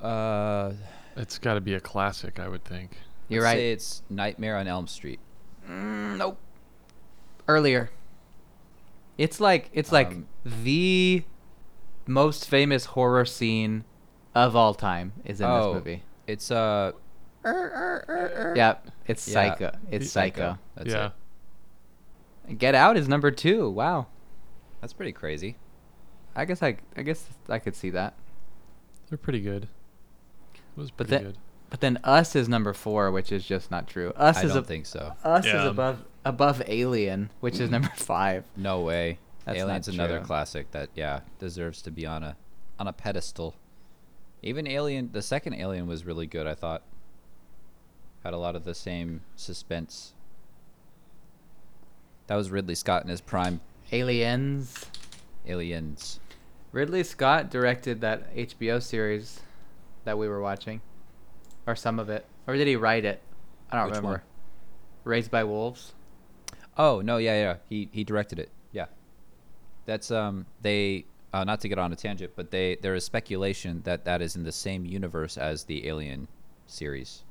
Uh, 0.00 0.72
It's 1.16 1.38
got 1.38 1.54
to 1.54 1.60
be 1.60 1.74
a 1.74 1.80
classic, 1.80 2.38
I 2.38 2.48
would 2.48 2.64
think. 2.64 2.98
You're 3.28 3.42
let's 3.42 3.52
right. 3.54 3.58
Say 3.58 3.72
it's 3.72 4.02
Nightmare 4.08 4.56
on 4.56 4.66
Elm 4.68 4.86
Street. 4.86 5.20
Mm, 5.68 6.16
nope. 6.18 6.38
Earlier. 7.46 7.90
It's 9.16 9.40
like 9.40 9.68
it's 9.72 9.90
like 9.90 10.08
Um, 10.08 10.26
the 10.44 11.24
most 12.06 12.48
famous 12.48 12.86
horror 12.86 13.24
scene 13.24 13.84
of 14.34 14.54
all 14.54 14.74
time 14.74 15.12
is 15.24 15.40
in 15.40 15.46
oh, 15.46 15.66
this 15.66 15.74
movie. 15.74 16.02
It's 16.26 16.50
uh, 16.50 16.92
Yep, 17.44 18.88
it's 19.06 19.26
Yeah. 19.28 19.32
Psycho. 19.32 19.72
It's 19.90 20.10
Psycho. 20.10 20.58
That's 20.74 20.90
yeah. 20.90 21.10
it. 22.48 22.58
Get 22.58 22.74
Out 22.74 22.96
is 22.96 23.08
number 23.08 23.30
two. 23.30 23.68
Wow. 23.70 24.06
That's 24.80 24.92
pretty 24.92 25.12
crazy. 25.12 25.56
I 26.34 26.44
guess 26.44 26.62
I 26.62 26.76
I 26.96 27.02
guess 27.02 27.26
I 27.48 27.58
could 27.58 27.74
see 27.74 27.90
that. 27.90 28.14
They're 29.08 29.18
pretty 29.18 29.40
good. 29.40 29.64
It 30.54 30.60
was 30.76 30.90
But 30.90 31.08
pretty 31.08 31.24
that- 31.24 31.32
good. 31.32 31.38
But 31.70 31.82
then 31.82 31.98
Us 32.02 32.34
is 32.34 32.48
number 32.48 32.72
four, 32.72 33.10
which 33.10 33.30
is 33.30 33.44
just 33.44 33.70
not 33.70 33.86
true. 33.86 34.10
Us 34.16 34.38
I 34.38 34.44
is 34.44 34.54
don't 34.54 34.62
a, 34.62 34.66
think 34.66 34.86
so. 34.86 35.12
Us 35.22 35.44
is 35.44 35.52
above 35.64 36.02
above 36.24 36.62
Alien, 36.66 37.30
which 37.40 37.54
is 37.54 37.62
mm-hmm. 37.62 37.72
number 37.72 37.90
five. 37.96 38.44
No 38.56 38.80
way. 38.80 39.18
That's 39.44 39.58
not 39.58 39.64
Alien's 39.68 39.88
another 39.88 40.18
true. 40.18 40.26
classic 40.26 40.70
that 40.70 40.88
yeah 40.94 41.20
deserves 41.38 41.82
to 41.82 41.90
be 41.90 42.06
on 42.06 42.22
a 42.22 42.36
on 42.78 42.86
a 42.88 42.92
pedestal. 42.94 43.54
Even 44.42 44.66
Alien, 44.66 45.10
the 45.12 45.20
second 45.20 45.54
Alien 45.54 45.86
was 45.86 46.06
really 46.06 46.26
good. 46.26 46.46
I 46.46 46.54
thought 46.54 46.82
had 48.24 48.34
a 48.34 48.38
lot 48.38 48.56
of 48.56 48.64
the 48.64 48.74
same 48.74 49.22
suspense. 49.36 50.14
That 52.26 52.36
was 52.36 52.50
Ridley 52.50 52.74
Scott 52.74 53.02
in 53.02 53.08
his 53.08 53.20
prime. 53.20 53.60
Aliens. 53.92 54.84
Aliens. 55.46 56.20
Ridley 56.72 57.02
Scott 57.02 57.50
directed 57.50 58.02
that 58.02 58.34
HBO 58.36 58.82
series 58.82 59.40
that 60.04 60.18
we 60.18 60.28
were 60.28 60.40
watching, 60.40 60.80
or 61.66 61.74
some 61.74 61.98
of 61.98 62.10
it, 62.10 62.26
or 62.46 62.56
did 62.56 62.66
he 62.66 62.76
write 62.76 63.04
it? 63.04 63.22
I 63.70 63.76
don't 63.76 63.86
Which 63.86 63.96
remember. 63.96 64.08
one? 64.18 64.20
Raised 65.04 65.30
by 65.30 65.44
Wolves. 65.44 65.94
Oh 66.76 67.00
no, 67.00 67.16
yeah, 67.16 67.34
yeah. 67.40 67.56
He 67.68 67.88
he 67.92 68.04
directed 68.04 68.38
it. 68.38 68.50
Yeah. 68.72 68.86
That's 69.86 70.10
um 70.10 70.46
they 70.60 71.06
uh, 71.32 71.44
not 71.44 71.60
to 71.60 71.68
get 71.68 71.78
on 71.78 71.92
a 71.92 71.96
tangent, 71.96 72.32
but 72.36 72.50
they 72.50 72.76
there 72.82 72.94
is 72.94 73.04
speculation 73.04 73.82
that 73.84 74.04
that 74.04 74.20
is 74.22 74.36
in 74.36 74.44
the 74.44 74.52
same 74.52 74.84
universe 74.84 75.36
as 75.36 75.64
the 75.64 75.88
Alien 75.88 76.28
series, 76.66 77.24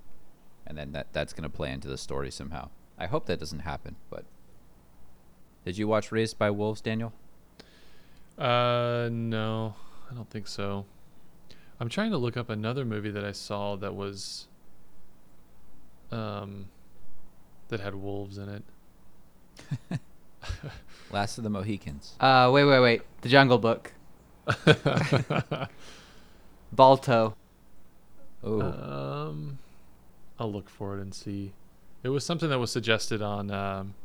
and 0.67 0.77
then 0.77 0.91
that 0.91 1.07
that's 1.13 1.33
gonna 1.33 1.49
play 1.49 1.71
into 1.71 1.87
the 1.87 1.97
story 1.97 2.29
somehow. 2.29 2.69
I 2.97 3.07
hope 3.07 3.25
that 3.25 3.39
doesn't 3.39 3.59
happen. 3.59 3.95
But 4.09 4.25
did 5.65 5.77
you 5.77 5.87
watch 5.87 6.11
Raised 6.11 6.37
by 6.37 6.51
Wolves, 6.51 6.81
Daniel? 6.81 7.13
Uh, 8.37 9.09
no, 9.11 9.73
I 10.11 10.13
don't 10.13 10.29
think 10.29 10.47
so. 10.47 10.85
I'm 11.79 11.89
trying 11.89 12.11
to 12.11 12.17
look 12.17 12.37
up 12.37 12.49
another 12.49 12.85
movie 12.85 13.11
that 13.11 13.23
I 13.23 13.31
saw 13.31 13.75
that 13.77 13.95
was, 13.95 14.47
um, 16.11 16.69
that 17.69 17.79
had 17.79 17.93
wolves 17.95 18.37
in 18.37 18.49
it. 18.49 18.63
Last 21.11 21.37
of 21.37 21.43
the 21.43 21.49
Mohicans. 21.49 22.15
Uh, 22.19 22.49
wait, 22.53 22.65
wait, 22.65 22.79
wait. 22.79 23.01
The 23.21 23.29
Jungle 23.29 23.57
Book. 23.57 23.93
Balto. 26.71 27.35
Oh, 28.43 28.61
Um, 28.61 29.57
I'll 30.39 30.51
look 30.51 30.69
for 30.69 30.97
it 30.97 31.01
and 31.01 31.13
see. 31.13 31.53
It 32.03 32.09
was 32.09 32.23
something 32.25 32.49
that 32.49 32.59
was 32.59 32.71
suggested 32.71 33.21
on. 33.21 33.49
Um, 33.51 33.95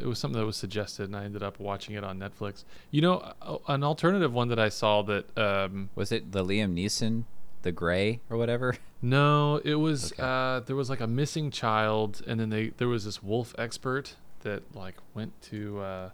it 0.00 0.06
was 0.06 0.18
something 0.18 0.38
that 0.40 0.46
was 0.46 0.56
suggested, 0.56 1.04
and 1.04 1.16
I 1.16 1.24
ended 1.24 1.42
up 1.42 1.58
watching 1.58 1.94
it 1.94 2.04
on 2.04 2.18
Netflix. 2.18 2.64
You 2.90 3.02
know, 3.02 3.32
a- 3.42 3.58
an 3.68 3.82
alternative 3.82 4.32
one 4.32 4.48
that 4.48 4.58
I 4.58 4.68
saw 4.68 5.02
that. 5.02 5.36
Um, 5.38 5.90
was 5.94 6.12
it 6.12 6.32
the 6.32 6.44
Liam 6.44 6.74
Neeson, 6.74 7.24
the 7.62 7.72
Grey 7.72 8.20
or 8.30 8.36
whatever? 8.36 8.76
no, 9.02 9.56
it 9.64 9.74
was. 9.76 10.12
Okay. 10.12 10.22
Uh, 10.22 10.60
there 10.60 10.76
was 10.76 10.88
like 10.90 11.00
a 11.00 11.06
missing 11.06 11.50
child, 11.50 12.22
and 12.26 12.38
then 12.40 12.50
they 12.50 12.68
there 12.76 12.88
was 12.88 13.04
this 13.04 13.22
wolf 13.22 13.54
expert 13.58 14.14
that 14.42 14.62
like 14.76 14.96
went 15.14 15.40
to. 15.42 15.80
Uh, 15.80 16.10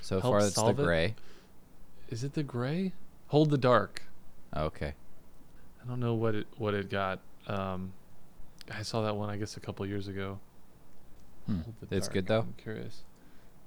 So 0.00 0.20
far, 0.20 0.38
it's 0.38 0.54
the 0.54 0.66
it? 0.68 0.76
Grey. 0.76 1.14
is 2.08 2.24
it 2.24 2.32
the 2.34 2.42
gray? 2.42 2.92
Hold 3.28 3.50
the 3.50 3.58
dark. 3.58 4.02
Okay. 4.56 4.94
I 5.82 5.86
don't 5.86 6.00
know 6.00 6.14
what 6.14 6.34
it 6.34 6.46
what 6.56 6.74
it 6.74 6.88
got. 6.90 7.20
Um, 7.48 7.92
I 8.72 8.82
saw 8.82 9.02
that 9.02 9.16
one 9.16 9.30
I 9.30 9.36
guess 9.36 9.56
a 9.56 9.60
couple 9.60 9.86
years 9.86 10.08
ago. 10.08 10.38
Hmm. 11.46 11.60
It's 11.90 12.08
good 12.08 12.26
though. 12.26 12.40
I'm 12.40 12.54
curious. 12.58 13.02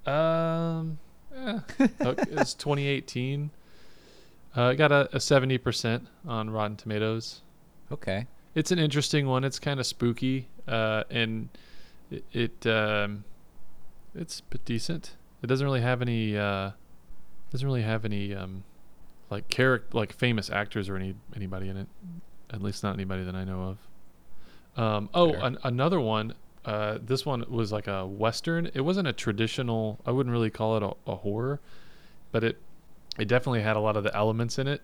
Um, 0.05 0.99
eh, 1.35 1.59
it's 1.79 2.53
2018. 2.53 3.51
Uh, 4.55 4.71
it 4.73 4.75
got 4.75 4.91
a, 4.91 5.07
a 5.13 5.17
70% 5.17 6.07
on 6.27 6.49
Rotten 6.49 6.75
Tomatoes. 6.75 7.41
Okay. 7.91 8.27
It's 8.53 8.71
an 8.71 8.79
interesting 8.79 9.27
one. 9.27 9.43
It's 9.43 9.59
kind 9.59 9.79
of 9.79 9.85
spooky, 9.85 10.47
uh, 10.67 11.03
and 11.09 11.49
it, 12.09 12.25
it 12.33 12.67
um, 12.67 13.23
it's 14.13 14.41
decent. 14.65 15.15
It 15.41 15.47
doesn't 15.47 15.65
really 15.65 15.81
have 15.81 16.01
any 16.01 16.37
uh, 16.37 16.71
doesn't 17.51 17.65
really 17.65 17.83
have 17.83 18.03
any 18.03 18.35
um, 18.35 18.65
like 19.29 19.47
character 19.47 19.97
like 19.97 20.11
famous 20.11 20.49
actors 20.49 20.89
or 20.89 20.97
any 20.97 21.15
anybody 21.33 21.69
in 21.69 21.77
it. 21.77 21.87
At 22.51 22.61
least 22.61 22.83
not 22.83 22.93
anybody 22.93 23.23
that 23.23 23.35
I 23.35 23.43
know 23.43 23.77
of. 24.75 24.81
Um, 24.83 25.09
oh, 25.13 25.33
an, 25.33 25.57
another 25.63 25.99
one. 25.99 26.33
Uh, 26.63 26.99
this 27.01 27.25
one 27.25 27.43
was 27.49 27.71
like 27.71 27.87
a 27.87 28.05
western. 28.05 28.69
It 28.73 28.81
wasn't 28.81 29.07
a 29.07 29.13
traditional. 29.13 29.99
I 30.05 30.11
wouldn't 30.11 30.31
really 30.31 30.49
call 30.49 30.77
it 30.77 30.83
a, 30.83 31.11
a 31.11 31.15
horror, 31.15 31.59
but 32.31 32.43
it 32.43 32.57
it 33.17 33.27
definitely 33.27 33.61
had 33.61 33.75
a 33.75 33.79
lot 33.79 33.97
of 33.97 34.03
the 34.03 34.15
elements 34.15 34.59
in 34.59 34.67
it, 34.67 34.81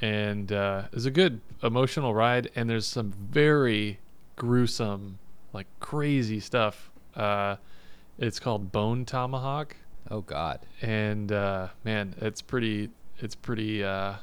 and 0.00 0.52
uh, 0.52 0.82
it 0.86 0.94
was 0.94 1.06
a 1.06 1.10
good 1.10 1.40
emotional 1.62 2.14
ride. 2.14 2.50
And 2.54 2.68
there's 2.68 2.86
some 2.86 3.12
very 3.12 3.98
gruesome, 4.36 5.18
like 5.52 5.66
crazy 5.80 6.38
stuff. 6.40 6.90
Uh, 7.14 7.56
it's 8.18 8.38
called 8.38 8.72
Bone 8.72 9.04
Tomahawk 9.04 9.76
Oh 10.10 10.20
God. 10.20 10.60
and 10.82 11.32
uh, 11.32 11.68
man, 11.84 12.14
it's 12.20 12.42
pretty. 12.42 12.90
It's 13.18 13.34
pretty. 13.34 13.82
Uh, 13.82 14.14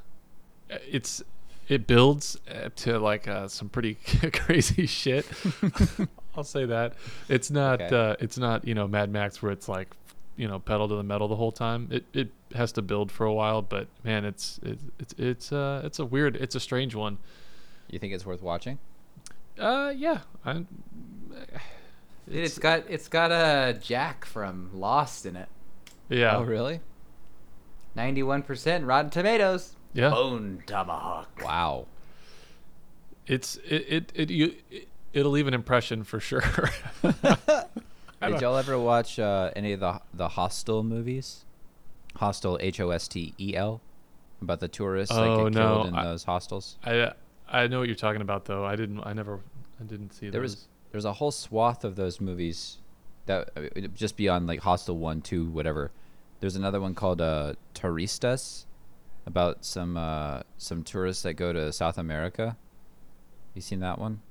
it's 0.70 1.24
it 1.68 1.88
builds 1.88 2.38
uh, 2.50 2.70
to 2.78 3.00
like 3.00 3.28
uh, 3.28 3.48
some 3.48 3.70
pretty 3.70 3.96
crazy 4.34 4.86
shit. 4.86 5.26
I'll 6.36 6.44
say 6.44 6.66
that 6.66 6.94
it's 7.30 7.52
not. 7.52 7.82
Okay. 7.82 7.96
Uh, 7.96 8.16
it's 8.20 8.38
not 8.38 8.66
you 8.68 8.74
know 8.74 8.88
Mad 8.88 9.12
Max 9.12 9.42
where 9.42 9.52
it's 9.52 9.68
like 9.70 9.96
you 10.36 10.48
know 10.48 10.60
pedal 10.60 10.88
to 10.88 10.96
the 10.96 11.04
metal 11.04 11.28
the 11.28 11.36
whole 11.36 11.52
time. 11.52 11.88
It 11.92 12.06
it 12.14 12.30
has 12.56 12.72
to 12.74 12.82
build 12.82 13.12
for 13.12 13.26
a 13.26 13.34
while, 13.34 13.62
but 13.62 13.88
man, 14.04 14.26
it's 14.26 14.60
it's 14.64 14.84
it's 15.00 15.14
it's 15.18 15.52
uh 15.52 15.82
it's 15.86 16.00
a 16.00 16.06
weird. 16.06 16.36
It's 16.36 16.56
a 16.56 16.60
strange 16.60 16.96
one. 16.96 17.18
You 17.90 18.00
think 18.00 18.14
it's 18.14 18.26
worth 18.26 18.42
watching? 18.42 18.80
Uh, 19.60 19.94
yeah. 19.96 20.22
I, 20.44 20.54
Dude, 22.28 22.38
it's 22.46 22.58
got 22.58 22.84
it's 22.90 23.08
got 23.08 23.32
a 23.32 23.78
Jack 23.80 24.26
from 24.26 24.72
Lost 24.74 25.26
in 25.26 25.36
it. 25.36 25.50
yeah. 26.10 26.38
Oh 26.38 26.44
really? 26.44 26.80
Ninety-one 27.96 28.42
percent 28.42 28.86
Rotten 28.86 29.12
Tomatoes. 29.12 29.73
Yeah. 29.94 30.10
Bone 30.10 30.64
Tomahawk. 30.66 31.42
Wow. 31.44 31.86
It's 33.28 33.56
it 33.58 33.86
it 33.90 34.12
it 34.16 34.30
you. 34.30 34.56
It, 34.72 34.88
It'll 35.14 35.32
leave 35.32 35.48
an 35.48 35.54
impression 35.54 36.04
for 36.04 36.20
sure. 36.20 36.42
Did 37.04 38.42
y'all 38.42 38.58
ever 38.58 38.80
watch 38.80 39.20
uh, 39.20 39.52
any 39.56 39.74
of 39.74 39.80
the 39.80 40.02
the 40.14 40.30
Hostel 40.30 40.84
movies? 40.84 41.46
Hostel, 42.16 42.58
H 42.62 42.80
O 42.80 42.90
S 42.90 43.08
T 43.08 43.34
E 43.40 43.56
L, 43.56 43.80
about 44.42 44.60
the 44.60 44.68
tourists 44.68 45.14
that 45.16 45.22
Oh, 45.24 45.44
get 45.46 45.54
no, 45.54 45.76
killed 45.76 45.88
in 45.90 45.96
I- 45.96 46.04
those 46.06 46.24
hostels. 46.24 46.78
I 46.84 47.12
I 47.48 47.68
know 47.68 47.80
what 47.80 47.88
you're 47.88 47.96
talking 47.96 48.22
about 48.22 48.46
though. 48.46 48.66
I 48.66 48.76
didn't. 48.76 49.02
I 49.06 49.14
never. 49.14 49.40
I 49.80 49.84
didn't 49.84 50.14
see 50.14 50.30
There 50.30 50.42
those. 50.42 50.52
was 50.56 50.68
there's 50.92 51.06
a 51.06 51.14
whole 51.14 51.32
swath 51.32 51.84
of 51.84 51.96
those 51.96 52.20
movies 52.22 52.78
that 53.28 53.50
uh, 53.56 53.82
just 53.96 54.16
beyond 54.18 54.48
like 54.48 54.62
Hostel 54.62 54.98
one, 54.98 55.22
two, 55.22 55.46
whatever. 55.50 55.92
There's 56.40 56.56
another 56.56 56.82
one 56.82 56.94
called 56.96 57.22
uh, 57.22 57.54
Turistas, 57.76 58.66
about 59.26 59.64
some 59.66 59.98
uh, 59.98 60.42
some 60.58 60.84
tourists 60.84 61.24
that 61.24 61.34
go 61.36 61.54
to 61.54 61.72
South 61.72 61.98
America, 61.98 62.58
You 63.54 63.62
seen 63.62 63.80
that 63.80 64.00
one? 64.00 64.22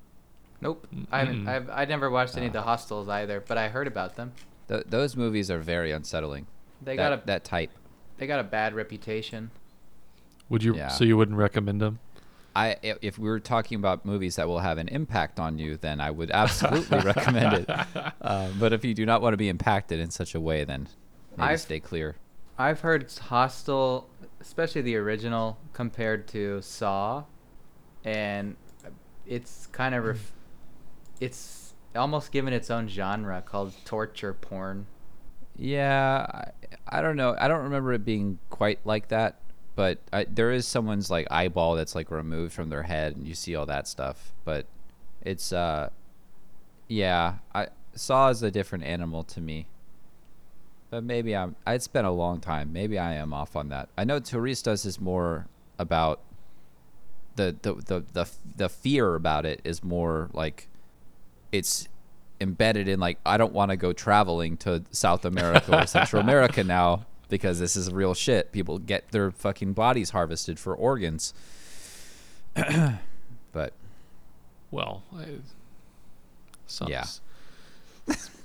Nope. 0.61 0.87
I 1.11 1.21
haven't. 1.21 1.49
I've 1.49 1.71
I 1.71 1.85
never 1.87 2.11
watched 2.11 2.37
any 2.37 2.47
of 2.47 2.53
Ah. 2.57 2.61
the 2.61 2.63
Hostels 2.63 3.09
either, 3.09 3.43
but 3.47 3.59
I 3.59 3.69
heard 3.69 3.87
about 3.87 4.17
them. 4.17 4.33
Th- 4.69 4.85
those 4.87 5.17
movies 5.17 5.51
are 5.51 5.59
very 5.59 5.91
unsettling. 5.93 6.47
They 6.81 6.97
that, 6.97 7.09
got 7.11 7.23
a 7.23 7.27
that 7.27 7.45
type. 7.45 7.71
they 8.19 8.27
got 8.27 8.41
a 8.41 8.45
bad 8.45 8.75
reputation. 8.75 9.51
Would 10.49 10.63
you? 10.63 10.77
Yeah. 10.77 10.89
So 10.89 11.05
you 11.05 11.17
wouldn't 11.17 11.39
recommend 11.39 11.81
them? 11.81 11.99
I 12.55 12.73
i- 12.85 12.95
if 13.01 13.19
we 13.19 13.29
were 13.29 13.41
talking 13.41 13.77
about 13.79 14.05
movies 14.05 14.37
that 14.37 14.47
will 14.47 14.61
have 14.61 14.79
an 14.79 14.89
impact 14.89 15.41
on 15.41 15.59
you, 15.59 15.77
then 15.79 16.01
I 16.01 16.11
would 16.11 16.31
absolutely 16.31 16.99
recommend 17.13 17.55
it. 17.67 17.71
Uh, 18.21 18.51
but 18.61 18.73
if 18.73 18.85
you 18.85 18.95
do 18.95 19.07
not 19.07 19.23
want 19.23 19.33
to 19.33 19.37
be 19.39 19.49
impacted 19.49 19.99
in 19.99 20.11
such 20.11 20.35
a 20.35 20.41
way, 20.41 20.63
then 20.65 20.87
maybe 21.37 21.49
I've- 21.51 21.59
stay 21.59 21.81
clear. 21.81 22.17
I've 22.59 22.81
heard 22.81 23.11
Hostel, 23.11 24.09
especially 24.43 24.83
the 24.83 24.97
original, 24.97 25.57
compared 25.73 26.27
to 26.29 26.61
Saw, 26.61 27.25
and 28.05 28.57
it's 29.25 29.69
kind 29.69 29.95
of 29.95 30.05
ref- 30.05 30.33
it's 31.21 31.75
almost 31.95 32.33
given 32.33 32.53
its 32.53 32.71
own 32.71 32.89
genre 32.89 33.41
called 33.41 33.73
torture 33.85 34.35
porn. 34.35 34.87
Yeah, 35.57 36.27
I, 36.29 36.99
I 36.99 37.01
don't 37.01 37.17
know. 37.17 37.37
I 37.39 37.47
don't 37.49 37.63
remember 37.63 37.93
it 37.93 38.05
being 38.05 38.39
quite 38.51 38.81
like 38.85 39.09
that, 39.09 39.41
but 39.77 39.99
I, 40.13 40.25
there 40.25 40.51
is 40.51 40.67
someone's 40.67 41.11
like 41.11 41.29
eyeball 41.31 41.77
that's 41.77 41.95
like 41.95 42.11
removed 42.11 42.53
from 42.53 42.69
their 42.69 42.83
head, 42.83 43.17
and 43.17 43.27
you 43.27 43.35
see 43.35 43.55
all 43.55 43.67
that 43.67 43.87
stuff. 43.87 44.33
But 44.45 44.67
it's 45.23 45.53
uh, 45.53 45.91
yeah, 46.89 47.37
I 47.55 47.69
Saw 47.95 48.29
is 48.31 48.43
a 48.43 48.51
different 48.51 48.85
animal 48.85 49.23
to 49.25 49.41
me. 49.41 49.67
But 50.93 51.05
maybe 51.05 51.35
I'm. 51.35 51.57
It's 51.67 51.89
been 51.89 52.05
a 52.05 52.13
long 52.13 52.39
time. 52.39 52.71
Maybe 52.71 52.99
I 52.99 53.15
am 53.15 53.33
off 53.33 53.57
on 53.57 53.71
that. 53.71 53.89
I 53.97 54.05
know 54.05 54.21
Turistas 54.21 54.85
is 54.85 55.01
more 55.01 55.47
about 55.79 56.21
the 57.37 57.57
the 57.63 57.73
the 57.77 58.05
the 58.13 58.31
the 58.57 58.69
fear 58.69 59.15
about 59.15 59.47
it 59.47 59.63
is 59.65 59.83
more 59.83 60.29
like 60.35 60.69
it's 61.51 61.89
embedded 62.43 62.89
in 62.89 63.01
like 63.01 63.17
I 63.25 63.39
don't 63.39 63.55
want 63.55 63.71
to 63.71 63.79
go 63.79 63.95
traveling 63.95 64.59
to 64.59 64.85
South 64.91 65.25
America 65.25 65.83
or 65.83 65.87
Central 65.87 66.21
America 66.29 66.63
now 66.63 67.07
because 67.31 67.59
this 67.59 67.75
is 67.75 67.91
real 67.91 68.13
shit. 68.13 68.53
People 68.53 68.79
get 68.79 69.13
their 69.13 69.31
fucking 69.31 69.73
bodies 69.73 70.11
harvested 70.11 70.59
for 70.59 70.75
organs. 70.75 71.33
but 72.55 73.73
Well, 74.71 75.05
I, 75.17 75.25
some, 76.67 76.89
Yeah. 76.89 77.07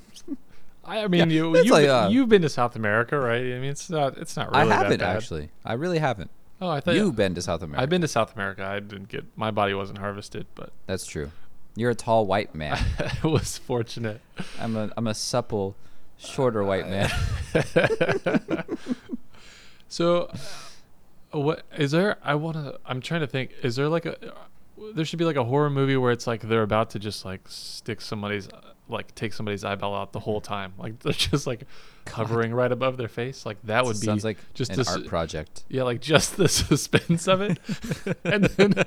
I, 0.88 1.07
mean, 1.07 1.29
you 1.29 1.55
you've, 1.55 1.67
like, 1.69 1.83
been- 1.83 1.89
uh, 1.89 2.09
you've 2.09 2.29
been 2.29 2.41
to 2.43 2.49
South 2.49 2.75
America, 2.75 3.19
right? 3.19 3.41
I 3.41 3.59
mean, 3.59 3.65
it's 3.65 3.89
not 3.89 4.17
it's 4.17 4.35
not 4.38 4.51
really 4.51 4.71
I 4.71 4.75
haven't 4.75 5.01
actually. 5.01 5.49
I 5.65 5.73
really 5.73 5.99
haven't. 5.99 6.31
Oh, 6.59 6.69
I 6.69 6.79
thought 6.79 6.95
You've 6.95 7.15
been 7.15 7.35
to 7.35 7.41
South 7.41 7.61
America. 7.61 7.83
I've 7.83 7.89
been 7.89 8.01
to 8.01 8.07
South 8.07 8.33
America. 8.33 8.63
I 8.65 8.79
didn't 8.79 9.09
get 9.09 9.25
my 9.35 9.51
body 9.51 9.73
wasn't 9.75 9.99
harvested, 9.99 10.47
but 10.55 10.71
That's 10.88 11.05
true. 11.05 11.31
You're 11.75 11.91
a 11.91 11.95
tall 11.95 12.25
white 12.25 12.55
man. 12.63 12.79
I 13.23 13.27
was 13.27 13.57
fortunate. 13.57 14.21
I'm 14.59 14.75
a 14.75 14.89
I'm 14.97 15.05
a 15.07 15.13
supple, 15.13 15.75
shorter 16.17 16.63
white 16.63 16.88
man. 16.89 17.11
So, 19.89 20.29
uh, 21.33 21.39
what 21.39 21.63
is 21.77 21.91
there? 21.91 22.17
I 22.23 22.35
want 22.35 22.57
to. 22.57 22.79
I'm 22.85 23.01
trying 23.01 23.21
to 23.21 23.27
think. 23.27 23.51
Is 23.63 23.75
there 23.75 23.88
like 23.88 24.05
a? 24.05 24.17
There 24.93 25.05
should 25.05 25.19
be 25.19 25.25
like 25.25 25.36
a 25.36 25.43
horror 25.43 25.69
movie 25.69 25.97
where 25.97 26.11
it's 26.11 26.28
like 26.28 26.41
they're 26.41 26.63
about 26.63 26.91
to 26.91 26.99
just 26.99 27.25
like 27.25 27.41
stick 27.47 28.01
somebody's, 28.01 28.47
like 28.88 29.13
take 29.15 29.34
somebody's 29.34 29.63
eyeball 29.63 29.95
out 29.95 30.13
the 30.13 30.19
whole 30.19 30.41
time. 30.41 30.73
Like 30.78 30.99
they're 31.03 31.13
just 31.13 31.47
like 31.47 31.63
covering 32.05 32.53
right 32.53 32.71
above 32.71 32.97
their 32.97 33.07
face. 33.07 33.45
Like 33.45 33.57
that 33.63 33.86
would 33.86 33.99
be 33.99 34.05
Sounds 34.05 34.23
like 34.23 34.38
just 34.53 34.71
an 34.71 34.78
the 34.78 34.89
art 34.89 35.07
project. 35.07 35.63
Yeah, 35.69 35.84
like 35.84 36.01
just 36.13 36.38
the 36.38 36.47
suspense 36.47 37.28
of 37.28 37.41
it, 37.41 37.59
and 38.23 38.45
then 38.45 38.86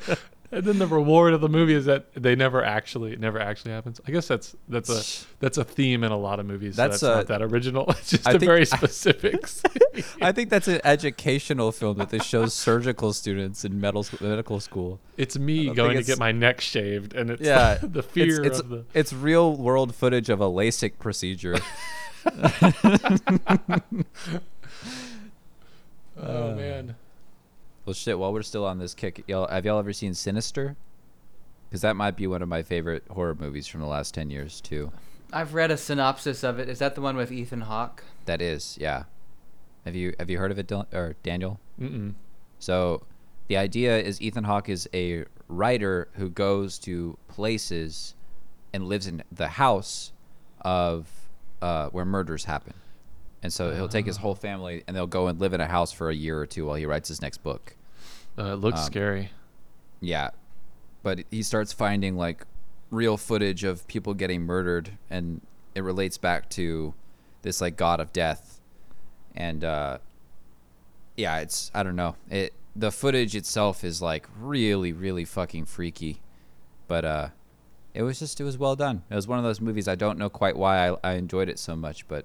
and 0.52 0.64
then 0.64 0.78
the 0.78 0.86
reward 0.86 1.32
of 1.32 1.40
the 1.40 1.48
movie 1.48 1.74
is 1.74 1.84
that 1.84 2.12
they 2.14 2.34
never 2.34 2.64
actually 2.64 3.12
it 3.12 3.20
never 3.20 3.38
actually 3.40 3.70
happens. 3.72 4.00
I 4.06 4.10
guess 4.10 4.26
that's 4.28 4.56
that's 4.68 4.88
a 4.90 5.26
that's 5.40 5.58
a 5.58 5.64
theme 5.64 6.02
in 6.04 6.12
a 6.12 6.16
lot 6.16 6.40
of 6.40 6.46
movies. 6.46 6.76
so 6.76 6.82
That's 6.82 7.00
That's, 7.00 7.16
not 7.16 7.26
that 7.28 7.42
original. 7.42 7.86
It's 7.90 8.10
just 8.10 8.26
I 8.26 8.32
a 8.32 8.38
think- 8.38 8.44
very 8.50 8.64
specific. 8.66 9.44
I 10.22 10.32
think 10.32 10.50
that's 10.50 10.68
an 10.68 10.80
educational 10.84 11.72
film 11.72 11.98
that 11.98 12.10
they 12.10 12.18
show 12.18 12.46
surgical 12.46 13.12
students 13.12 13.64
in 13.64 13.80
medical 13.80 14.18
medical 14.26 14.60
school. 14.60 14.98
It's 15.16 15.38
me 15.38 15.72
going 15.74 15.96
to 15.96 16.02
get 16.02 16.18
my 16.18 16.32
neck 16.32 16.60
shaved, 16.60 17.14
and 17.14 17.30
it's 17.30 17.42
Yeah, 17.42 17.78
the 17.82 18.02
fear 18.02 18.38
it's, 18.42 18.46
it's, 18.48 18.58
of 18.60 18.68
the. 18.70 18.84
it's 18.94 19.12
real 19.12 19.56
world 19.56 19.94
footage 19.94 20.28
of 20.30 20.40
a 20.40 20.46
LASIK 20.46 20.98
procedure. 20.98 21.56
Oh 26.22 26.54
man, 26.54 26.96
well, 27.90 27.94
shit. 27.94 28.18
While 28.20 28.32
we're 28.32 28.42
still 28.42 28.64
on 28.64 28.78
this 28.78 28.94
kick, 28.94 29.24
y'all 29.26 29.48
have 29.48 29.64
y'all 29.64 29.80
ever 29.80 29.92
seen 29.92 30.14
Sinister? 30.14 30.76
Because 31.68 31.80
that 31.80 31.96
might 31.96 32.16
be 32.16 32.28
one 32.28 32.40
of 32.40 32.48
my 32.48 32.62
favorite 32.62 33.02
horror 33.10 33.34
movies 33.34 33.66
from 33.66 33.80
the 33.80 33.88
last 33.88 34.14
ten 34.14 34.30
years 34.30 34.60
too. 34.60 34.92
I've 35.32 35.54
read 35.54 35.72
a 35.72 35.76
synopsis 35.76 36.44
of 36.44 36.60
it. 36.60 36.68
Is 36.68 36.78
that 36.78 36.94
the 36.94 37.00
one 37.00 37.16
with 37.16 37.32
Ethan 37.32 37.62
Hawke? 37.62 38.04
That 38.26 38.40
is, 38.40 38.78
yeah. 38.80 39.04
Have 39.84 39.96
you 39.96 40.14
have 40.20 40.30
you 40.30 40.38
heard 40.38 40.52
of 40.52 40.58
it, 40.60 40.68
Dylan, 40.68 40.86
or 40.94 41.16
Daniel? 41.24 41.58
Mm-mm. 41.80 42.14
So, 42.60 43.02
the 43.48 43.56
idea 43.56 43.98
is 43.98 44.22
Ethan 44.22 44.44
Hawke 44.44 44.68
is 44.68 44.88
a 44.94 45.24
writer 45.48 46.06
who 46.12 46.30
goes 46.30 46.78
to 46.80 47.18
places 47.26 48.14
and 48.72 48.86
lives 48.86 49.08
in 49.08 49.24
the 49.32 49.48
house 49.48 50.12
of 50.60 51.08
uh, 51.60 51.88
where 51.88 52.04
murders 52.04 52.44
happen. 52.44 52.74
And 53.42 53.52
so 53.52 53.74
he'll 53.74 53.88
take 53.88 54.06
his 54.06 54.18
whole 54.18 54.34
family 54.34 54.84
and 54.86 54.94
they'll 54.94 55.06
go 55.06 55.26
and 55.26 55.40
live 55.40 55.54
in 55.54 55.60
a 55.60 55.66
house 55.66 55.90
for 55.90 56.10
a 56.10 56.14
year 56.14 56.38
or 56.38 56.46
two 56.46 56.66
while 56.66 56.76
he 56.76 56.86
writes 56.86 57.08
his 57.08 57.22
next 57.22 57.38
book. 57.42 57.74
Uh, 58.40 58.52
it 58.54 58.56
looks 58.56 58.80
Um, 58.80 58.86
scary. 58.86 59.30
Yeah. 60.00 60.30
But 61.02 61.24
he 61.30 61.42
starts 61.42 61.72
finding 61.72 62.16
like 62.16 62.46
real 62.90 63.16
footage 63.16 63.62
of 63.64 63.86
people 63.86 64.14
getting 64.14 64.42
murdered 64.42 64.92
and 65.10 65.40
it 65.74 65.82
relates 65.82 66.18
back 66.18 66.48
to 66.50 66.92
this 67.42 67.60
like 67.60 67.76
god 67.76 68.00
of 68.00 68.12
death. 68.12 68.60
And 69.34 69.62
uh 69.62 69.98
yeah, 71.16 71.38
it's 71.38 71.70
I 71.74 71.82
don't 71.82 71.96
know. 71.96 72.16
It 72.30 72.52
the 72.74 72.90
footage 72.90 73.34
itself 73.36 73.84
is 73.84 74.00
like 74.02 74.26
really 74.40 74.92
really 74.92 75.24
fucking 75.24 75.66
freaky. 75.66 76.20
But 76.88 77.04
uh 77.04 77.28
it 77.94 78.02
was 78.02 78.18
just 78.18 78.40
it 78.40 78.44
was 78.44 78.58
well 78.58 78.76
done. 78.76 79.02
It 79.10 79.14
was 79.14 79.28
one 79.28 79.38
of 79.38 79.44
those 79.44 79.60
movies 79.60 79.86
I 79.88 79.94
don't 79.94 80.18
know 80.18 80.28
quite 80.30 80.56
why 80.56 80.88
I, 80.90 80.96
I 81.04 81.12
enjoyed 81.14 81.48
it 81.48 81.58
so 81.58 81.76
much, 81.76 82.06
but 82.08 82.24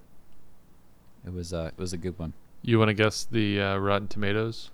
it 1.26 1.34
was 1.34 1.54
uh 1.54 1.70
it 1.78 1.80
was 1.80 1.94
a 1.94 1.98
good 1.98 2.18
one. 2.18 2.34
You 2.62 2.80
want 2.80 2.90
to 2.90 2.94
guess 2.96 3.26
the 3.30 3.62
uh, 3.62 3.78
Rotten 3.78 4.08
Tomatoes? 4.08 4.72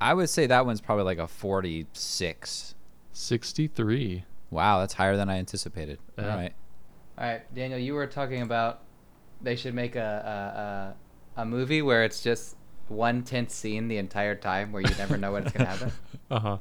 I 0.00 0.12
would 0.14 0.28
say 0.28 0.46
that 0.46 0.66
one's 0.66 0.80
probably 0.80 1.04
like 1.04 1.18
a 1.18 1.26
46. 1.28 2.74
Sixty-three. 3.12 4.24
Wow, 4.50 4.80
that's 4.80 4.94
higher 4.94 5.16
than 5.16 5.28
I 5.30 5.38
anticipated. 5.38 5.98
Yeah. 6.18 6.30
All 6.30 6.36
right. 6.36 6.52
All 7.16 7.24
right, 7.26 7.54
Daniel, 7.54 7.78
you 7.78 7.94
were 7.94 8.06
talking 8.06 8.42
about 8.42 8.80
they 9.40 9.54
should 9.56 9.74
make 9.74 9.94
a 9.96 10.94
a, 11.36 11.40
a, 11.40 11.42
a 11.42 11.44
movie 11.44 11.80
where 11.82 12.02
it's 12.04 12.22
just 12.22 12.56
one 12.88 13.22
tense 13.22 13.54
scene 13.54 13.88
the 13.88 13.98
entire 13.98 14.34
time 14.34 14.72
where 14.72 14.82
you 14.82 14.94
never 14.98 15.16
know 15.16 15.32
what's 15.32 15.52
gonna 15.52 15.68
happen. 15.68 15.92
Uh 16.30 16.40
huh. 16.40 16.58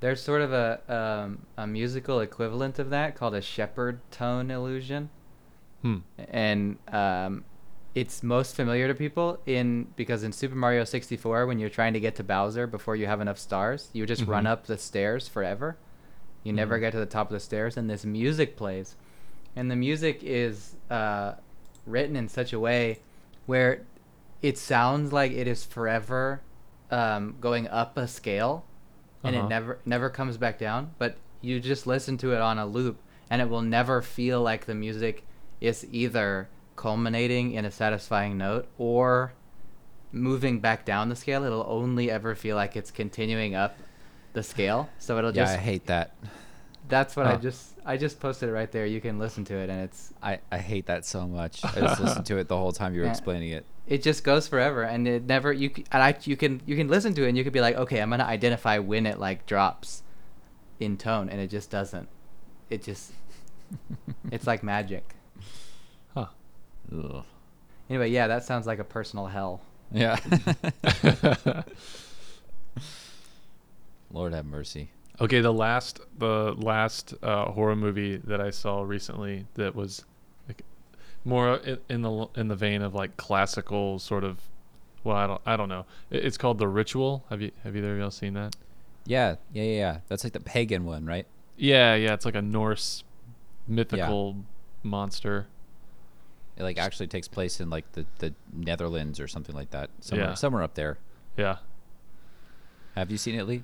There's 0.00 0.20
sort 0.22 0.42
of 0.42 0.52
a 0.52 0.80
um, 1.26 1.46
a 1.56 1.66
musical 1.66 2.20
equivalent 2.20 2.78
of 2.78 2.90
that 2.90 3.14
called 3.16 3.34
a 3.34 3.40
Shepard 3.40 4.00
tone 4.10 4.50
illusion, 4.50 5.08
Hmm. 5.82 5.98
and 6.18 6.76
um, 6.88 7.44
it's 8.00 8.22
most 8.22 8.54
familiar 8.54 8.86
to 8.86 8.94
people 8.94 9.40
in 9.46 9.88
because 9.96 10.22
in 10.22 10.32
Super 10.32 10.54
Mario 10.54 10.84
64 10.84 11.46
when 11.46 11.58
you're 11.58 11.68
trying 11.78 11.94
to 11.94 12.00
get 12.00 12.14
to 12.16 12.22
Bowser 12.24 12.66
before 12.66 12.94
you 12.94 13.06
have 13.06 13.20
enough 13.20 13.38
stars, 13.38 13.88
you 13.92 14.06
just 14.06 14.24
run 14.24 14.44
Mhm. 14.44 14.48
up 14.52 14.66
the 14.66 14.78
stairs 14.78 15.26
forever. 15.26 15.76
You 16.44 16.52
never 16.52 16.76
Mhm. 16.76 16.80
get 16.80 16.90
to 16.92 16.98
the 16.98 17.06
top 17.06 17.26
of 17.28 17.32
the 17.32 17.40
stairs, 17.40 17.76
and 17.76 17.90
this 17.90 18.04
music 18.04 18.56
plays, 18.56 18.94
and 19.56 19.68
the 19.70 19.76
music 19.76 20.22
is 20.22 20.76
uh, 20.90 21.34
written 21.86 22.14
in 22.16 22.28
such 22.28 22.52
a 22.52 22.60
way 22.60 23.00
where 23.46 23.82
it 24.42 24.56
sounds 24.56 25.12
like 25.12 25.32
it 25.32 25.46
is 25.48 25.64
forever 25.64 26.40
um, 26.90 27.34
going 27.40 27.66
up 27.68 27.98
a 27.98 28.06
scale, 28.08 28.64
and 29.24 29.34
Uh-huh. 29.36 29.44
it 29.44 29.48
never 29.50 29.78
never 29.84 30.08
comes 30.08 30.38
back 30.38 30.56
down. 30.58 30.92
But 30.98 31.16
you 31.42 31.60
just 31.60 31.86
listen 31.86 32.16
to 32.18 32.32
it 32.32 32.40
on 32.40 32.58
a 32.58 32.64
loop, 32.64 32.96
and 33.28 33.42
it 33.42 33.48
will 33.50 33.60
never 33.78 34.00
feel 34.02 34.40
like 34.40 34.64
the 34.66 34.74
music 34.74 35.24
is 35.60 35.84
either 35.92 36.48
culminating 36.78 37.52
in 37.52 37.64
a 37.64 37.70
satisfying 37.70 38.38
note 38.38 38.68
or 38.78 39.32
moving 40.12 40.60
back 40.60 40.84
down 40.86 41.08
the 41.08 41.16
scale. 41.16 41.42
It'll 41.44 41.66
only 41.68 42.10
ever 42.10 42.34
feel 42.34 42.54
like 42.56 42.76
it's 42.76 42.90
continuing 42.92 43.54
up 43.56 43.76
the 44.32 44.42
scale. 44.42 44.88
So 44.98 45.18
it'll 45.18 45.34
Yeah, 45.34 45.42
just 45.44 45.54
I 45.58 45.60
hate 45.60 45.86
that. 45.86 46.14
that's 46.88 47.16
what 47.16 47.26
I 47.26 47.34
oh. 47.34 47.38
just 47.38 47.74
I 47.84 47.96
just 47.96 48.20
posted 48.20 48.48
it 48.48 48.52
right 48.52 48.70
there. 48.70 48.86
You 48.86 49.00
can 49.00 49.18
listen 49.18 49.44
to 49.46 49.54
it, 49.56 49.68
and 49.70 49.80
it's 49.82 50.12
I, 50.22 50.38
I 50.52 50.58
hate 50.58 50.86
that 50.86 51.04
so 51.04 51.26
much. 51.26 51.64
I 51.64 51.80
just 51.80 52.00
listened 52.04 52.26
to 52.26 52.38
it 52.38 52.46
the 52.48 52.56
whole 52.56 52.72
time 52.72 52.94
you 52.94 53.00
were 53.00 53.06
Yeah. 53.06 53.12
explaining 53.12 53.50
it. 53.50 53.66
it 53.86 54.02
just 54.02 54.22
goes 54.24 54.46
forever, 54.46 54.82
and 54.82 55.08
it 55.08 55.24
never 55.24 55.52
you 55.52 55.70
and 55.90 56.02
I 56.02 56.14
you 56.22 56.36
can 56.36 56.60
you 56.64 56.76
can 56.76 56.88
listen 56.88 57.12
to 57.14 57.24
it, 57.24 57.28
and 57.28 57.36
you 57.36 57.42
could 57.44 57.52
be 57.52 57.60
like, 57.60 57.76
okay, 57.76 58.00
I'm 58.00 58.10
gonna 58.10 58.24
identify 58.24 58.78
when 58.78 59.04
it 59.04 59.18
like 59.18 59.46
drops 59.46 60.02
in 60.78 60.96
tone, 60.96 61.28
and 61.28 61.40
it 61.40 61.48
just 61.50 61.70
doesn't. 61.70 62.08
It 62.70 62.82
just 62.84 63.12
it's 64.30 64.46
like 64.46 64.62
magic. 64.62 65.14
Huh. 66.90 66.96
Ugh. 67.18 67.24
Anyway, 67.90 68.10
yeah, 68.10 68.26
that 68.26 68.44
sounds 68.44 68.66
like 68.66 68.78
a 68.78 68.84
personal 68.84 69.26
hell. 69.26 69.60
Yeah. 69.90 70.18
Lord 74.10 74.32
have 74.32 74.46
mercy. 74.46 74.90
Okay, 75.20 75.40
the 75.40 75.52
last 75.52 76.00
the 76.18 76.54
last 76.56 77.14
uh, 77.22 77.46
horror 77.46 77.76
movie 77.76 78.16
that 78.18 78.40
I 78.40 78.50
saw 78.50 78.82
recently 78.82 79.46
that 79.54 79.74
was 79.74 80.04
like 80.46 80.62
more 81.24 81.60
i- 81.66 81.78
in 81.88 82.02
the 82.02 82.26
in 82.36 82.48
the 82.48 82.54
vein 82.56 82.82
of 82.82 82.94
like 82.94 83.16
classical 83.16 83.98
sort 83.98 84.24
of. 84.24 84.38
Well, 85.04 85.16
I 85.16 85.26
don't 85.26 85.40
I 85.46 85.56
don't 85.56 85.68
know. 85.68 85.86
It- 86.10 86.24
It's 86.24 86.36
called 86.38 86.58
The 86.58 86.68
Ritual. 86.68 87.24
Have 87.30 87.42
you 87.42 87.50
have 87.64 87.74
either 87.76 87.92
of 87.94 87.98
y'all 87.98 88.10
seen 88.10 88.34
that? 88.34 88.54
Yeah, 89.06 89.36
yeah, 89.52 89.62
yeah, 89.64 89.76
yeah. 89.78 89.98
That's 90.08 90.22
like 90.24 90.34
the 90.34 90.40
pagan 90.40 90.84
one, 90.84 91.04
right? 91.06 91.26
Yeah, 91.56 91.94
yeah. 91.94 92.12
It's 92.14 92.24
like 92.24 92.34
a 92.36 92.42
Norse 92.42 93.02
mythical 93.66 94.36
monster. 94.82 95.48
It 96.58 96.62
like 96.64 96.76
actually 96.76 97.06
takes 97.06 97.28
place 97.28 97.60
in 97.60 97.70
like 97.70 97.90
the, 97.92 98.04
the 98.18 98.34
Netherlands 98.52 99.20
or 99.20 99.28
something 99.28 99.54
like 99.54 99.70
that. 99.70 99.88
Somewhere 100.00 100.28
Yeah. 100.28 100.34
somewhere 100.34 100.62
up 100.62 100.74
there. 100.74 100.98
Yeah. 101.36 101.58
Have 102.96 103.10
you 103.10 103.16
seen 103.16 103.36
it, 103.36 103.44
Lee? 103.46 103.62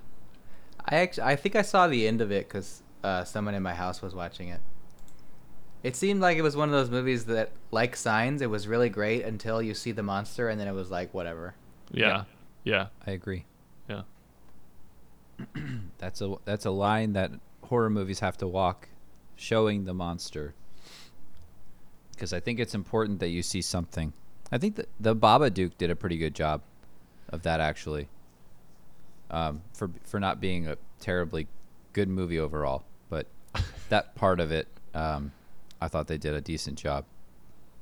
I 0.87 0.97
actually, 0.97 1.25
I 1.25 1.37
think 1.37 1.57
I 1.57 1.63
saw 1.63 1.89
the 1.89 2.07
end 2.07 2.21
of 2.21 2.31
it 2.31 2.47
because 2.49 2.83
uh, 3.03 3.25
someone 3.25 3.55
in 3.55 3.63
my 3.63 3.75
house 3.75 4.01
was 4.01 4.15
watching 4.15 4.49
it. 4.49 4.61
It 5.83 5.97
seemed 5.97 6.21
like 6.21 6.39
it 6.39 6.43
was 6.43 6.57
one 6.57 6.69
of 6.69 6.73
those 6.73 6.89
movies 6.89 7.25
that, 7.27 7.51
like 7.71 7.97
Signs, 7.97 8.41
it 8.43 8.49
was 8.49 8.67
really 8.69 8.89
great 8.89 9.25
until 9.25 9.61
you 9.61 9.75
see 9.75 9.93
the 9.93 10.03
monster, 10.03 10.49
and 10.49 10.59
then 10.59 10.69
it 10.69 10.73
was 10.73 10.91
like 10.91 11.13
whatever. 11.13 11.55
Yeah. 11.91 12.25
Yeah. 12.63 12.87
I 13.07 13.11
agree. 13.11 13.45
Yeah. 13.89 14.03
That's 15.99 16.21
a 16.21 16.37
that's 16.45 16.65
a 16.65 16.71
line 16.71 17.15
that 17.15 17.33
horror 17.65 17.91
movies 17.91 18.21
have 18.21 18.39
to 18.39 18.47
walk, 18.47 18.89
showing 19.37 19.85
the 19.85 19.95
monster. 19.95 20.55
Because 22.15 22.33
I 22.33 22.41
think 22.41 22.59
it's 22.61 22.75
important 22.75 23.21
that 23.21 23.29
you 23.29 23.43
see 23.43 23.61
something. 23.63 24.13
I 24.53 24.59
think 24.59 24.77
that 24.77 24.89
the 25.01 25.17
Babadook 25.17 25.73
did 25.79 25.91
a 25.91 25.97
pretty 25.97 26.17
good 26.19 26.35
job 26.35 26.63
of 27.29 27.43
that 27.43 27.61
actually. 27.61 28.09
Um, 29.31 29.63
for 29.73 29.91
for 30.05 30.21
not 30.21 30.41
being 30.41 30.69
a 30.69 30.77
terribly 31.01 31.49
good 31.93 32.09
movie 32.09 32.39
overall, 32.39 32.85
but 33.09 33.27
that 33.89 34.15
part 34.15 34.39
of 34.39 34.53
it, 34.53 34.69
um, 34.95 35.33
I 35.81 35.89
thought 35.89 36.07
they 36.07 36.19
did 36.19 36.35
a 36.35 36.41
decent 36.41 36.79
job. 36.79 37.05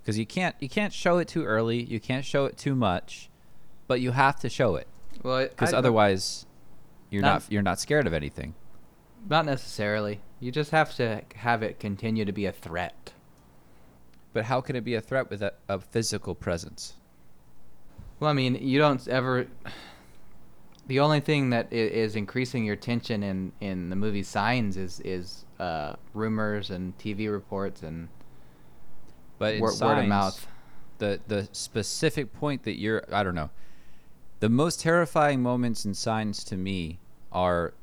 Because 0.03 0.19
you 0.19 0.27
can't 0.27 0.55
you 0.61 0.69
can't 0.69 0.93
show 0.93 1.19
it 1.19 1.29
too 1.29 1.45
early, 1.45 1.83
you 1.83 2.01
can't 2.01 2.25
show 2.25 2.47
it 2.47 2.57
too 2.57 2.75
much, 2.75 3.29
but 3.87 4.01
you 4.01 4.13
have 4.13 4.41
to 4.41 4.49
show 4.49 4.77
it 4.77 4.87
Well, 5.23 5.43
because 5.49 5.73
otherwise, 5.75 6.47
you're 7.11 7.23
Not- 7.23 7.43
not 7.43 7.53
you're 7.53 7.63
not 7.63 7.79
scared 7.81 8.07
of 8.07 8.13
anything. 8.15 8.55
not 9.29 9.45
necessarily. 9.47 10.21
You 10.41 10.51
just 10.51 10.71
have 10.71 10.95
to 10.97 11.23
have 11.37 11.63
it 11.63 11.79
continue 11.79 12.25
to 12.25 12.33
be 12.33 12.47
a 12.47 12.53
threat. 12.53 13.12
But 14.33 14.45
how 14.45 14.61
can 14.61 14.77
it 14.77 14.85
be 14.85 14.95
a 14.95 15.01
threat 15.01 15.29
with 15.31 15.43
a, 15.43 15.53
a 15.69 15.79
physical 15.79 16.35
presence? 16.35 16.95
Well, 18.19 18.31
I 18.31 18.35
mean, 18.35 18.55
you 18.57 18.79
don't 18.79 19.07
ever. 19.09 19.47
The 20.87 21.01
only 21.01 21.21
thing 21.21 21.51
that 21.51 21.73
is 21.73 22.17
increasing 22.17 22.65
your 22.65 22.77
tension 22.77 23.23
in 23.23 23.53
in 23.61 23.91
the 23.91 23.97
movie 23.97 24.23
Signs 24.23 24.77
is 24.77 25.01
is 25.01 25.45
uh, 25.61 25.95
rumors 26.15 26.71
and 26.71 26.97
TV 26.99 27.31
reports 27.31 27.83
and 27.83 28.09
But 29.39 29.55
in 29.55 29.61
wor- 29.61 29.77
word 29.81 29.99
of 29.99 30.07
mouth. 30.07 30.47
the 30.99 31.21
the 31.29 31.49
specific 31.53 32.33
point 32.33 32.63
that 32.65 32.79
you're 32.79 33.05
I 33.13 33.23
don't 33.23 33.35
know. 33.35 33.51
The 34.41 34.49
most 34.49 34.81
terrifying 34.81 35.41
moments 35.43 35.85
in 35.85 35.95
Signs 35.95 36.43
to 36.45 36.57
me 36.57 36.99
are 37.33 37.75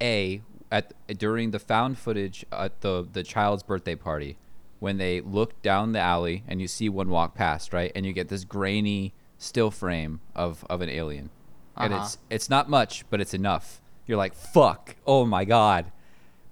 a 0.00 0.42
at 0.70 0.92
during 1.18 1.52
the 1.52 1.58
found 1.58 1.98
footage 1.98 2.44
at 2.52 2.80
the 2.80 3.06
the 3.10 3.22
child's 3.22 3.62
birthday 3.62 3.94
party 3.94 4.36
when 4.78 4.98
they 4.98 5.20
look 5.20 5.60
down 5.62 5.92
the 5.92 5.98
alley 6.00 6.44
and 6.48 6.60
you 6.60 6.68
see 6.68 6.88
one 6.88 7.08
walk 7.08 7.34
past, 7.34 7.72
right? 7.72 7.90
And 7.94 8.04
you 8.04 8.12
get 8.12 8.28
this 8.28 8.44
grainy 8.44 9.14
still 9.38 9.70
frame 9.70 10.20
of 10.34 10.64
of 10.70 10.80
an 10.82 10.88
alien. 10.88 11.30
And 11.76 11.92
Uh-huh. 11.92 12.04
it's 12.04 12.18
it's 12.30 12.50
not 12.50 12.68
much, 12.70 13.04
but 13.10 13.20
it's 13.20 13.34
enough. 13.34 13.80
You're 14.06 14.16
like, 14.18 14.34
"Fuck. 14.34 14.96
Oh 15.06 15.24
my 15.26 15.44
god." 15.44 15.92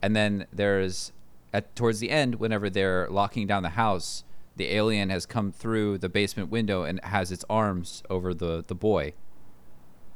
And 0.02 0.14
then 0.14 0.46
there's 0.52 1.12
at 1.52 1.74
towards 1.76 2.00
the 2.00 2.10
end 2.10 2.34
whenever 2.36 2.68
they're 2.68 3.08
locking 3.08 3.46
down 3.46 3.62
the 3.62 3.70
house, 3.70 4.24
the 4.56 4.66
alien 4.72 5.08
has 5.10 5.24
come 5.26 5.50
through 5.52 5.98
the 5.98 6.08
basement 6.08 6.50
window 6.50 6.82
and 6.82 7.00
has 7.04 7.30
its 7.32 7.44
arms 7.48 8.02
over 8.10 8.34
the 8.34 8.64
the 8.66 8.74
boy. 8.74 9.14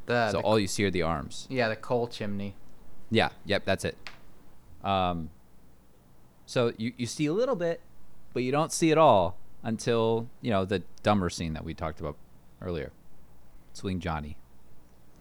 the, 0.06 0.30
so 0.30 0.38
the 0.38 0.44
all 0.44 0.59
you 0.59 0.66
see 0.66 0.84
are 0.84 0.90
the 0.90 1.02
arms. 1.02 1.46
yeah 1.50 1.68
the 1.68 1.76
coal 1.76 2.06
chimney. 2.09 2.54
Yeah, 3.11 3.30
yep, 3.46 3.64
that's 3.64 3.84
it. 3.84 3.96
Um, 4.84 5.30
so 6.46 6.72
you, 6.76 6.92
you 6.96 7.06
see 7.06 7.26
a 7.26 7.32
little 7.32 7.56
bit, 7.56 7.80
but 8.32 8.42
you 8.42 8.52
don't 8.52 8.72
see 8.72 8.90
it 8.90 8.98
all 8.98 9.36
until, 9.62 10.28
you 10.40 10.50
know, 10.50 10.64
the 10.64 10.82
dumber 11.02 11.30
scene 11.30 11.52
that 11.54 11.64
we 11.64 11.74
talked 11.74 12.00
about 12.00 12.16
earlier. 12.60 12.92
Swing 13.72 14.00
Johnny. 14.00 14.36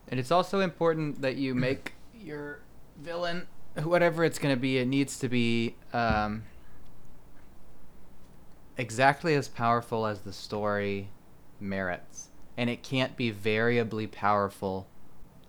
And 0.08 0.20
it's 0.20 0.32
also 0.32 0.62
important 0.62 1.22
that 1.22 1.36
you 1.36 1.54
make 1.54 1.94
your 2.16 2.60
villain, 3.00 3.48
whatever 3.84 4.24
it's 4.24 4.40
going 4.40 4.56
to 4.56 4.60
be, 4.60 4.78
it 4.78 4.88
needs 4.88 5.20
to 5.20 5.30
be 5.30 5.76
um, 5.94 6.44
exactly 8.78 9.36
as 9.36 9.48
powerful 9.48 10.06
as 10.06 10.22
the 10.22 10.34
story 10.34 11.10
merits. 11.60 12.30
And 12.56 12.70
it 12.70 12.84
can't 12.84 13.16
be 13.16 13.30
variably 13.30 14.08
powerful 14.08 14.88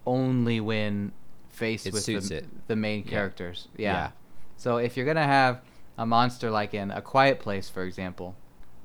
only 0.05 0.61
when 0.61 1.13
faced 1.49 1.87
It 1.87 1.93
with 1.93 2.05
the, 2.07 2.45
the 2.67 2.77
main 2.77 3.05
characters. 3.05 3.69
Yeah. 3.77 3.93
Yeah. 3.93 4.11
So 4.57 4.79
if 4.79 4.97
you're 4.97 5.07
going 5.07 5.17
to 5.17 5.23
have 5.23 5.61
a 5.99 6.07
monster 6.07 6.51
like 6.51 6.73
in 6.73 6.91
A 6.91 7.03
Quiet 7.03 7.39
Place, 7.41 7.69
for 7.69 7.83
example, 7.83 8.35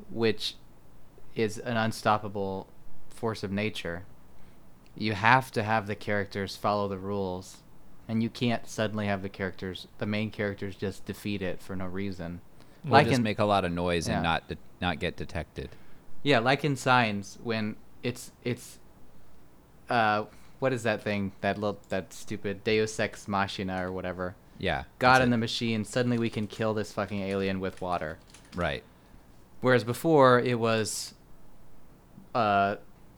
which 0.09 0.55
is 1.35 1.57
an 1.59 1.77
unstoppable 1.77 2.67
force 3.09 3.43
of 3.43 3.51
nature, 3.51 4.03
you 4.97 5.13
have 5.13 5.51
to 5.51 5.63
have 5.63 5.87
the 5.87 5.95
characters 5.95 6.55
follow 6.57 6.87
the 6.89 6.97
rules 6.97 7.57
and 8.07 8.21
you 8.21 8.29
can't 8.29 8.67
suddenly 8.67 9.05
have 9.07 9.21
the 9.21 9.29
characters 9.29 9.87
the 9.97 10.05
main 10.05 10.29
characters 10.29 10.75
just 10.75 11.05
defeat 11.05 11.41
it 11.41 11.61
for 11.61 11.75
no 11.75 11.85
reason 11.85 12.41
Or 12.85 12.91
like 12.91 13.05
just 13.07 13.17
in 13.17 13.23
make 13.23 13.39
a 13.39 13.45
lot 13.45 13.63
of 13.65 13.71
noise 13.71 14.07
Yeah. 14.07 14.15
and 14.15 14.23
not 14.23 14.47
de- 14.49 14.57
not 14.81 14.99
get 14.99 15.15
detected. 15.15 15.69
yeah 16.21 16.39
like 16.39 16.63
in 16.65 16.75
signs 16.75 17.39
when 17.41 17.75
it's 18.03 18.31
it's 18.43 18.77
uh 19.89 20.25
what 20.59 20.73
is 20.73 20.83
that 20.83 21.01
thing 21.01 21.31
that 21.41 21.57
little 21.57 21.79
that 21.89 22.13
stupid 22.13 22.63
deus 22.63 22.99
ex 22.99 23.27
machina 23.27 23.87
or 23.87 23.91
whatever 23.91 24.35
Yeah. 24.57 24.83
god 24.99 25.21
in 25.21 25.27
it. 25.29 25.31
the 25.31 25.37
machine 25.37 25.83
suddenly 25.85 26.17
we 26.17 26.29
can 26.29 26.47
kill 26.47 26.73
this 26.73 26.91
fucking 26.91 27.21
alien 27.21 27.59
with 27.59 27.81
water 27.81 28.17
Right. 28.55 28.83
whereas 29.61 29.83
before 29.83 30.39
it 30.39 30.59
was 30.59 31.13
uh 32.35 32.75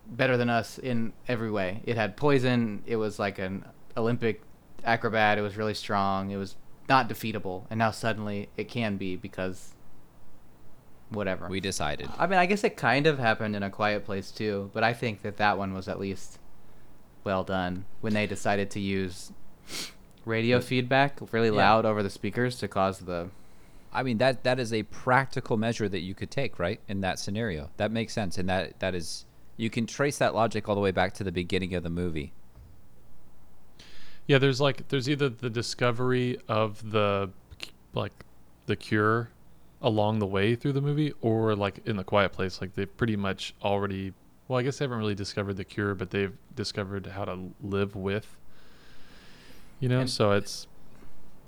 better 0.08 0.38
than 0.38 0.50
us 0.50 0.78
in 0.78 1.14
every 1.28 1.50
way 1.52 1.82
it 1.86 1.96
had 1.98 2.16
poison 2.16 2.84
it 2.86 2.96
was 2.98 3.18
like 3.20 3.40
an 3.40 3.66
olympic 3.98 4.42
acrobat 4.84 5.38
it 5.38 5.42
was 5.42 5.58
really 5.58 5.74
strong 5.74 6.30
it 6.32 6.38
was 6.38 6.56
not 6.88 7.10
defeatable 7.10 7.64
and 7.70 7.80
now 7.80 7.90
suddenly 7.92 8.48
it 8.58 8.66
can 8.70 8.98
be 8.98 9.16
because 9.16 9.74
whatever 11.10 11.48
We 11.48 11.60
decided. 11.60 12.10
i 12.18 12.28
mean 12.28 12.38
i 12.40 12.46
guess 12.46 12.64
it 12.64 12.78
kind 12.78 13.08
of 13.08 13.20
happened 13.20 13.56
in 13.56 13.64
a 13.64 13.70
quiet 13.70 14.06
place 14.06 14.32
too 14.32 14.70
but 14.74 14.84
i 14.84 14.94
think 14.94 15.22
that 15.24 15.38
that 15.38 15.58
one 15.58 15.74
was 15.74 15.88
at 15.88 16.00
least 16.00 16.40
well 17.24 17.44
done 17.44 17.86
when 18.02 18.14
they 18.14 18.28
decided 18.28 18.70
to 18.72 18.80
use 18.80 19.32
radio 20.26 20.60
feedback 20.60 21.20
really 21.32 21.48
Yeah. 21.50 21.54
loud 21.56 21.86
over 21.86 22.02
the 22.04 22.10
speakers 22.10 22.58
to 22.60 22.68
cause 22.68 23.00
the 23.00 23.30
I 23.94 24.04
mean 24.04 24.18
that 24.18 24.44
that 24.44 24.60
is 24.60 24.74
a 24.74 24.84
practical 24.84 25.56
measure 25.56 25.88
that 25.88 26.02
you 26.02 26.14
could 26.14 26.30
take, 26.30 26.60
right? 26.60 26.82
In 26.90 27.00
that 27.02 27.18
scenario. 27.18 27.70
That 27.78 27.92
makes 27.92 28.12
sense 28.14 28.38
and 28.38 28.50
that 28.50 28.80
that 28.80 28.94
is 28.96 29.26
you 29.58 29.70
can 29.70 29.86
trace 29.86 30.18
that 30.18 30.36
logic 30.36 30.68
all 30.68 30.76
the 30.76 30.82
way 30.82 30.92
back 30.92 31.14
to 31.14 31.24
the 31.24 31.32
beginning 31.32 31.74
of 31.76 31.84
the 31.84 31.90
movie. 31.90 32.34
Yeah, 34.28 34.38
there's 34.40 34.60
like 34.60 34.88
there's 34.90 35.08
either 35.08 35.30
the 35.30 35.50
discovery 35.50 36.38
of 36.48 36.92
the 36.92 37.30
like 37.94 38.12
the 38.66 38.76
cure 38.76 39.30
along 39.82 40.20
the 40.20 40.26
way 40.26 40.56
through 40.56 40.74
the 40.74 40.82
movie 40.82 41.14
or 41.22 41.56
like 41.56 41.80
in 41.86 41.96
the 41.96 42.04
quiet 42.04 42.32
place 42.32 42.60
like 42.60 42.74
they've 42.74 42.98
pretty 42.98 43.16
much 43.16 43.54
already 43.64 44.14
well, 44.48 44.60
I 44.60 44.64
guess 44.64 44.78
they 44.78 44.86
haven't 44.86 45.00
really 45.00 45.16
discovered 45.16 45.56
the 45.58 45.64
cure, 45.64 45.96
but 45.96 46.12
they've 46.12 46.34
discovered 46.56 47.08
how 47.08 47.26
to 47.26 47.50
live 47.64 47.96
with 47.96 48.28
you 49.80 49.90
know, 49.90 50.02
And- 50.02 50.10
so 50.10 50.32
it's 50.32 50.68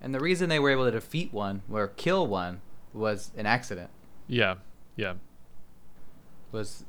And 0.01 0.13
the 0.13 0.19
reason 0.19 0.49
they 0.49 0.59
were 0.59 0.69
able 0.69 0.85
to 0.85 0.91
defeat 0.91 1.33
one 1.33 1.61
or 1.71 1.87
kill 1.87 2.27
one 2.27 2.61
was 2.93 3.31
an 3.37 3.45
accident. 3.45 3.89
yeah. 4.27 4.55
Yeah. 4.95 5.13
Was, 6.51 6.85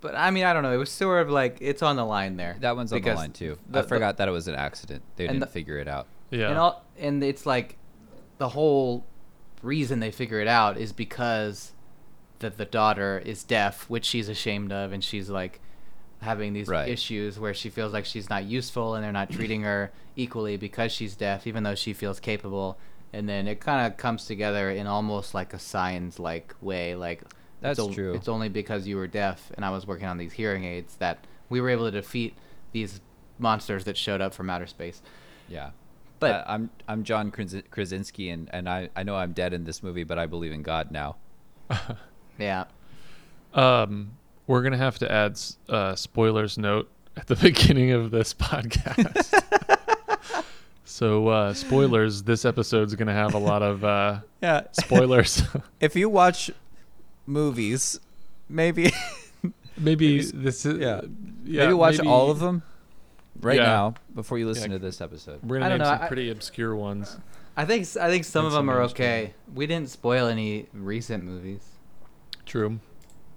but 0.00 0.14
I 0.14 0.30
mean 0.30 0.44
I 0.44 0.52
don't 0.52 0.62
know. 0.62 0.72
It 0.72 0.76
was 0.76 0.90
sort 0.90 1.22
of 1.22 1.30
like 1.30 1.58
it's 1.60 1.82
on 1.82 1.96
the 1.96 2.04
line 2.04 2.36
there. 2.36 2.56
That 2.60 2.76
one's 2.76 2.92
on 2.92 3.00
the 3.00 3.14
line 3.14 3.32
too. 3.32 3.58
the- 3.68 3.78
I 3.78 3.82
the- 3.82 3.88
forgot 3.88 4.16
that 4.18 4.28
it 4.28 4.30
was 4.32 4.46
an 4.48 4.54
accident. 4.54 5.02
They 5.16 5.26
didn't 5.26 5.40
the- 5.40 5.46
figure 5.46 5.78
it 5.78 5.88
out. 5.88 6.06
Yeah. 6.30 6.50
And 6.50 6.58
all 6.58 6.84
and 6.98 7.22
it's 7.24 7.46
like 7.46 7.78
the 8.38 8.50
whole 8.50 9.04
reason 9.62 10.00
they 10.00 10.10
figure 10.10 10.40
it 10.40 10.48
out 10.48 10.76
is 10.76 10.92
because 10.92 11.72
that 12.40 12.58
the 12.58 12.64
daughter 12.66 13.22
is 13.24 13.42
deaf, 13.42 13.88
which 13.88 14.04
she's 14.04 14.28
ashamed 14.28 14.70
of, 14.72 14.92
and 14.92 15.02
she's 15.02 15.30
like 15.30 15.60
having 16.20 16.52
these 16.52 16.68
Right. 16.68 16.88
issues 16.88 17.38
where 17.38 17.54
she 17.54 17.68
feels 17.70 17.92
like 17.92 18.04
she's 18.04 18.30
not 18.30 18.44
useful 18.44 18.94
and 18.94 19.04
they're 19.04 19.12
not 19.12 19.30
treating 19.30 19.62
her 19.62 19.90
equally 20.16 20.56
because 20.56 20.90
she's 20.92 21.14
deaf, 21.16 21.46
even 21.46 21.62
though 21.64 21.74
she 21.74 21.92
feels 21.92 22.20
capable. 22.20 22.78
And 23.12 23.28
then 23.28 23.46
it 23.46 23.60
kind 23.60 23.86
of 23.86 23.96
comes 23.96 24.24
together 24.24 24.70
in 24.70 24.86
almost 24.86 25.34
like 25.34 25.52
a 25.54 25.58
signs 25.58 26.18
like 26.18 26.54
way, 26.60 26.94
like 26.96 27.22
That's 27.60 27.78
it's 27.78 27.88
o- 27.88 27.92
true. 27.92 28.14
It's 28.14 28.28
only 28.28 28.48
because 28.48 28.86
you 28.86 28.96
were 28.96 29.06
deaf 29.06 29.52
and 29.54 29.64
I 29.64 29.70
was 29.70 29.86
working 29.86 30.06
on 30.06 30.18
these 30.18 30.32
hearing 30.32 30.64
aids 30.64 30.96
that 30.96 31.18
we 31.48 31.60
were 31.60 31.68
able 31.70 31.84
to 31.84 31.90
defeat 31.90 32.34
these 32.72 33.00
monsters 33.38 33.84
that 33.84 33.96
showed 33.96 34.20
up 34.20 34.32
from 34.34 34.48
outer 34.50 34.66
space. 34.66 35.02
Yeah. 35.48 35.70
But 36.20 36.30
Uh, 36.32 36.44
I'm 36.46 36.70
I'm 36.88 37.04
John 37.04 37.30
Krasinski, 37.30 38.30
and, 38.30 38.48
and 38.52 38.68
I, 38.68 38.88
I 38.96 39.02
know 39.02 39.14
I'm 39.16 39.32
dead 39.32 39.52
in 39.52 39.64
this 39.64 39.82
movie, 39.82 40.04
but 40.04 40.18
I 40.18 40.26
believe 40.26 40.52
in 40.52 40.62
God 40.62 40.90
now. 40.90 41.16
yeah, 42.38 42.64
Um, 43.52 44.12
we're 44.46 44.62
gonna 44.62 44.76
have 44.76 44.98
to 44.98 45.10
add 45.10 45.32
s- 45.32 45.56
uh, 45.68 45.94
spoilers 45.94 46.58
note 46.58 46.90
at 47.16 47.26
the 47.26 47.36
beginning 47.48 47.92
of 47.92 48.10
this 48.10 48.34
podcast. 48.34 49.42
so 50.84 51.28
uh, 51.28 51.54
spoilers. 51.54 52.22
This 52.22 52.44
episode's 52.44 52.94
gonna 52.94 53.12
have 53.12 53.34
a 53.34 53.38
lot 53.38 53.62
of 53.62 53.84
uh, 53.84 54.20
Yeah. 54.42 54.62
spoilers. 54.72 55.42
If 55.80 55.96
you 55.96 56.08
watch 56.08 56.50
movies, 57.26 58.00
maybe 58.48 58.92
maybe 59.78 60.22
this 60.22 60.64
is 60.66 60.78
Yeah. 60.78 61.00
yeah, 61.44 61.62
maybe 61.64 61.74
watch 61.74 61.98
maybe 61.98 62.08
all 62.08 62.30
of 62.30 62.38
them 62.38 62.62
right 63.40 63.56
Yeah. 63.56 63.64
now 63.66 63.94
before 64.14 64.38
you 64.38 64.46
listen 64.46 64.70
Yeah. 64.70 64.78
to 64.78 64.84
this 64.84 65.00
episode. 65.00 65.40
We're 65.42 65.56
gonna 65.56 65.66
I 65.66 65.68
don't 65.70 65.78
name 65.78 65.88
know, 65.88 65.94
some 65.94 66.02
I- 66.04 66.08
pretty 66.08 66.30
obscure 66.30 66.74
ones. 66.76 67.16
I 67.56 67.64
think 67.64 67.82
s- 67.82 67.96
I 67.96 68.08
think 68.10 68.24
some 68.24 68.40
And 68.40 68.46
of 68.48 68.52
them 68.52 68.66
some 68.66 68.70
are 68.70 68.80
mainstream. 68.80 69.08
okay. 69.08 69.34
We 69.54 69.66
didn't 69.66 69.88
spoil 69.90 70.26
any 70.26 70.66
recent 70.72 71.22
movies. 71.24 71.62
True. 72.46 72.80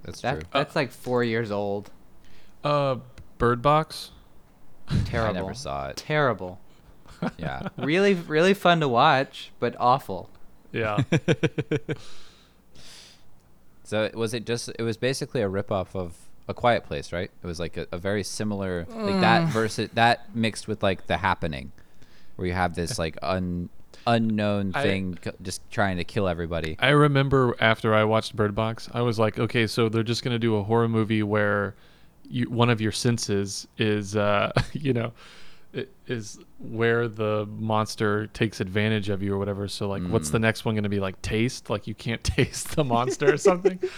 That's 0.07 0.21
That 0.21 0.31
true. 0.31 0.41
that's 0.51 0.75
like 0.75 0.91
four 0.91 1.23
years 1.23 1.51
old. 1.51 1.91
Uh, 2.63 2.95
Bird 3.37 3.61
Box. 3.61 4.09
Terrible. 5.05 5.37
I 5.37 5.39
never 5.41 5.53
saw 5.53 5.89
it. 5.89 5.97
Terrible. 5.97 6.59
Yeah. 7.37 7.67
really, 7.77 8.15
really 8.15 8.55
fun 8.55 8.79
to 8.79 8.87
watch, 8.87 9.51
but 9.59 9.75
awful. 9.79 10.29
Yeah. 10.71 11.03
So 13.83 14.03
it- 14.03 14.15
was 14.15 14.33
it 14.33 14.45
just? 14.45 14.69
It 14.77 14.83
was 14.83 14.97
basically 14.97 15.41
a 15.41 15.47
ripoff 15.49 15.95
of 15.95 16.13
A 16.49 16.53
Quiet 16.53 16.83
Place, 16.83 17.13
right? 17.13 17.31
It 17.41 17.47
was 17.47 17.57
like 17.59 17.77
a, 17.77 17.87
a 17.91 17.97
very 17.97 18.23
similar, 18.23 18.85
like 18.89 19.21
that 19.21 19.47
versus 19.49 19.89
that 19.93 20.35
mixed 20.35 20.67
with 20.67 20.83
like 20.83 21.07
The 21.07 21.15
Happening, 21.17 21.71
where 22.35 22.47
you 22.47 22.53
have 22.53 22.75
this 22.75 22.99
like 23.03 23.17
un 23.21 23.69
unknown 24.07 24.71
I- 24.73 24.81
thing 24.83 25.17
c- 25.23 25.31
just 25.41 25.61
trying 25.69 25.97
to 25.97 26.03
kill 26.03 26.27
everybody. 26.27 26.75
I 26.79 26.89
remember 26.89 27.55
after 27.59 27.93
I 27.93 28.03
watched 28.05 28.35
Bird 28.35 28.55
Box, 28.55 28.89
I 28.93 29.01
was 29.01 29.19
like, 29.19 29.37
okay, 29.37 29.67
so 29.67 29.89
they're 29.89 30.01
just 30.03 30.23
gonna 30.23 30.39
do 30.39 30.55
a 30.55 30.63
horror 30.63 30.87
movie 30.87 31.21
where 31.23 31.75
you, 32.29 32.49
one 32.49 32.69
of 32.69 32.81
your 32.81 32.91
senses 32.91 33.67
is, 33.77 34.15
uh, 34.15 34.51
you 34.73 34.93
know, 34.93 35.13
is 36.07 36.39
where 36.59 37.07
the 37.07 37.45
monster 37.59 38.27
takes 38.27 38.59
advantage 38.61 39.09
of 39.09 39.21
you 39.21 39.33
or 39.33 39.37
whatever. 39.37 39.67
So 39.67 39.87
like, 39.87 40.01
what's 40.03 40.29
the 40.31 40.39
next 40.39 40.65
one 40.65 40.73
gonna 40.75 40.89
be? 40.89 40.99
Like 40.99 41.21
taste? 41.21 41.69
Like 41.69 41.85
you 41.87 41.93
can't 41.93 42.23
taste 42.37 42.75
the 42.75 42.83
monster 42.83 43.33
or 43.33 43.37
something? 43.37 43.79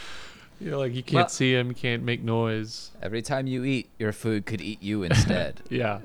You 0.62 0.72
know, 0.72 0.80
like 0.80 0.93
you 0.93 1.01
can't 1.03 1.14
Well- 1.16 1.30
see 1.30 1.53
him, 1.55 1.70
you 1.70 1.74
can't 1.74 2.03
make 2.03 2.22
noise. 2.22 2.91
Every 3.01 3.22
time 3.22 3.47
you 3.47 3.64
eat, 3.64 3.89
your 3.97 4.12
food 4.12 4.45
could 4.45 4.60
eat 4.60 4.84
you 4.84 5.03
instead. 5.03 5.62
Yeah. 5.70 5.99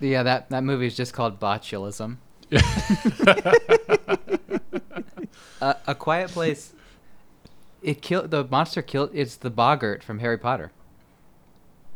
Yeah, 0.00 0.22
that 0.22 0.48
that 0.50 0.62
movie 0.62 0.86
is 0.86 0.94
just 0.96 1.12
called 1.12 1.40
botulism. 1.40 2.18
Uh, 5.60 5.74
a 5.86 5.94
Quiet 5.94 6.30
Place. 6.30 6.72
It 7.82 8.02
killed 8.02 8.30
the 8.30 8.44
monster. 8.44 8.82
Killed. 8.82 9.10
It's 9.12 9.36
the 9.36 9.50
boggart 9.50 10.02
from 10.02 10.20
Harry 10.20 10.38
Potter. 10.38 10.72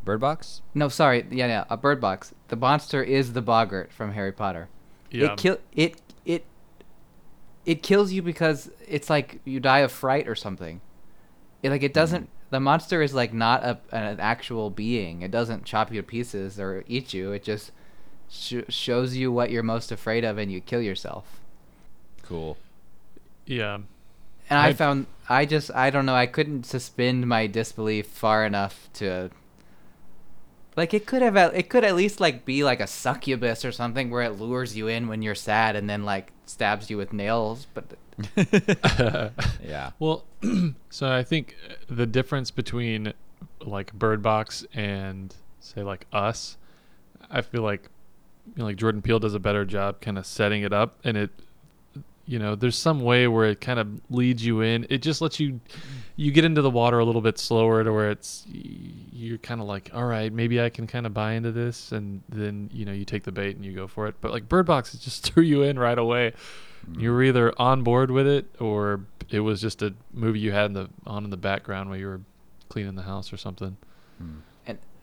Bird 0.04 0.20
Box. 0.20 0.62
No, 0.74 0.88
sorry. 0.88 1.26
Yeah, 1.30 1.46
yeah. 1.46 1.64
A 1.68 1.76
bird 1.76 2.00
box. 2.00 2.34
The 2.48 2.56
monster 2.56 3.02
is 3.02 3.32
the 3.32 3.42
boggart 3.42 3.92
from 3.92 4.12
Harry 4.12 4.32
Potter. 4.32 4.68
Yeah. 5.10 5.32
It 5.32 5.38
kill 5.38 5.58
it 5.72 6.00
it 6.24 6.44
it 7.66 7.82
kills 7.82 8.12
you 8.12 8.22
because 8.22 8.70
it's 8.88 9.10
like 9.10 9.40
you 9.44 9.60
die 9.60 9.80
of 9.80 9.92
fright 9.92 10.26
or 10.26 10.34
something. 10.34 10.80
It, 11.62 11.70
like 11.70 11.82
it 11.82 11.92
doesn't. 11.92 12.28
The 12.50 12.60
monster 12.60 13.02
is 13.02 13.14
like 13.14 13.32
not 13.32 13.62
a, 13.62 13.78
an 13.92 14.18
actual 14.18 14.70
being. 14.70 15.22
It 15.22 15.30
doesn't 15.30 15.64
chop 15.64 15.92
you 15.92 16.00
to 16.00 16.06
pieces 16.06 16.58
or 16.58 16.84
eat 16.88 17.12
you. 17.12 17.32
It 17.32 17.44
just 17.44 17.70
sh- 18.30 18.62
shows 18.68 19.16
you 19.16 19.30
what 19.32 19.50
you're 19.50 19.62
most 19.62 19.90
afraid 19.92 20.24
of, 20.24 20.38
and 20.38 20.50
you 20.50 20.60
kill 20.60 20.80
yourself. 20.82 21.40
Cool. 22.22 22.56
yeah. 23.46 23.74
And 24.48 24.58
I 24.58 24.68
I've- 24.68 24.76
found 24.78 25.06
I 25.28 25.46
just 25.46 25.70
I 25.74 25.90
don't 25.90 26.06
know 26.06 26.14
I 26.14 26.26
couldn't 26.26 26.64
suspend 26.66 27.26
my 27.28 27.46
disbelief 27.46 28.06
far 28.06 28.44
enough 28.44 28.88
to 28.94 29.30
like 30.76 30.92
it 30.94 31.06
could 31.06 31.22
have 31.22 31.36
it 31.36 31.68
could 31.68 31.84
at 31.84 31.94
least 31.94 32.18
like 32.20 32.44
be 32.44 32.64
like 32.64 32.80
a 32.80 32.86
succubus 32.88 33.64
or 33.64 33.70
something 33.72 34.10
where 34.10 34.22
it 34.22 34.40
lures 34.40 34.76
you 34.76 34.88
in 34.88 35.06
when 35.08 35.22
you're 35.22 35.34
sad 35.36 35.76
and 35.76 35.88
then 35.88 36.04
like 36.04 36.32
stabs 36.46 36.90
you 36.90 36.96
with 36.96 37.12
nails 37.12 37.66
but 37.74 37.84
Yeah. 39.64 39.90
Well, 39.98 40.24
so 40.90 41.10
I 41.10 41.22
think 41.22 41.54
uh, 41.68 41.74
the 41.88 42.06
difference 42.06 42.50
between 42.50 43.12
like 43.60 43.92
Bird 43.92 44.22
Box 44.22 44.64
and 44.74 45.34
say 45.60 45.82
like 45.82 46.06
Us, 46.12 46.56
I 47.30 47.40
feel 47.42 47.62
like 47.62 47.88
you 48.46 48.54
know, 48.56 48.64
like 48.64 48.76
Jordan 48.76 49.02
Peele 49.02 49.18
does 49.18 49.34
a 49.34 49.38
better 49.38 49.64
job 49.64 50.00
kind 50.00 50.18
of 50.18 50.26
setting 50.26 50.62
it 50.62 50.72
up, 50.72 50.98
and 51.04 51.16
it, 51.16 51.30
you 52.26 52.38
know, 52.38 52.54
there's 52.54 52.76
some 52.76 53.00
way 53.00 53.26
where 53.26 53.46
it 53.46 53.60
kind 53.60 53.78
of 53.78 54.00
leads 54.10 54.44
you 54.44 54.60
in. 54.60 54.86
It 54.88 54.98
just 55.02 55.20
lets 55.20 55.40
you, 55.40 55.60
you 56.16 56.30
get 56.30 56.44
into 56.44 56.62
the 56.62 56.70
water 56.70 56.98
a 56.98 57.04
little 57.04 57.20
bit 57.22 57.38
slower 57.38 57.82
to 57.82 57.92
where 57.92 58.10
it's 58.10 58.46
you're 58.50 59.38
kind 59.38 59.60
of 59.60 59.66
like, 59.66 59.90
all 59.92 60.04
right, 60.04 60.32
maybe 60.32 60.60
I 60.60 60.70
can 60.70 60.86
kind 60.86 61.06
of 61.06 61.14
buy 61.14 61.32
into 61.32 61.52
this, 61.52 61.92
and 61.92 62.22
then 62.28 62.70
you 62.72 62.84
know 62.84 62.92
you 62.92 63.04
take 63.04 63.24
the 63.24 63.32
bait 63.32 63.56
and 63.56 63.64
you 63.64 63.72
go 63.72 63.86
for 63.86 64.06
it. 64.06 64.14
But 64.20 64.32
like 64.32 64.48
Bird 64.48 64.66
Box, 64.66 64.94
it 64.94 65.00
just 65.02 65.24
threw 65.24 65.42
you 65.42 65.62
in 65.62 65.78
right 65.78 65.98
away 65.98 66.34
mm-hmm. 66.88 67.00
you 67.00 67.12
were 67.12 67.22
either 67.22 67.52
on 67.58 67.82
board 67.82 68.10
with 68.10 68.26
it 68.26 68.46
or 68.60 69.04
it 69.30 69.40
was 69.40 69.60
just 69.60 69.82
a 69.82 69.94
movie 70.12 70.40
you 70.40 70.52
had 70.52 70.66
in 70.66 70.72
the 70.72 70.88
on 71.06 71.24
in 71.24 71.30
the 71.30 71.36
background 71.36 71.88
while 71.88 71.98
you 71.98 72.06
were 72.06 72.20
cleaning 72.68 72.94
the 72.94 73.02
house 73.02 73.32
or 73.32 73.36
something. 73.36 73.76
and 74.18 74.42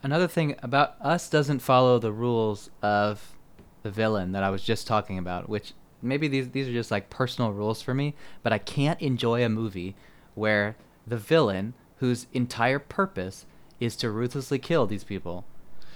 another 0.03 0.27
thing 0.27 0.55
about 0.61 0.95
us 1.01 1.29
doesn't 1.29 1.59
follow 1.59 1.99
the 1.99 2.11
rules 2.11 2.69
of 2.81 3.35
the 3.83 3.91
villain 3.91 4.31
that 4.31 4.43
I 4.43 4.49
was 4.49 4.63
just 4.63 4.87
talking 4.87 5.17
about 5.17 5.49
which 5.49 5.73
maybe 6.01 6.27
these 6.27 6.49
these 6.49 6.67
are 6.67 6.73
just 6.73 6.91
like 6.91 7.09
personal 7.09 7.51
rules 7.51 7.81
for 7.81 7.93
me 7.93 8.13
but 8.43 8.53
I 8.53 8.57
can't 8.57 9.01
enjoy 9.01 9.43
a 9.43 9.49
movie 9.49 9.95
where 10.35 10.75
the 11.05 11.17
villain 11.17 11.73
whose 11.97 12.27
entire 12.33 12.79
purpose 12.79 13.45
is 13.79 13.95
to 13.97 14.11
ruthlessly 14.11 14.59
kill 14.59 14.85
these 14.85 15.03
people 15.03 15.45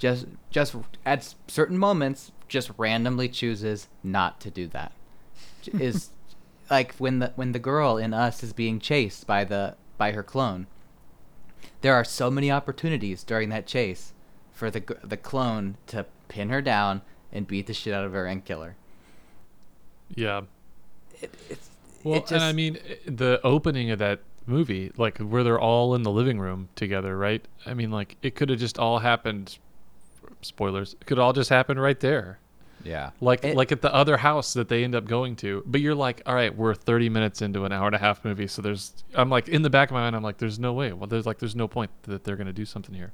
just 0.02 0.26
just 0.49 0.76
at 1.06 1.36
certain 1.47 1.78
moments 1.78 2.32
just 2.47 2.72
randomly 2.78 3.30
chooses 3.30 3.88
not 4.04 4.41
to 4.41 4.52
do 4.52 4.68
that. 4.68 4.91
Is 5.74 6.10
like 6.70 6.95
when 6.95 7.20
the 7.20 7.32
when 7.36 7.54
the 7.54 7.60
girl 7.60 7.97
in 7.97 8.14
us 8.14 8.43
is 8.43 8.52
being 8.52 8.80
chased 8.80 9.28
by 9.28 9.43
the 9.43 9.76
by 9.97 10.12
her 10.12 10.24
clone 10.24 10.66
there 11.82 11.93
are 11.95 12.03
so 12.03 12.30
many 12.32 12.51
opportunities 12.51 13.24
during 13.24 13.49
that 13.49 13.66
chase 13.68 14.14
for 14.53 14.70
the 14.72 14.84
the 15.03 15.18
clone 15.18 15.78
to 15.88 16.05
pin 16.28 16.49
her 16.49 16.62
down 16.62 17.01
and 17.32 17.47
beat 17.47 17.68
the 17.68 17.74
shit 17.74 17.93
out 17.93 18.05
of 18.05 18.14
her 18.14 18.26
and 18.26 18.45
kill 18.45 18.62
her 18.62 18.76
Yeah. 20.16 20.41
it, 21.22 21.34
it's 21.49 21.70
Well, 22.03 22.20
it 22.20 22.32
and 22.32 22.43
I 22.43 22.53
mean 22.53 22.78
eh, 22.88 22.95
the 23.05 23.39
opening 23.43 23.91
of 23.91 23.99
that 23.99 24.20
movie, 24.45 24.91
like 24.97 25.18
where 25.20 25.43
they're 25.43 25.59
all 25.59 25.93
in 25.95 26.03
the 26.03 26.12
living 26.12 26.39
room 26.39 26.70
together, 26.76 27.18
right? 27.18 27.45
I 27.66 27.74
mean, 27.74 27.91
like 27.91 28.18
it 28.22 28.36
could 28.36 28.49
have 28.49 28.59
just 28.59 28.80
all 28.80 28.99
happened. 28.99 29.57
Spoilers. 30.41 30.93
It 30.99 31.05
could 31.05 31.20
all 31.20 31.34
just 31.34 31.49
happen 31.49 31.78
right 31.78 31.99
there. 31.99 32.39
Yeah. 32.86 33.12
like 33.22 33.44
It- 33.46 33.56
like 33.56 33.72
at 33.72 33.82
the 33.82 33.94
other 33.94 34.18
house 34.18 34.54
that 34.54 34.68
they 34.70 34.84
end 34.84 34.96
up 34.96 35.06
going 35.06 35.36
to 35.38 35.64
but 35.66 35.82
you're 35.82 35.96
like 35.96 36.22
all 36.26 36.36
right 36.36 36.56
we're 36.56 36.74
30 36.74 37.10
minutes 37.10 37.42
into 37.42 37.66
an 37.66 37.72
hour 37.72 37.86
and 37.88 37.96
a 37.96 38.00
half 38.00 38.24
movie 38.26 38.48
so 38.48 38.62
there's 38.62 38.94
i'm 39.16 39.30
like 39.30 39.48
in 39.50 39.62
the 39.62 39.70
back 39.70 39.90
of 39.90 39.94
my 39.94 40.02
mind 40.02 40.16
i'm 40.16 40.24
like 40.24 40.38
there's 40.38 40.60
no 40.60 40.74
way. 40.74 40.92
Well 40.94 41.08
there's 41.08 41.26
like 41.26 41.40
there's 41.40 41.56
no 41.56 41.68
point 41.68 41.92
that 42.04 42.24
they're 42.24 42.36
going 42.36 42.48
to 42.48 42.54
do 42.54 42.66
something 42.66 42.96
here. 42.96 43.12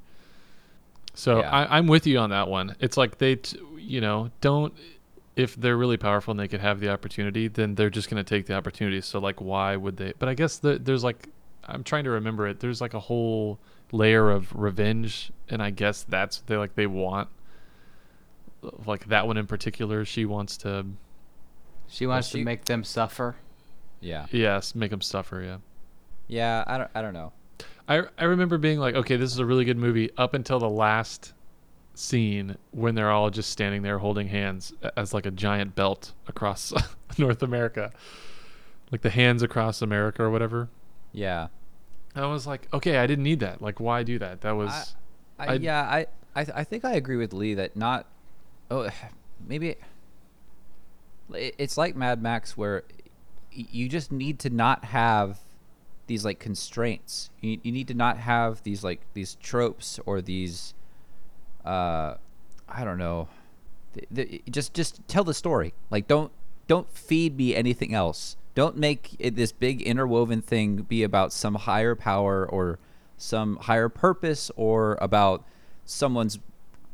So 1.14 1.40
Yeah. 1.40 1.50
I, 1.52 1.78
i'm 1.78 1.88
with 1.88 2.06
you 2.08 2.18
on 2.20 2.30
that 2.32 2.48
one. 2.48 2.76
It's 2.80 2.98
like 2.98 3.18
they 3.18 3.36
t- 3.36 3.60
you 3.78 4.02
know 4.02 4.32
don't 4.42 4.74
if 5.36 5.56
they're 5.56 5.78
really 5.78 5.98
powerful 5.98 6.32
and 6.32 6.40
they 6.40 6.48
could 6.48 6.62
have 6.62 6.80
the 6.80 6.90
opportunity 6.90 7.48
then 7.48 7.76
they're 7.76 7.90
just 7.92 8.10
going 8.10 8.24
to 8.24 8.28
take 8.28 8.46
the 8.48 8.54
opportunity. 8.56 9.02
So 9.02 9.20
like 9.20 9.40
why 9.42 9.76
would 9.76 9.98
they 9.98 10.14
but 10.20 10.30
i 10.30 10.34
guess 10.34 10.58
the, 10.58 10.78
there's 10.80 11.04
like 11.04 11.28
i'm 11.66 11.84
trying 11.84 12.04
to 12.06 12.12
remember 12.12 12.48
it. 12.48 12.60
There's 12.60 12.82
like 12.82 12.94
a 12.94 13.00
whole 13.00 13.60
layer 13.92 14.30
of 14.32 14.54
revenge 14.54 15.32
and 15.50 15.62
i 15.64 15.70
guess 15.70 16.04
that's 16.04 16.40
they 16.48 16.58
like 16.58 16.76
they 16.76 16.88
want 16.88 17.30
like 18.86 19.06
that 19.08 19.28
one 19.28 19.38
in 19.38 19.46
particular 19.48 20.04
she 20.06 20.26
wants 20.26 20.58
to 20.58 20.86
she 21.88 22.06
wants 22.08 22.30
she- 22.30 22.40
to 22.40 22.44
make 22.46 22.66
them 22.66 22.84
suffer 22.84 23.36
Yeah. 24.02 24.26
yes 24.32 24.76
make 24.76 24.92
them 24.92 25.02
suffer 25.02 25.42
yeah 25.42 25.58
Yeah. 26.28 26.64
I 26.68 26.78
don't. 26.78 26.92
I 26.96 27.02
don't 27.02 27.14
know. 27.14 27.32
I, 27.88 28.04
I 28.18 28.26
remember 28.26 28.58
being 28.58 28.80
like 28.80 28.96
okay 28.96 29.16
this 29.16 29.32
is 29.32 29.40
a 29.40 29.46
really 29.46 29.64
good 29.66 29.78
movie 29.78 30.10
up 30.18 30.34
until 30.34 30.60
the 30.60 30.70
last 30.70 31.34
scene 31.94 32.58
when 32.72 32.94
they're 32.96 33.10
all 33.12 33.30
just 33.30 33.50
standing 33.50 33.82
there 33.82 33.98
holding 34.00 34.28
hands 34.28 34.74
as 34.98 35.14
like 35.14 35.26
a 35.26 35.32
giant 35.32 35.74
belt 35.74 36.12
across 36.28 36.72
north 37.18 37.42
america 37.42 37.92
like 38.92 39.02
the 39.02 39.10
hands 39.10 39.42
across 39.42 39.82
america 39.82 40.22
or 40.22 40.30
whatever 40.30 40.70
Yeah. 41.12 41.48
i 42.14 42.26
was 42.28 42.46
like 42.46 42.68
okay 42.74 42.98
i 42.98 43.08
didn't 43.08 43.24
need 43.24 43.40
that 43.40 43.62
like 43.64 43.80
why 43.80 44.04
do 44.04 44.20
that 44.20 44.42
that 44.42 44.52
was 44.52 44.96
I, 45.40 45.46
I- 45.48 45.54
yeah, 45.54 45.82
I, 45.84 46.06
I 46.36 46.46
I 46.58 46.64
think 46.66 46.84
I 46.86 46.94
agree 46.94 47.16
with 47.18 47.32
Lee 47.34 47.54
that 47.56 47.76
not 47.78 48.06
oh 48.72 48.90
maybe 49.48 49.70
it- 49.70 51.56
it's 51.58 51.78
like 51.78 51.96
Mad 51.96 52.22
Max 52.22 52.56
where 52.58 52.84
you 53.52 53.90
just 53.90 54.12
need 54.12 54.40
to 54.40 54.50
not 54.50 54.86
have 54.86 55.40
these 56.06 56.24
like 56.24 56.40
constraints. 56.40 57.30
You, 57.42 57.60
you 57.64 57.72
need 57.72 57.88
to 57.90 57.94
not 57.94 58.18
have 58.18 58.64
these 58.64 58.84
like 58.84 59.02
these 59.14 59.36
tropes 59.36 60.00
or 60.06 60.22
these 60.22 60.74
uh 61.66 62.16
I 62.70 62.84
don't 62.84 62.98
know 62.98 63.28
the, 63.94 64.08
the, 64.12 64.42
just 64.50 64.74
just 64.74 65.06
tell 65.08 65.24
the 65.24 65.34
story. 65.34 65.74
Like 65.90 66.08
don't 66.08 66.32
don't 66.68 66.90
feed 66.92 67.38
me 67.38 67.56
anything 67.56 67.94
else. 67.94 68.38
Don't 68.56 68.78
make 68.78 69.16
it 69.20 69.36
this 69.36 69.52
big 69.52 69.82
interwoven 69.82 70.42
thing 70.42 70.78
be 70.78 71.04
about 71.04 71.34
some 71.34 71.56
higher 71.56 71.96
power 71.96 72.46
or 72.48 72.80
some 73.18 73.58
higher 73.58 73.90
purpose 73.90 74.50
or 74.56 74.98
about 75.02 75.44
someone's 75.86 76.40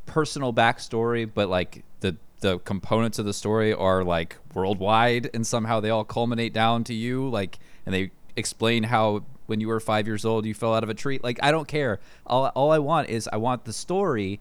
personal 0.06 0.54
backstory, 0.54 1.30
but 1.32 1.50
like 1.50 1.84
the 2.02 2.18
the 2.42 2.60
components 2.60 3.20
of 3.20 3.26
the 3.26 3.34
story 3.34 3.74
are 3.74 4.04
like 4.04 4.38
worldwide 4.54 5.30
and 5.34 5.48
somehow 5.48 5.80
they 5.80 5.90
all 5.90 6.04
culminate 6.04 6.54
down 6.54 6.84
to 6.84 6.94
you 6.94 7.30
like 7.30 7.58
and 7.86 7.96
they 7.96 8.12
explain 8.36 8.84
how 8.84 9.24
when 9.46 9.62
you 9.62 9.68
were 9.68 9.80
five 9.80 10.08
years 10.08 10.26
old 10.26 10.46
you 10.46 10.54
fell 10.54 10.74
out 10.74 10.84
of 10.84 10.90
a 10.90 10.94
tree. 10.94 11.20
Like 11.24 11.40
i 11.42 11.52
don't 11.52 11.68
care. 11.68 12.00
All, 12.28 12.48
all 12.48 12.72
i 12.72 12.80
want 12.80 13.10
is 13.10 13.30
i 13.32 13.38
want 13.38 13.64
the 13.66 13.72
story 13.74 14.40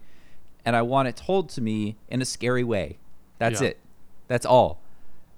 and 0.65 0.75
i 0.75 0.81
want 0.81 1.07
it 1.07 1.15
told 1.15 1.49
to 1.49 1.61
me 1.61 1.95
in 2.09 2.21
a 2.21 2.25
scary 2.25 2.63
way. 2.63 2.97
That's 3.39 3.61
Yeah. 3.61 3.69
it. 3.69 3.79
That's 4.27 4.45
all. 4.45 4.79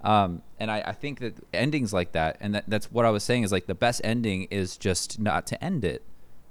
Um, 0.02 0.42
and 0.60 0.70
I, 0.70 0.82
I 0.86 0.92
think 0.92 1.20
that 1.20 1.34
endings 1.52 1.92
like 1.92 2.12
that 2.12 2.36
and 2.40 2.54
that, 2.54 2.64
that's 2.68 2.90
what 2.92 3.04
i 3.04 3.10
was 3.10 3.22
saying 3.24 3.42
is 3.44 3.50
like 3.52 3.66
the 3.66 3.74
best 3.74 4.00
ending 4.04 4.44
is 4.50 4.76
just 4.76 5.18
not 5.18 5.46
to 5.48 5.64
end 5.64 5.84
it 5.84 6.02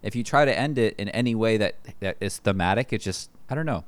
if 0.06 0.16
you 0.16 0.24
try 0.24 0.46
to 0.46 0.58
end 0.58 0.78
it 0.78 0.96
in 0.98 1.10
any 1.10 1.36
way 1.36 1.58
that 1.58 1.76
that 2.00 2.16
is 2.22 2.38
thematic 2.38 2.94
it 2.94 3.02
just 3.02 3.30
i 3.50 3.56
don't 3.56 3.66
know 3.66 3.84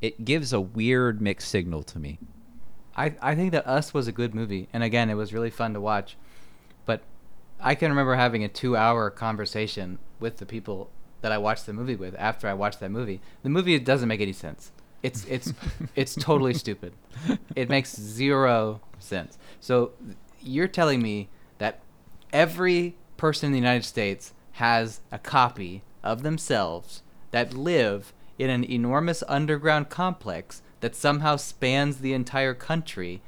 it 0.00 0.24
gives 0.24 0.52
a 0.52 0.60
weird 0.60 1.20
mixed 1.20 1.48
signal 1.48 1.82
to 1.82 1.98
me 1.98 2.18
I, 2.96 3.14
I 3.20 3.34
think 3.34 3.52
that 3.52 3.66
Us 3.66 3.92
was 3.92 4.08
a 4.08 4.12
good 4.12 4.34
movie, 4.34 4.68
and 4.72 4.82
again, 4.82 5.10
it 5.10 5.14
was 5.14 5.32
really 5.32 5.50
fun 5.50 5.74
to 5.74 5.80
watch. 5.80 6.16
But 6.86 7.02
I 7.60 7.74
can 7.74 7.90
remember 7.90 8.14
having 8.14 8.42
a 8.42 8.48
two-hour 8.48 9.10
conversation 9.10 9.98
with 10.18 10.38
the 10.38 10.46
people 10.46 10.90
that 11.20 11.30
I 11.30 11.38
watched 11.38 11.66
the 11.66 11.72
movie 11.72 11.96
with 11.96 12.14
after 12.18 12.48
I 12.48 12.54
watched 12.54 12.80
that 12.80 12.90
movie. 12.90 13.20
The 13.42 13.50
movie 13.50 13.78
doesn't 13.78 14.08
make 14.08 14.20
any 14.20 14.32
sense. 14.32 14.72
It's 15.02 15.24
it's 15.26 15.52
it's 15.94 16.14
totally 16.14 16.54
stupid. 16.54 16.94
It 17.54 17.68
makes 17.68 17.94
zero 17.94 18.80
sense. 18.98 19.36
So 19.60 19.92
you're 20.40 20.68
telling 20.68 21.02
me 21.02 21.28
that 21.58 21.80
every 22.32 22.96
person 23.16 23.48
in 23.48 23.52
the 23.52 23.58
United 23.58 23.84
States 23.84 24.32
has 24.56 25.00
a 25.12 25.18
copy 25.18 25.82
of 26.02 26.22
themselves 26.22 27.02
that 27.30 27.52
live 27.52 28.14
in 28.38 28.48
an 28.48 28.64
enormous 28.64 29.22
underground 29.28 29.88
complex 29.90 30.62
that 30.80 30.96
somehow 30.96 31.36
spans 31.36 31.98
the 31.98 32.14
entire 32.14 32.54
country. 32.54 33.20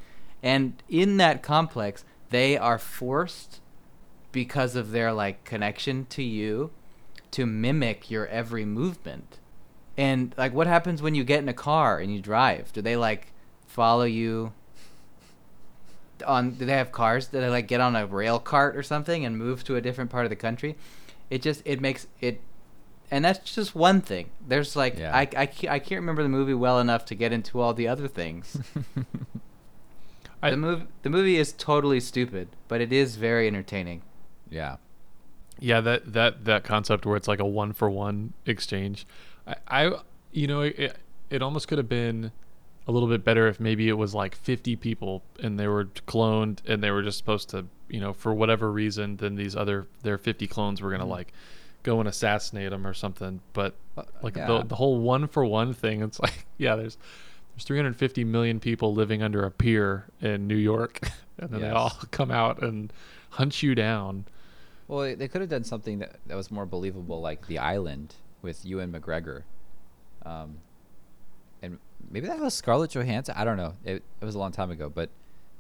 And 0.43 0.83
in 0.89 1.19
that 1.19 1.43
complex, 1.43 2.05
they 2.31 2.57
are 2.57 2.79
forced 2.79 3.61
because 4.33 4.75
of 4.75 4.93
their 4.93 5.13
like 5.13 5.45
connection 5.45 6.07
to 6.07 6.23
you 6.23 6.71
to 7.33 7.45
mimic 7.45 8.11
your 8.11 8.27
every 8.29 8.65
movement. 8.65 9.39
And 9.99 10.35
like 10.39 10.55
what 10.55 10.67
happens 10.67 11.03
when 11.03 11.15
you 11.15 11.25
get 11.25 11.43
in 11.43 11.49
a 11.49 11.55
car 11.55 11.99
and 11.99 12.15
you 12.15 12.23
drive? 12.23 12.73
Do 12.73 12.81
they 12.81 12.97
like 12.97 13.33
follow 13.67 14.05
you 14.05 14.53
on 16.27 16.53
do 16.53 16.65
they 16.65 16.73
have 16.73 16.91
cars? 16.91 17.27
Do 17.27 17.41
they 17.41 17.51
like 17.51 17.69
get 17.69 17.81
on 17.81 17.97
a 17.97 18.07
rail 18.07 18.39
cart 18.39 18.77
or 18.77 18.83
something 18.83 19.27
and 19.27 19.37
move 19.37 19.63
to 19.65 19.77
a 19.77 19.81
different 19.83 20.11
part 20.11 20.25
of 20.25 20.31
the 20.31 20.37
country? 20.37 20.77
It 21.31 21.43
just 21.43 21.63
it 21.65 21.81
makes 21.81 22.07
it 22.21 22.41
and 23.11 23.25
that's 23.25 23.55
just 23.55 23.75
one 23.75 24.01
thing. 24.01 24.31
There's 24.47 24.77
like 24.77 24.99
Yeah. 24.99 25.15
I, 25.17 25.23
I, 25.37 25.49
I 25.69 25.79
can't 25.79 26.01
remember 26.01 26.23
the 26.23 26.29
movie 26.29 26.55
well 26.55 26.79
enough 26.79 27.05
to 27.07 27.15
get 27.15 27.33
into 27.33 27.61
all 27.61 27.73
the 27.75 27.89
other 27.89 28.07
things. 28.09 28.59
I- 30.43 30.51
the 30.51 30.57
movie 30.57 30.87
the 31.03 31.11
movie 31.11 31.37
is 31.37 31.53
totally 31.53 32.01
stupid, 32.01 32.49
but 32.69 32.81
it 32.81 32.93
is 32.93 33.17
very 33.17 33.47
entertaining. 33.47 34.03
yeah 34.51 34.77
Yeah, 35.59 35.81
that 35.81 36.13
that 36.13 36.45
that 36.45 36.65
concept 36.65 37.05
where 37.07 37.17
it's 37.17 37.29
like 37.29 37.41
a 37.41 37.47
one 37.47 37.73
for 37.73 37.91
one 37.91 38.33
exchange. 38.47 39.07
I, 39.47 39.55
I 39.69 39.93
you 40.33 40.47
know, 40.47 40.61
it 40.63 40.97
it 41.31 41.43
almost 41.43 41.69
could 41.69 41.79
have 41.79 41.89
been 41.89 42.33
a 42.89 42.93
little 42.93 43.09
bit 43.09 43.23
better 43.23 43.47
if 43.47 43.61
maybe 43.61 43.89
it 43.89 43.99
was 43.99 44.15
like 44.15 44.35
50 44.35 44.75
people 44.77 45.23
and 45.41 45.61
they 45.61 45.69
were 45.69 45.85
cloned 45.85 46.67
and 46.67 46.83
they 46.83 46.91
were 46.91 47.03
just 47.03 47.19
supposed 47.19 47.51
to, 47.51 47.67
you 47.89 48.01
know, 48.01 48.15
for 48.15 48.33
whatever 48.33 48.73
reason, 48.73 49.19
then 49.19 49.37
these 49.37 49.55
other 49.55 49.87
their 50.03 50.17
50 50.17 50.47
clones 50.47 50.81
were 50.81 50.91
gonna 50.91 51.05
like 51.05 51.33
go 51.83 52.01
and 52.01 52.09
assassinate 52.09 52.71
them 52.71 52.87
or 52.87 52.95
something. 52.95 53.41
But 53.53 53.75
like 54.23 54.37
yeah. 54.37 54.47
the 54.47 54.63
the 54.65 54.75
whole 54.77 54.99
one 54.99 55.29
for 55.29 55.45
one 55.45 55.75
thing, 55.75 56.03
it's 56.03 56.19
like 56.23 56.47
yeah, 56.57 56.77
there's 56.77 56.97
there's 57.55 57.65
350 57.65 58.25
million 58.25 58.59
people 58.59 58.95
living 58.95 59.23
under 59.23 59.45
a 59.45 59.51
pier 59.51 60.07
in 60.23 60.47
New 60.47 60.57
York, 60.57 61.01
and 61.39 61.51
then 61.51 61.61
they 61.61 61.71
all 61.71 61.93
come 62.11 62.31
out 62.31 62.63
and 62.63 62.91
hunt 63.31 63.63
you 63.63 63.75
down. 63.75 64.25
Well, 64.87 65.15
they- 65.15 65.29
could 65.29 65.43
have 65.43 65.51
done 65.51 65.65
something 65.65 65.99
that, 65.99 66.17
that 66.27 66.37
was 66.37 66.51
more 66.51 66.65
believable, 66.65 67.21
like 67.21 67.47
The 67.47 67.59
Island 67.59 68.15
with 68.41 68.65
Ewan 68.65 68.91
McGregor. 68.91 69.43
Um, 70.25 70.61
maybe 72.11 72.27
that 72.27 72.39
was 72.39 72.55
Scarlett 72.55 72.91
Johansson. 72.91 73.35
I 73.37 73.45
don't 73.45 73.57
know. 73.57 73.75
It, 73.85 74.03
it 74.21 74.25
was 74.25 74.35
a 74.35 74.39
long 74.39 74.53
time 74.53 74.71
ago, 74.71 74.89
but 74.89 75.11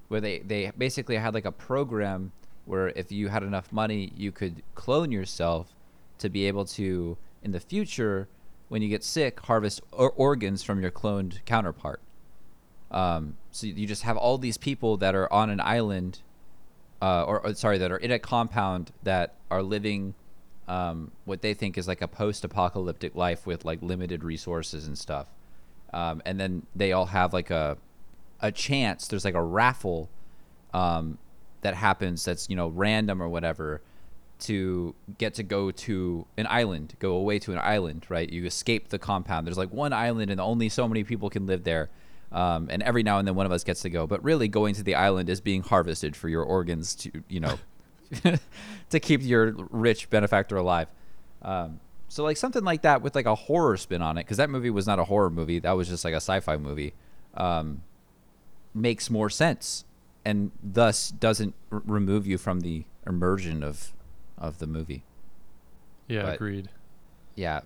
where 0.09 0.21
they, 0.21 0.39
they 0.41 0.73
basically 0.77 1.17
had 1.17 1.35
like 1.35 1.45
a 1.45 1.53
program 1.53 2.33
where 2.65 2.89
if 2.89 3.11
you 3.13 3.29
had 3.29 3.43
enough 3.43 3.73
money, 3.73 4.13
you 4.17 4.33
could 4.33 4.63
clone 4.75 5.11
yourself 5.13 5.75
to 6.19 6.29
be 6.29 6.47
able 6.47 6.65
to, 6.65 7.17
in 7.43 7.53
the 7.53 7.61
future, 7.61 8.29
when 8.69 8.83
you 8.83 8.89
get 8.89 9.03
sick, 9.03 9.41
harvest 9.41 9.81
or- 9.93 10.13
organs 10.13 10.63
from 10.63 10.81
your 10.81 10.91
cloned 10.91 11.45
counterpart. 11.47 12.01
Um, 12.91 13.37
so 13.51 13.67
you 13.67 13.87
just 13.87 14.03
have 14.03 14.17
all 14.17 14.39
these 14.39 14.59
people 14.59 14.97
that 14.99 15.15
are 15.15 15.31
on 15.33 15.51
an 15.51 15.61
island 15.61 16.21
uh, 17.01 17.25
or, 17.25 17.41
or 17.41 17.55
sorry, 17.55 17.79
that 17.79 17.93
are 17.93 17.97
in 17.97 18.11
a 18.11 18.19
compound 18.19 18.93
that 19.03 19.35
are 19.51 19.63
living 19.63 20.15
um, 20.67 21.13
what 21.25 21.41
they 21.41 21.55
think 21.55 21.79
is 21.79 21.89
like 21.89 22.03
a 22.03 22.09
post-apocalyptic 22.09 23.15
life 23.15 23.47
with 23.47 23.65
like 23.65 23.81
limited 23.83 24.25
resources 24.25 24.87
and 24.87 24.99
stuff. 24.99 25.29
Um, 25.93 26.23
and 26.25 26.39
then 26.39 26.67
they 26.77 26.93
all 26.93 27.07
have 27.07 27.33
like 27.33 27.51
a 27.51 27.77
a 28.41 28.53
chance. 28.53 29.09
There's 29.09 29.25
like 29.25 29.35
a 29.35 29.43
raffle 29.43 30.09
um, 30.73 31.19
that 31.63 31.75
happens 31.75 32.25
that's 32.25 32.49
you 32.49 32.57
know 32.57 32.69
random 32.69 33.23
or 33.23 33.29
whatever 33.29 33.81
to 34.41 34.95
get 35.19 35.35
to 35.35 35.43
go 35.43 35.71
to 35.71 36.27
an 36.37 36.47
island, 36.49 36.95
go 37.01 37.13
away 37.15 37.39
to 37.41 37.53
an 37.53 37.59
island, 37.59 38.07
right? 38.09 38.31
You 38.31 38.45
escape 38.45 38.89
the 38.89 38.99
compound. 38.99 39.47
There's 39.47 39.59
like 39.59 39.73
one 39.73 39.93
island 39.93 40.31
and 40.31 40.41
only 40.41 40.69
so 40.69 40.87
many 40.87 41.03
people 41.03 41.29
can 41.29 41.47
live 41.47 41.65
there. 41.65 41.91
Um, 42.31 42.69
and 42.71 42.83
every 42.83 43.03
now 43.03 43.19
and 43.19 43.27
then 43.27 43.35
one 43.35 43.47
of 43.47 43.53
us 43.53 43.65
gets 43.65 43.83
to 43.83 43.91
go. 43.91 44.07
But 44.07 44.23
really, 44.23 44.49
going 44.49 44.75
to 44.75 44.83
the 44.83 44.95
island 44.95 45.29
is 45.29 45.41
being 45.41 45.63
harvested 45.63 46.15
for 46.15 46.29
your 46.29 46.43
organs 46.43 46.95
to, 46.97 47.11
you 47.29 47.41
know, 47.41 47.59
to 48.91 49.01
keep 49.01 49.23
your 49.23 49.55
rich 49.71 50.11
benefactor 50.11 50.57
alive. 50.57 50.89
Um, 51.43 51.81
so 52.09 52.25
like 52.25 52.37
something 52.37 52.65
like 52.65 52.83
that 52.83 53.03
with 53.03 53.15
like 53.15 53.27
a 53.27 53.35
horror 53.35 53.77
spin 53.77 54.03
on 54.03 54.17
it, 54.19 54.23
because 54.25 54.37
that 54.39 54.51
movie 54.51 54.71
was 54.71 54.87
not 54.87 54.99
a 54.99 55.05
horror 55.05 55.31
movie. 55.31 55.59
That 55.59 55.73
was 55.73 55.89
just 55.89 56.05
like 56.05 56.15
a 56.15 56.17
sci-fi 56.17 56.57
movie. 56.57 56.95
Um, 57.35 57.83
makes 58.75 59.11
more 59.11 59.31
sense, 59.31 59.85
and 60.25 60.51
thus 60.63 61.11
doesn't 61.11 61.55
r- 61.73 61.83
remove 61.85 62.27
you 62.27 62.39
from 62.39 62.61
the 62.61 62.85
immersion 63.07 63.63
of 63.63 63.93
of 64.37 64.59
the 64.59 64.67
movie. 64.67 65.05
Yeah, 66.07 66.23
But- 66.23 66.35
agreed. 66.37 66.69
Yeah. 67.35 67.61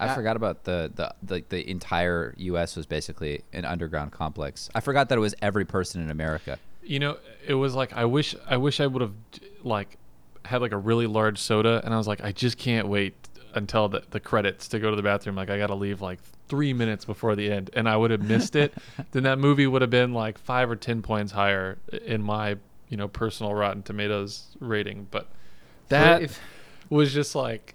I 0.00 0.06
Uh, 0.08 0.14
forgot 0.14 0.36
about 0.36 0.62
the, 0.64 0.92
the 0.94 1.14
the 1.22 1.44
the 1.48 1.68
entire 1.70 2.32
U.S. 2.38 2.76
was 2.76 2.86
basically 2.86 3.42
an 3.52 3.64
underground 3.64 4.12
complex. 4.12 4.70
I 4.74 4.80
forgot 4.80 5.08
that 5.08 5.18
it 5.18 5.20
was 5.20 5.34
every 5.42 5.64
person 5.64 6.00
in 6.00 6.08
America. 6.10 6.58
You 6.84 7.00
know, 7.00 7.18
it 7.46 7.54
was 7.54 7.74
like 7.74 7.92
I 7.92 8.04
wish 8.04 8.34
I 8.46 8.56
wish 8.58 8.78
I 8.80 8.86
would 8.86 9.02
have 9.02 9.14
like 9.64 9.98
had 10.44 10.60
like 10.60 10.70
a 10.72 10.76
really 10.78 11.06
large 11.08 11.38
soda, 11.38 11.80
and 11.84 11.92
I 11.92 11.96
was 11.98 12.06
like, 12.06 12.22
I 12.22 12.30
just 12.30 12.56
can't 12.58 12.86
wait 12.86 13.14
until 13.54 13.88
the, 13.88 14.02
the 14.10 14.20
credits 14.20 14.68
to 14.68 14.78
go 14.78 14.90
to 14.90 14.96
the 14.96 15.02
bathroom. 15.02 15.36
Like 15.36 15.50
I 15.50 15.58
got 15.58 15.68
to 15.68 15.74
leave 15.74 16.00
like 16.00 16.20
three 16.48 16.72
minutes 16.72 17.04
before 17.04 17.36
the 17.36 17.50
end, 17.50 17.70
and 17.74 17.88
I 17.88 17.96
would 17.96 18.10
have 18.10 18.22
missed 18.22 18.56
it. 18.56 18.74
then 19.12 19.24
that 19.24 19.38
movie 19.38 19.66
would 19.66 19.82
have 19.82 19.90
been 19.90 20.12
like 20.12 20.38
five 20.38 20.70
or 20.70 20.76
ten 20.76 21.02
points 21.02 21.32
higher 21.32 21.78
in 22.04 22.22
my 22.22 22.56
you 22.88 22.96
know 22.96 23.08
personal 23.08 23.54
Rotten 23.54 23.82
Tomatoes 23.82 24.56
rating. 24.60 25.08
But 25.10 25.28
that 25.88 26.22
if- 26.22 26.40
was 26.90 27.12
just 27.12 27.34
like, 27.34 27.74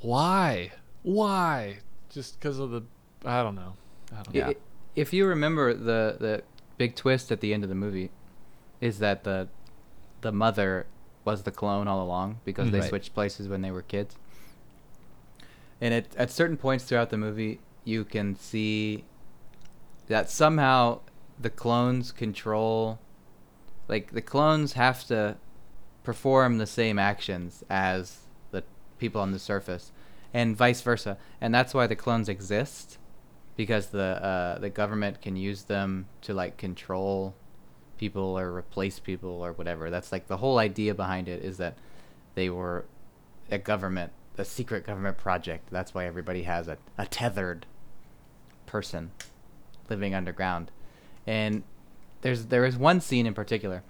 why, 0.00 0.72
why? 1.02 1.78
Just 2.10 2.38
because 2.38 2.58
of 2.58 2.70
the 2.70 2.82
I 3.24 3.42
don't 3.42 3.54
know. 3.54 3.74
I 4.12 4.22
don't. 4.22 4.34
Yeah. 4.34 4.48
I- 4.48 4.56
If 4.94 5.12
you 5.12 5.26
remember 5.26 5.74
the 5.74 6.16
the 6.18 6.42
big 6.76 6.96
twist 6.96 7.30
at 7.30 7.40
the 7.40 7.54
end 7.54 7.62
of 7.62 7.68
the 7.68 7.74
movie, 7.76 8.10
is 8.80 8.98
that 8.98 9.24
the 9.24 9.48
the 10.20 10.32
mother 10.32 10.86
was 11.24 11.44
the 11.44 11.50
clone 11.50 11.86
all 11.86 12.02
along 12.02 12.40
because 12.44 12.70
they 12.70 12.78
mm-hmm. 12.78 12.82
Right. 12.82 12.88
switched 12.88 13.14
places 13.14 13.48
when 13.48 13.62
they 13.62 13.70
were 13.70 13.82
kids. 13.82 14.16
And 15.82 15.92
at 15.92 16.14
at 16.16 16.30
certain 16.30 16.56
points 16.56 16.84
throughout 16.84 17.10
the 17.10 17.18
movie, 17.18 17.58
you 17.84 18.04
can 18.04 18.36
see 18.36 19.04
that 20.06 20.30
somehow 20.30 21.00
the 21.40 21.50
clones 21.50 22.12
control, 22.12 23.00
like 23.88 24.12
the 24.12 24.22
clones 24.22 24.74
have 24.74 25.04
to 25.08 25.36
perform 26.04 26.58
the 26.58 26.68
same 26.68 27.00
actions 27.00 27.64
as 27.68 28.20
the 28.52 28.62
people 29.00 29.20
on 29.20 29.32
the 29.32 29.40
surface, 29.40 29.90
and 30.32 30.56
vice 30.56 30.80
versa. 30.80 31.18
And 31.40 31.52
that's 31.52 31.74
why 31.74 31.88
the 31.88 31.96
clones 31.96 32.28
exist 32.28 32.98
because 33.56 33.88
the 33.88 34.24
uh, 34.24 34.58
the 34.60 34.70
government 34.70 35.20
can 35.20 35.34
use 35.34 35.64
them 35.64 36.06
to 36.20 36.32
like 36.32 36.58
control 36.58 37.34
people 37.98 38.38
or 38.38 38.56
replace 38.56 39.00
people 39.00 39.44
or 39.44 39.52
whatever. 39.52 39.90
That's 39.90 40.12
like 40.12 40.28
the 40.28 40.36
whole 40.36 40.58
idea 40.58 40.94
behind 40.94 41.28
it 41.28 41.44
is 41.44 41.56
that 41.58 41.76
they 42.36 42.50
were 42.50 42.84
a 43.50 43.58
government, 43.58 44.12
a 44.38 44.44
secret 44.44 44.86
government 44.86 45.18
project. 45.18 45.68
That's 45.70 45.94
why 45.94 46.06
everybody 46.06 46.44
has 46.44 46.68
a, 46.68 46.78
a 46.96 47.06
tethered 47.06 47.66
person 48.66 49.10
living 49.88 50.14
underground. 50.14 50.70
And 51.26 51.62
there's 52.22 52.46
there 52.46 52.64
is 52.64 52.76
one 52.76 53.00
scene 53.00 53.26
in 53.26 53.34
particular. 53.34 53.82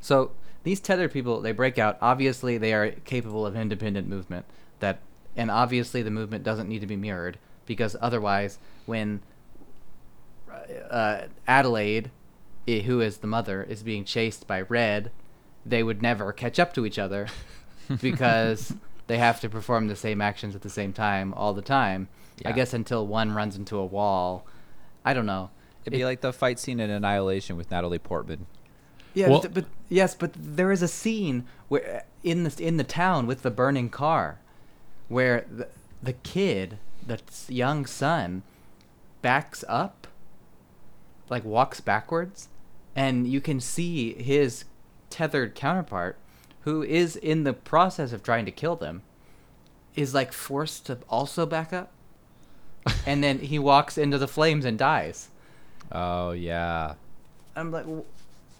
So 0.00 0.32
these 0.62 0.80
tethered 0.80 1.12
people, 1.12 1.40
they 1.40 1.52
break 1.52 1.78
out. 1.78 1.98
Obviously, 2.00 2.58
they 2.58 2.72
are 2.72 2.90
capable 2.90 3.46
of 3.46 3.56
independent 3.56 4.08
movement. 4.08 4.46
That 4.78 5.00
and 5.36 5.50
obviously 5.50 6.02
the 6.02 6.10
movement 6.10 6.44
doesn't 6.44 6.68
need 6.68 6.80
to 6.80 6.86
be 6.86 6.96
mirrored 6.96 7.38
because 7.66 7.96
otherwise, 8.00 8.58
when 8.86 9.20
uh, 10.90 11.22
Adelaide, 11.46 12.10
who 12.66 13.00
is 13.00 13.18
the 13.18 13.26
mother, 13.26 13.62
is 13.62 13.82
being 13.82 14.04
chased 14.04 14.46
by 14.46 14.62
Red, 14.62 15.10
they 15.64 15.82
would 15.82 16.02
never 16.02 16.32
catch 16.32 16.58
up 16.58 16.72
to 16.74 16.86
each 16.86 16.98
other 16.98 17.26
because 18.00 18.74
they 19.10 19.18
have 19.18 19.40
to 19.40 19.48
perform 19.48 19.88
the 19.88 19.96
same 19.96 20.20
actions 20.20 20.54
at 20.54 20.62
the 20.62 20.70
same 20.70 20.92
time 20.92 21.34
all 21.34 21.52
the 21.52 21.62
time. 21.62 22.08
I 22.44 22.52
guess 22.52 22.72
until 22.72 23.06
one 23.08 23.32
runs 23.32 23.56
into 23.56 23.76
a 23.76 23.84
wall. 23.84 24.46
I 25.04 25.12
don't 25.14 25.26
know. 25.26 25.50
It'd 25.84 25.98
be 25.98 26.04
like 26.04 26.20
the 26.20 26.32
fight 26.32 26.60
scene 26.60 26.78
in 26.78 26.90
Annihilation 26.90 27.56
with 27.56 27.72
Natalie 27.72 27.98
Portman. 27.98 28.46
Yeah, 29.12 29.28
Well- 29.28 29.40
but, 29.40 29.52
but 29.52 29.64
yes, 29.88 30.14
but 30.14 30.30
there 30.38 30.70
is 30.70 30.80
a 30.80 30.86
scene 30.88 31.44
where 31.68 32.04
in 32.22 32.44
the 32.44 32.54
in 32.64 32.76
the 32.76 32.84
town 32.84 33.26
with 33.26 33.42
the 33.42 33.50
burning 33.50 33.88
car, 33.90 34.38
where 35.08 35.44
the 35.50 35.66
the 36.00 36.12
kid, 36.12 36.78
the 37.04 37.18
young 37.48 37.86
son, 37.86 38.42
backs 39.22 39.64
up, 39.68 40.06
like 41.28 41.44
walks 41.44 41.80
backwards, 41.80 42.48
and 42.94 43.26
you 43.26 43.40
can 43.40 43.58
see 43.58 44.14
his 44.14 44.64
tethered 45.10 45.54
counterpart, 45.56 46.16
who 46.62 46.82
is 46.82 47.16
in 47.16 47.44
the 47.44 47.52
process 47.52 48.12
of 48.12 48.22
trying 48.22 48.44
to 48.46 48.50
kill 48.52 48.76
them, 48.76 49.02
is 49.94 50.14
like 50.14 50.32
forced 50.32 50.86
to 50.86 50.98
also 51.08 51.46
back 51.46 51.72
up, 51.72 51.90
and 53.06 53.22
then 53.24 53.38
he 53.38 53.58
walks 53.58 53.98
into 53.98 54.18
the 54.18 54.28
flames 54.28 54.64
and 54.64 54.78
dies. 54.78 55.28
Oh 55.92 56.30
yeah. 56.32 56.94
I'm 57.56 57.70
like, 57.72 57.86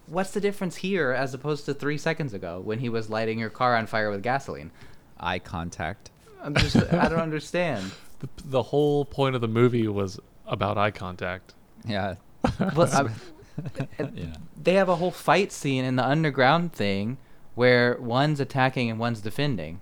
what's 0.07 0.33
the 0.33 0.41
difference 0.41 0.77
here 0.77 1.13
as 1.13 1.33
opposed 1.33 1.65
to 1.67 1.75
three 1.75 1.97
seconds 1.99 2.35
ago 2.35 2.61
when 2.63 2.81
he 2.81 2.89
was 2.89 3.09
lighting 3.09 3.39
your 3.39 3.51
car 3.51 3.77
on 3.77 3.87
fire 3.87 4.11
with 4.11 4.23
gasoline? 4.23 4.71
Eye 5.19 5.39
contact. 5.39 6.11
I'm 6.43 6.55
just, 6.55 6.77
I 6.77 7.09
don't 7.09 7.21
understand. 7.21 7.91
The, 8.21 8.29
the 8.45 8.63
whole 8.63 9.07
point 9.07 9.35
of 9.35 9.41
the 9.41 9.49
movie 9.49 9.89
was 9.89 10.21
about 10.47 10.77
eye 10.77 10.91
contact. 10.91 11.55
Yeah. 11.87 12.17
But 12.59 12.93
Yeah. 13.99 14.35
they 14.63 14.75
have 14.75 14.91
a 14.91 14.97
whole 14.97 15.11
fight 15.11 15.53
scene 15.53 15.87
in 15.87 15.97
the 15.97 16.05
underground 16.05 16.75
thing 16.75 17.17
where 17.55 17.97
one's 18.01 18.41
attacking 18.41 18.91
and 18.91 18.99
one's 18.99 19.21
defending, 19.21 19.81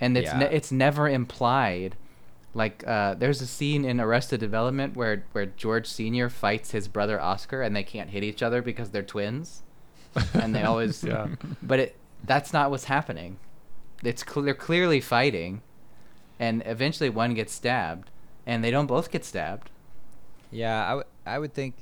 and 0.00 0.16
it's 0.16 0.30
ne- 0.38 0.54
it's 0.56 0.72
never 0.72 1.08
implied. 1.08 1.96
Like, 2.54 2.82
uh, 2.86 3.14
there's 3.14 3.40
a 3.42 3.46
scene 3.46 3.84
in 3.84 4.00
Arrested 4.00 4.40
Development 4.40 4.96
where 4.96 5.24
where 5.32 5.46
George 5.46 5.86
Senior 5.86 6.28
fights 6.28 6.70
his 6.72 6.88
brother 6.88 7.20
Oscar, 7.20 7.62
and 7.62 7.74
they 7.76 7.82
can't 7.82 8.10
hit 8.10 8.24
each 8.24 8.42
other 8.42 8.62
because 8.62 8.90
they're 8.90 9.02
twins, 9.02 9.62
and 10.34 10.54
they 10.54 10.62
always 10.62 11.04
Yeah. 11.04 11.28
but 11.62 11.78
it 11.80 11.96
that's 12.24 12.52
not 12.52 12.70
what's 12.70 12.84
happening. 12.84 13.38
It's 14.02 14.24
cl- 14.24 14.44
they're 14.44 14.54
clearly 14.54 15.00
fighting, 15.00 15.62
and 16.38 16.62
eventually 16.66 17.10
one 17.10 17.34
gets 17.34 17.52
stabbed, 17.52 18.10
and 18.46 18.64
they 18.64 18.70
don't 18.70 18.86
both 18.86 19.10
get 19.10 19.24
stabbed. 19.24 19.70
Yeah, 20.50 20.84
I, 20.84 20.88
w- 20.90 21.06
I 21.26 21.38
would 21.38 21.52
think 21.52 21.74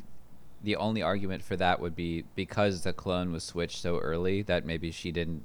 the 0.63 0.77
only 0.77 1.03
argument 1.03 1.43
for 1.43 1.57
that 1.57 1.81
would 1.81 1.95
be 1.95 2.25
because 2.35 2.83
the 2.83 2.93
clone 2.93 3.33
was 3.33 3.45
switched 3.45 3.81
so 3.81 3.99
early 3.99 4.43
that 4.43 4.65
maybe 4.65 4.91
she 4.91 5.13
didn't 5.13 5.43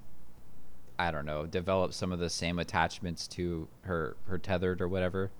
I 0.99 1.09
don't 1.09 1.25
know, 1.25 1.47
develop 1.47 1.93
some 1.93 2.11
of 2.11 2.19
the 2.19 2.29
same 2.29 2.59
attachments 2.59 3.27
to 3.29 3.67
her 3.81 4.15
her 4.27 4.37
tethered 4.37 4.81
or 4.81 4.87
whatever 4.87 5.31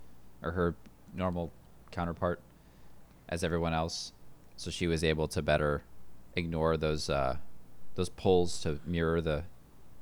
or 0.41 0.51
her 0.51 0.75
normal 1.13 1.51
counterpart 1.91 2.39
as 3.29 3.43
everyone 3.43 3.73
else. 3.73 4.11
So 4.57 4.71
she 4.71 4.87
was 4.87 5.03
able 5.03 5.27
to 5.29 5.41
better 5.41 5.83
ignore 6.35 6.77
those 6.77 7.09
uh 7.09 7.37
those 7.95 8.09
pulls 8.09 8.61
to 8.61 8.79
mirror 8.85 9.21
the 9.21 9.43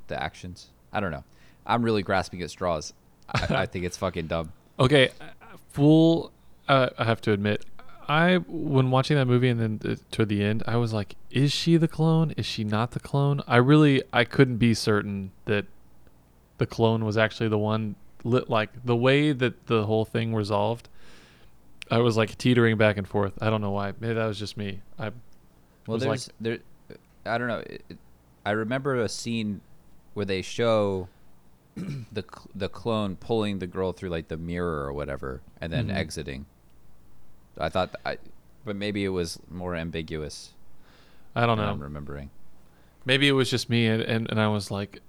the 0.07 0.21
actions. 0.21 0.69
I 0.93 0.99
don't 0.99 1.11
know. 1.11 1.23
I'm 1.65 1.83
really 1.83 2.03
grasping 2.03 2.41
at 2.41 2.49
straws. 2.49 2.93
I, 3.29 3.47
I 3.49 3.65
think 3.65 3.85
it's 3.85 3.97
fucking 3.97 4.27
dumb. 4.27 4.53
Okay, 4.79 5.09
uh, 5.19 5.25
full. 5.71 6.31
Uh, 6.69 6.87
I 6.97 7.03
have 7.03 7.19
to 7.23 7.33
admit, 7.33 7.65
I 8.09 8.37
when 8.37 8.89
watching 8.91 9.17
that 9.17 9.25
movie 9.27 9.47
and 9.49 9.59
then 9.79 9.79
uh, 9.89 9.95
toward 10.11 10.29
the 10.29 10.43
end, 10.43 10.63
I 10.67 10.75
was 10.77 10.91
like, 10.93 11.15
"Is 11.29 11.51
she 11.51 11.77
the 11.77 11.87
clone? 11.87 12.31
Is 12.31 12.45
she 12.45 12.63
not 12.63 12.91
the 12.91 12.99
clone?" 12.99 13.41
I 13.47 13.57
really, 13.57 14.01
I 14.11 14.23
couldn't 14.23 14.57
be 14.57 14.73
certain 14.73 15.31
that 15.45 15.65
the 16.57 16.65
clone 16.65 17.05
was 17.05 17.17
actually 17.17 17.49
the 17.49 17.57
one. 17.59 17.95
Lit 18.25 18.49
like 18.49 18.71
the 18.83 18.95
way 18.97 19.31
that 19.31 19.67
the 19.67 19.85
whole 19.85 20.03
thing 20.05 20.33
resolved. 20.35 20.89
I 21.89 21.99
was 21.99 22.17
like 22.17 22.37
teetering 22.37 22.77
back 22.77 22.97
and 22.97 23.07
forth. 23.07 23.33
I 23.41 23.49
don't 23.49 23.61
know 23.61 23.71
why. 23.71 23.93
Maybe 23.99 24.13
that 24.15 24.25
was 24.25 24.37
just 24.37 24.57
me. 24.57 24.81
I 24.97 25.05
Well, 25.87 25.97
was 25.97 26.05
like- 26.05 26.19
there's 26.41 26.59
there. 26.89 26.97
I 27.33 27.37
don't 27.37 27.47
know. 27.47 27.59
It, 27.59 27.83
I 28.45 28.51
remember 28.51 28.95
a 28.95 29.07
scene 29.07 29.61
where 30.15 30.25
they 30.25 30.41
show 30.41 31.07
the 31.75 32.25
the 32.53 32.67
clone 32.69 33.15
pulling 33.15 33.59
the 33.59 33.67
girl 33.67 33.93
through 33.93 34.09
like 34.09 34.27
the 34.27 34.37
mirror 34.37 34.83
or 34.85 34.91
whatever, 34.93 35.41
and 35.61 35.71
then 35.71 35.87
Mhm. 35.87 35.95
exiting. 35.95 36.45
I 37.59 37.69
thought, 37.69 37.95
I, 38.05 38.17
but 38.65 38.75
maybe 38.75 39.03
it 39.05 39.09
was 39.09 39.39
more 39.49 39.75
ambiguous. 39.75 40.53
I 41.35 41.45
don't 41.45 41.57
know. 41.57 41.65
I'm 41.65 41.79
remembering. 41.81 42.29
Maybe 43.05 43.27
it 43.27 43.31
was 43.33 43.49
just 43.49 43.69
me, 43.69 43.87
and, 43.87 44.01
and, 44.01 44.29
and 44.29 44.39
I 44.39 44.47
was 44.47 44.71
like, 44.71 45.01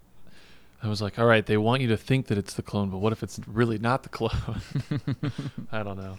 I 0.83 0.89
was 0.89 1.03
like, 1.03 1.19
all 1.19 1.27
right, 1.27 1.45
they 1.45 1.57
want 1.57 1.83
you 1.83 1.89
to 1.89 1.97
think 1.97 2.27
that 2.29 2.39
it's 2.39 2.55
the 2.55 2.63
clone, 2.63 2.89
but 2.91 2.99
what 2.99 3.13
if 3.13 3.23
it's 3.23 3.39
really 3.47 3.79
not 3.79 4.03
the 4.03 4.09
clone? 4.09 4.61
I 5.73 5.83
don't 5.83 5.99
know. 5.99 6.19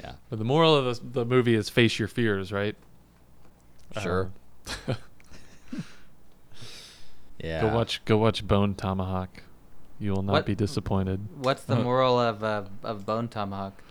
Yeah. 0.00 0.12
But 0.30 0.38
the 0.38 0.44
moral 0.44 0.74
of 0.74 0.84
the, 1.12 1.20
the 1.20 1.24
movie 1.24 1.54
is 1.54 1.68
face 1.68 1.98
your 1.98 2.08
fears, 2.08 2.50
right? 2.52 2.74
Sure. 4.00 4.30
Uh, 4.88 4.94
Yeah. 7.42 7.62
Go 7.62 7.74
watch, 7.74 8.04
go 8.04 8.18
watch 8.18 8.46
Bone 8.46 8.74
Tomahawk. 8.74 9.42
You 9.98 10.12
will 10.12 10.22
not 10.22 10.32
What- 10.32 10.46
be 10.46 10.54
disappointed. 10.54 11.26
What's 11.38 11.62
the 11.64 11.76
Uh, 11.76 11.82
moral 11.82 12.18
of 12.20 12.44
uh, 12.44 12.64
of 12.82 13.06
Bone 13.06 13.28
Tomahawk? 13.28 13.82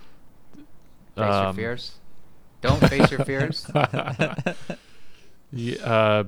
Face 1.20 1.34
your 1.36 1.45
Um, 1.47 1.55
fears. 1.55 1.91
Don't 2.61 2.80
face 2.89 3.11
your 3.11 3.24
fears. 3.26 3.70
Yeah, 5.51 5.78
uh, 5.84 6.24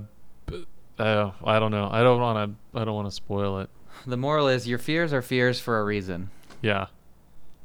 uh, 0.97 1.31
I 1.43 1.59
don't 1.59 1.69
know. 1.69 1.87
I 1.91 2.01
don't 2.01 2.19
want 2.19 2.57
to. 2.73 2.79
I 2.79 2.83
don't 2.85 2.95
want 2.95 3.07
to 3.07 3.11
spoil 3.11 3.59
it. 3.59 3.69
The 4.07 4.17
moral 4.17 4.47
is 4.47 4.67
your 4.67 4.79
fears 4.79 5.13
are 5.13 5.21
fears 5.21 5.59
for 5.59 5.79
a 5.79 5.83
reason. 5.83 6.31
Yeah, 6.61 6.87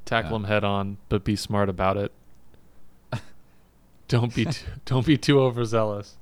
tackle 0.05 0.33
Yeah. 0.33 0.35
them 0.35 0.45
head 0.45 0.65
on, 0.65 0.99
but 1.09 1.25
be 1.25 1.35
smart 1.35 1.71
about 1.71 1.97
it. 1.97 2.13
don't 4.09 4.35
be 4.35 4.45
too, 4.45 4.67
don't 4.85 5.07
be 5.07 5.17
too 5.17 5.41
overzealous. 5.41 6.17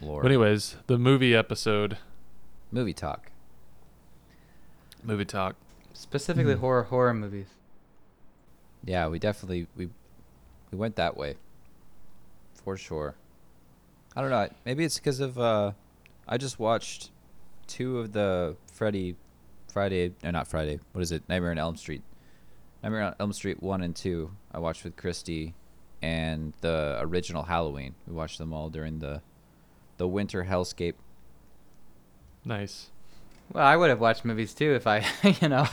Lord. 0.00 0.22
But 0.22 0.32
anyways, 0.32 0.76
the 0.88 0.98
movie 0.98 1.32
episode, 1.34 1.96
Movie 2.72 2.92
talk. 2.92 3.30
movie 5.04 5.24
talk. 5.24 5.54
Specifically 5.92 6.54
Hmm. 6.54 6.60
horror 6.60 6.82
horror 6.84 7.14
movies. 7.14 7.46
Yeah, 8.84 9.08
we 9.08 9.18
definitely 9.18 9.66
we 9.76 9.88
we 10.70 10.78
went 10.78 10.96
that 10.96 11.16
way. 11.16 11.36
For 12.54 12.76
sure. 12.76 13.14
I 14.16 14.20
don't 14.20 14.30
know. 14.30 14.48
Maybe 14.64 14.84
it's 14.84 14.98
because 14.98 15.20
of 15.20 15.38
uh 15.38 15.72
I 16.28 16.36
just 16.38 16.58
watched 16.58 17.10
two 17.66 17.98
of 17.98 18.12
the 18.12 18.56
Freddy 18.72 19.16
Friday 19.72 20.12
or 20.22 20.32
not 20.32 20.48
Friday. 20.48 20.80
What 20.92 21.02
is 21.02 21.12
it? 21.12 21.22
Nightmare 21.28 21.50
on 21.50 21.58
Elm 21.58 21.76
Street. 21.76 22.02
Nightmare 22.82 23.02
on 23.02 23.14
Elm 23.18 23.32
Street 23.32 23.62
1 23.62 23.82
and 23.82 23.96
2. 23.96 24.30
I 24.52 24.58
watched 24.58 24.84
with 24.84 24.96
Christy 24.96 25.54
and 26.02 26.52
the 26.60 26.98
original 27.00 27.44
Halloween. 27.44 27.94
We 28.06 28.14
watched 28.14 28.38
them 28.38 28.52
all 28.52 28.68
during 28.68 28.98
the 28.98 29.22
the 29.96 30.06
winter 30.08 30.44
hellscape. 30.44 30.94
Nice. 32.44 32.90
Well, 33.52 33.64
I 33.64 33.76
would 33.76 33.90
have 33.90 34.00
watched 34.00 34.24
movies 34.24 34.54
too 34.54 34.74
if 34.74 34.86
I, 34.86 35.04
you 35.40 35.48
know, 35.48 35.66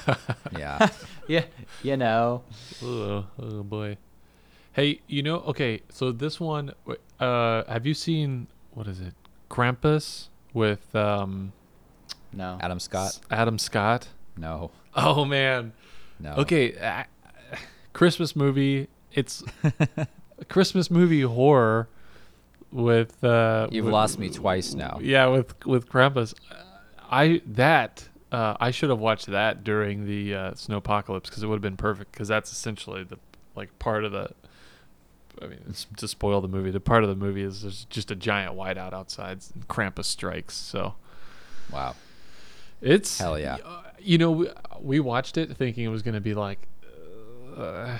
Yeah. 0.57 0.89
yeah, 1.27 1.45
you 1.83 1.97
know. 1.97 2.43
oh, 2.83 3.25
oh 3.39 3.63
boy. 3.63 3.97
Hey, 4.73 5.01
you 5.07 5.23
know, 5.23 5.37
okay, 5.41 5.81
so 5.89 6.11
this 6.11 6.39
one 6.39 6.73
uh 7.19 7.63
have 7.67 7.85
you 7.85 7.93
seen 7.93 8.47
what 8.73 8.87
is 8.87 8.99
it, 9.01 9.13
Krampus 9.49 10.27
with 10.53 10.95
um 10.95 11.53
No. 12.33 12.57
Adam 12.61 12.79
Scott? 12.79 13.07
S- 13.07 13.21
Adam 13.31 13.57
Scott? 13.59 14.09
No. 14.37 14.71
Oh 14.95 15.25
man. 15.25 15.73
No. 16.19 16.33
Okay, 16.35 16.77
uh, 16.77 17.03
Christmas 17.93 18.35
movie. 18.35 18.87
It's 19.13 19.43
a 19.97 20.07
Christmas 20.49 20.89
movie 20.91 21.21
horror 21.21 21.89
with. 22.71 23.21
Uh, 23.23 23.67
You've 23.71 23.85
with- 23.85 23.93
lost 23.93 24.19
me 24.19 24.29
twice 24.29 24.73
now. 24.73 24.99
Yeah, 25.01 25.27
with 25.27 25.65
with 25.65 25.89
Krampus. 25.89 26.33
I 27.11 27.41
that 27.45 28.07
uh, 28.31 28.55
I 28.59 28.71
should 28.71 28.89
have 28.89 28.99
watched 28.99 29.27
that 29.27 29.63
during 29.63 30.05
the 30.05 30.33
uh, 30.33 30.51
snowpocalypse 30.51 31.23
because 31.23 31.43
it 31.43 31.47
would 31.47 31.55
have 31.55 31.61
been 31.61 31.77
perfect 31.77 32.11
because 32.13 32.27
that's 32.29 32.51
essentially 32.51 33.03
the 33.03 33.19
like 33.55 33.77
part 33.79 34.05
of 34.05 34.11
the. 34.13 34.31
I 35.41 35.47
mean, 35.47 35.59
it's 35.69 35.87
to 35.97 36.07
spoil 36.07 36.39
the 36.41 36.47
movie. 36.47 36.71
The 36.71 36.79
part 36.79 37.03
of 37.03 37.09
the 37.09 37.15
movie 37.15 37.41
is 37.41 37.61
there's 37.63 37.85
just 37.85 38.11
a 38.11 38.15
giant 38.15 38.55
whiteout 38.55 38.93
outside. 38.93 39.39
And 39.53 39.67
Krampus 39.67 40.05
strikes. 40.05 40.55
So 40.55 40.95
Wow. 41.71 41.95
it's 42.81 43.17
Hell 43.17 43.39
yeah. 43.39 43.57
uh, 43.65 43.83
You 43.99 44.17
know, 44.17 44.31
we, 44.31 44.49
we 44.81 44.99
watched 44.99 45.37
it 45.37 45.55
thinking 45.55 45.85
it 45.85 45.87
was 45.89 46.01
going 46.01 46.15
to 46.15 46.21
be 46.21 46.33
like, 46.33 46.67
uh, 47.57 47.97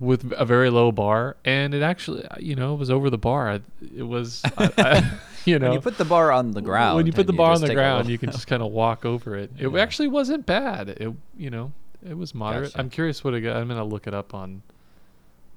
with 0.00 0.32
a 0.32 0.44
very 0.44 0.70
low 0.70 0.92
bar, 0.92 1.36
and 1.44 1.74
it 1.74 1.82
actually, 1.82 2.24
you 2.38 2.54
know, 2.54 2.74
it 2.74 2.78
was 2.78 2.90
over 2.90 3.10
the 3.10 3.18
bar. 3.18 3.60
It 3.96 4.02
was, 4.02 4.42
I, 4.58 4.70
I, 4.78 5.10
you 5.44 5.58
know, 5.58 5.66
when 5.66 5.74
you 5.74 5.80
put 5.80 5.98
the 5.98 6.04
bar 6.04 6.30
on 6.32 6.52
the 6.52 6.62
ground, 6.62 6.96
when 6.96 7.06
you 7.06 7.12
put 7.12 7.26
the 7.26 7.32
bar 7.32 7.52
on 7.52 7.60
the 7.60 7.74
ground, 7.74 8.08
you 8.08 8.18
can 8.18 8.30
just 8.30 8.46
kind 8.46 8.62
of 8.62 8.70
walk 8.72 9.04
over 9.04 9.36
it. 9.36 9.50
It 9.58 9.68
Yeah. 9.72 9.80
actually 9.80 10.08
wasn't 10.08 10.46
bad. 10.46 10.88
It, 10.90 11.12
you 11.36 11.50
know, 11.50 11.72
it 12.08 12.16
was 12.16 12.34
moderate. 12.34 12.70
Gotcha. 12.72 12.78
I'm 12.80 12.90
curious 12.90 13.24
what 13.24 13.34
it 13.34 13.40
got. 13.40 13.56
I'm 13.56 13.66
gonna 13.68 13.84
look 13.84 14.06
it 14.06 14.14
up 14.14 14.34
on 14.34 14.62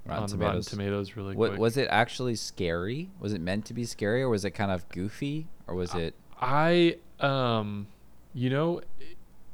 Rotten 0.05 0.23
on 0.23 0.29
Tomatoes. 0.29 0.53
Rotten 0.65 0.79
Tomatoes 0.79 1.15
really 1.15 1.35
What, 1.35 1.49
quick. 1.51 1.59
was 1.59 1.77
it 1.77 1.87
actually 1.91 2.35
scary? 2.35 3.09
Was 3.19 3.33
it 3.33 3.41
meant 3.41 3.65
to 3.65 3.73
be 3.75 3.85
scary, 3.85 4.23
or 4.23 4.29
was 4.29 4.43
it 4.45 4.51
kind 4.51 4.71
of 4.71 4.87
goofy, 4.89 5.47
or 5.67 5.75
was 5.75 5.93
it? 5.93 6.15
I 6.41 6.97
um 7.19 7.87
you 8.33 8.49
know 8.49 8.81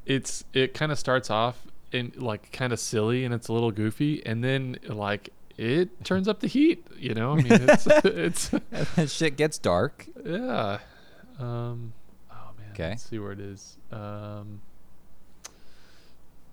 it's 0.06 0.46
it 0.54 0.74
kind 0.74 0.92
of 0.94 0.98
starts 0.98 1.30
off 1.30 1.68
in 1.92 2.12
like 2.16 2.52
kind 2.52 2.74
of 2.74 2.80
silly 2.80 3.24
and 3.26 3.34
it's 3.34 3.48
a 3.48 3.54
little 3.54 3.72
goofy 3.72 4.26
and 4.26 4.44
then 4.44 4.78
like 4.88 5.30
it 5.58 6.04
turns 6.04 6.28
up 6.28 6.40
the 6.40 6.48
heat, 6.48 6.86
you 6.98 7.14
know? 7.14 7.34
I 7.34 7.36
mean 7.36 7.48
it's 7.52 7.88
it's 8.98 9.14
shit 9.14 9.38
gets 9.38 9.58
dark. 9.58 10.06
yeah. 10.26 10.80
Um 11.40 11.94
oh 12.32 12.52
man. 12.58 12.74
'Kay. 12.74 12.90
Let's 12.90 13.10
see 13.10 13.20
where 13.20 13.32
it 13.32 13.40
is. 13.40 13.78
Um 13.92 14.62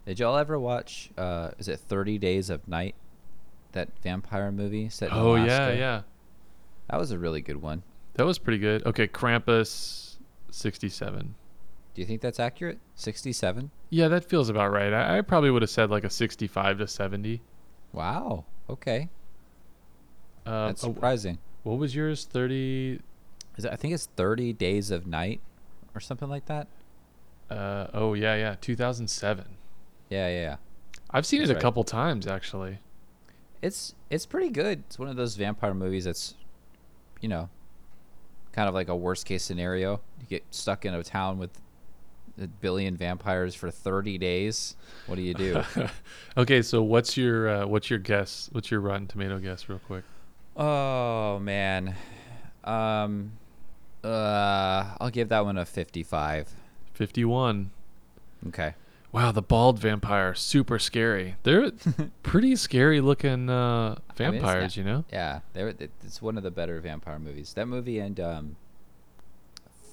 Did 0.07 0.21
y'all 0.21 0.37
ever 0.37 0.59
watch? 0.59 1.11
Uh, 1.17 1.51
is 1.59 1.69
it 1.69 1.81
Thirty 1.81 2.19
Days 2.19 2.51
of 2.51 2.67
Night? 2.69 2.95
That 3.73 3.89
vampire 4.03 4.53
movie 4.53 4.89
set 4.89 5.11
in 5.11 5.17
Oh 5.17 5.35
yeah, 5.35 5.73
yeah. 5.73 6.03
That 6.91 6.99
was 6.99 7.11
a 7.11 7.19
really 7.19 7.41
good 7.41 7.61
one. 7.61 7.83
That 8.15 8.27
was 8.27 8.39
pretty 8.39 8.59
good. 8.59 8.87
Okay, 8.87 9.09
Krampus 9.09 10.17
67. 10.51 11.35
Do 11.95 12.01
you 12.03 12.07
think 12.07 12.21
that's 12.21 12.41
accurate? 12.41 12.79
Sixty-seven. 12.97 13.71
Yeah, 13.91 14.09
that 14.09 14.25
feels 14.25 14.49
about 14.49 14.73
right. 14.73 14.93
I, 14.93 15.19
I 15.19 15.21
probably 15.21 15.51
would 15.51 15.63
have 15.63 15.71
said 15.71 15.91
like 15.91 16.03
a 16.05 16.11
65 16.11 16.79
to 16.79 16.89
70. 16.89 17.41
Wow. 17.93 18.45
Okay. 18.69 19.09
Um, 20.47 20.67
That's 20.69 20.83
oh, 20.85 20.93
surprising. 20.93 21.39
what 21.63 21.79
was 21.79 21.95
yours? 21.95 22.25
30 22.27 23.01
Is 23.57 23.65
it, 23.65 23.73
I 23.73 23.77
think 23.77 23.95
it's 23.95 24.07
Thirty 24.17 24.53
Days 24.53 24.91
of 24.91 25.07
Night, 25.07 25.41
or 25.95 26.01
something 26.01 26.29
like 26.29 26.47
that. 26.47 26.67
uh 27.51 27.87
oh 27.95 28.15
yeah, 28.15 28.35
yeah, 28.35 28.57
2007. 28.61 29.45
Yeah, 30.11 30.29
yeah, 30.29 30.35
yeah. 30.35 30.57
I've 31.11 31.25
seen 31.25 31.39
That's 31.41 31.51
it 31.51 31.53
a 31.53 31.57
right. 31.57 31.63
couple 31.63 31.85
times 31.85 32.27
actually. 32.27 32.79
It's 33.63 33.95
it's 34.11 34.27
pretty 34.27 34.51
good. 34.51 34.81
It's 34.87 34.99
one 34.99 35.09
of 35.09 35.17
those 35.17 35.37
vampire 35.37 35.73
movies 35.75 36.05
that's, 36.05 36.35
you 37.21 37.29
know, 37.29 37.49
kind 38.53 38.69
of 38.69 38.75
like 38.75 38.89
a 38.89 38.97
worst 38.97 39.25
case 39.25 39.43
scenario. 39.45 40.01
You 40.21 40.27
get 40.27 40.43
stuck 40.51 40.85
in 40.85 40.93
a 40.93 41.03
town 41.05 41.39
with 41.39 41.51
a 42.41 42.47
billion 42.47 42.97
vampires 42.97 43.55
for 43.55 43.71
30 43.71 44.19
days. 44.19 44.77
What 45.07 45.17
do 45.17 45.23
you 45.23 45.35
do? 45.35 45.63
okay, 46.37 46.63
so 46.63 46.83
what's 46.83 47.17
your 47.17 47.49
uh, 47.49 47.67
what's 47.67 47.91
your 47.91 47.99
guess? 47.99 48.49
What's 48.53 48.71
your 48.71 48.81
Rotten 48.81 49.07
Tomato 49.07 49.39
guess, 49.39 49.69
real 49.69 49.81
quick? 49.87 50.05
oh 50.57 51.39
man, 51.41 51.95
um, 52.65 53.33
uh, 54.05 54.95
I'll 55.01 55.11
give 55.11 55.29
that 55.31 55.45
one 55.45 55.59
a 55.59 55.65
55. 55.65 56.53
Fifty-one. 56.93 57.71
Okay. 58.49 58.75
Wow, 59.11 59.31
the 59.33 59.43
bald 59.43 59.79
vampire, 59.79 60.35
super 60.35 60.79
scary. 60.79 61.37
They're 61.45 61.71
pretty 62.25 62.57
scary 62.57 63.01
looking 63.01 63.49
uh, 63.49 63.95
I 64.19 64.23
mean, 64.23 64.33
vampires, 64.41 64.63
not- 64.63 64.77
you 64.77 64.85
know. 64.85 65.05
Yeah, 65.13 65.41
there. 65.53 65.69
it- 65.69 65.91
It's 66.05 66.21
one 66.21 66.37
of 66.37 66.43
the 66.43 66.51
better 66.51 66.81
vampire 66.81 67.19
movies. 67.19 67.53
That 67.55 67.67
movie 67.67 67.99
and 68.01 68.19
um, 68.21 68.57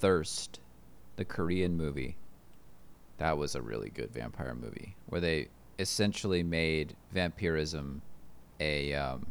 Thirst, 0.00 0.58
the 1.16 1.24
Korean 1.24 1.76
movie. 1.76 2.16
That 3.18 3.38
was 3.38 3.54
a 3.54 3.62
really 3.62 3.90
good 3.90 4.12
vampire 4.12 4.54
movie 4.54 4.96
where 5.06 5.20
they 5.20 5.48
essentially 5.78 6.42
made 6.42 6.96
vampirism 7.12 8.02
a 8.60 8.94
um, 8.94 9.26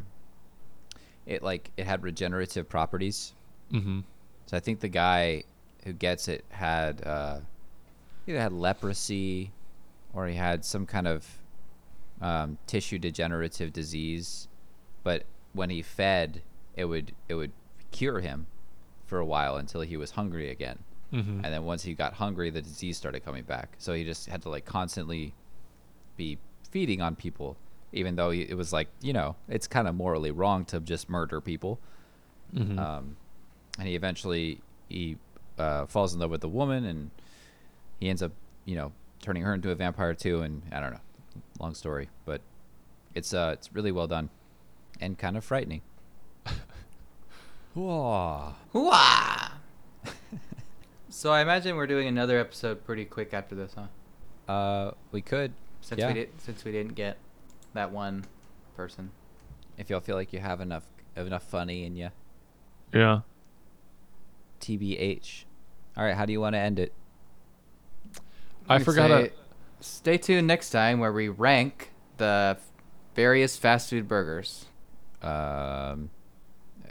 it 1.25 1.43
like 1.43 1.71
it 1.77 1.85
had 1.85 2.03
regenerative 2.03 2.67
properties. 2.69 3.33
Mm-hmm. 3.71 4.01
So 4.45 4.57
I 4.57 4.59
think 4.59 4.79
the 4.79 4.89
guy 4.89 5.43
who 5.83 5.93
gets 5.93 6.27
it 6.27 6.45
had 6.49 7.05
uh, 7.05 7.39
either 8.27 8.39
had 8.39 8.53
leprosy 8.53 9.51
or 10.13 10.27
he 10.27 10.35
had 10.35 10.65
some 10.65 10.85
kind 10.85 11.07
of 11.07 11.25
um, 12.21 12.57
tissue 12.67 12.99
degenerative 12.99 13.73
disease. 13.73 14.47
But 15.03 15.23
when 15.53 15.69
he 15.69 15.81
fed, 15.81 16.41
it 16.75 16.85
would 16.85 17.13
it 17.29 17.35
would 17.35 17.51
cure 17.91 18.19
him 18.19 18.47
for 19.05 19.19
a 19.19 19.25
while 19.25 19.57
until 19.57 19.81
he 19.81 19.97
was 19.97 20.11
hungry 20.11 20.49
again. 20.49 20.79
Mm-hmm. 21.13 21.43
And 21.43 21.53
then 21.53 21.63
once 21.63 21.83
he 21.83 21.93
got 21.93 22.13
hungry, 22.13 22.49
the 22.49 22.61
disease 22.61 22.97
started 22.97 23.25
coming 23.25 23.43
back. 23.43 23.75
So 23.79 23.93
he 23.93 24.03
just 24.05 24.27
had 24.27 24.41
to 24.43 24.49
like 24.49 24.65
constantly 24.65 25.33
be 26.17 26.37
feeding 26.69 27.01
on 27.01 27.15
people, 27.15 27.57
even 27.91 28.15
though 28.15 28.29
it 28.31 28.53
was 28.55 28.71
like 28.71 28.87
you 29.01 29.11
know 29.13 29.35
it's 29.49 29.67
kind 29.67 29.87
of 29.87 29.95
morally 29.95 30.31
wrong 30.31 30.63
to 30.65 30.79
just 30.79 31.09
murder 31.09 31.41
people 31.41 31.79
Mm-hmm. 32.53 32.77
um, 32.79 33.15
and 33.79 33.87
he 33.87 33.95
eventually 33.95 34.59
he 34.89 35.15
uh, 35.57 35.85
falls 35.85 36.13
in 36.13 36.19
love 36.19 36.31
with 36.31 36.43
a 36.43 36.49
woman 36.49 36.83
and 36.83 37.11
he 38.01 38.09
ends 38.09 38.21
up 38.21 38.33
you 38.65 38.75
know 38.75 38.91
turning 39.21 39.43
her 39.43 39.53
into 39.53 39.71
a 39.71 39.75
vampire 39.75 40.13
too 40.13 40.41
and 40.41 40.61
i 40.71 40.81
don't 40.81 40.91
know 40.91 40.99
long 41.61 41.73
story 41.73 42.09
but 42.25 42.41
it's 43.15 43.33
uh 43.33 43.51
it's 43.53 43.71
really 43.73 43.91
well 43.93 44.05
done 44.07 44.29
and 44.99 45.17
kind 45.17 45.37
of 45.37 45.45
frightening 45.45 45.81
Whoa. 47.73 48.53
Hooah! 48.73 49.50
So 51.11 51.31
I 51.31 51.41
imagine 51.41 51.75
we're 51.75 51.85
doing 51.87 52.07
another 52.07 52.39
episode 52.39 52.83
pretty 52.85 53.05
quick 53.05 53.33
after 53.33 53.53
this, 53.55 53.73
huh? 53.75 54.51
uh 54.51 54.91
we 55.11 55.21
could 55.21 55.53
Since 55.81 55.99
Yeah. 55.99 56.07
we 56.07 56.13
did, 56.15 56.29
since 56.41 56.63
we 56.65 56.71
didn't 56.71 56.95
get 56.95 57.17
that 57.73 57.91
one 57.91 58.25
person. 58.75 59.11
if 59.77 59.89
y'all 59.89 59.99
feel 59.99 60.15
like 60.15 60.33
you 60.33 60.39
have 60.39 60.59
enough 60.61 60.83
enough 61.15 61.43
funny 61.43 61.83
in 61.85 61.95
you 61.95 62.09
Yeah. 62.93 63.21
tbh 64.59 65.43
all 65.97 66.03
right 66.05 66.15
how 66.15 66.25
do 66.25 66.31
you 66.33 66.39
want 66.41 66.53
to 66.55 66.59
end 66.59 66.79
it 66.79 66.93
I 68.69 68.75
I'm 68.75 68.83
gonna 68.83 68.85
forgot. 68.85 69.09
say, 69.09 69.27
a- 69.27 69.31
Stay 69.83 70.17
tuned 70.17 70.45
next 70.47 70.69
time 70.69 70.99
where 70.99 71.11
we 71.11 71.27
rank 71.27 71.91
the 72.17 72.57
various 73.15 73.57
fast 73.57 73.89
food 73.89 74.07
burgers. 74.07 74.65
um 75.23 76.11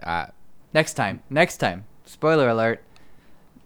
I, 0.03 0.31
Next 0.75 0.95
time. 0.95 1.23
Next 1.31 1.59
time. 1.59 1.85
Spoiler 2.05 2.49
alert. 2.49 2.83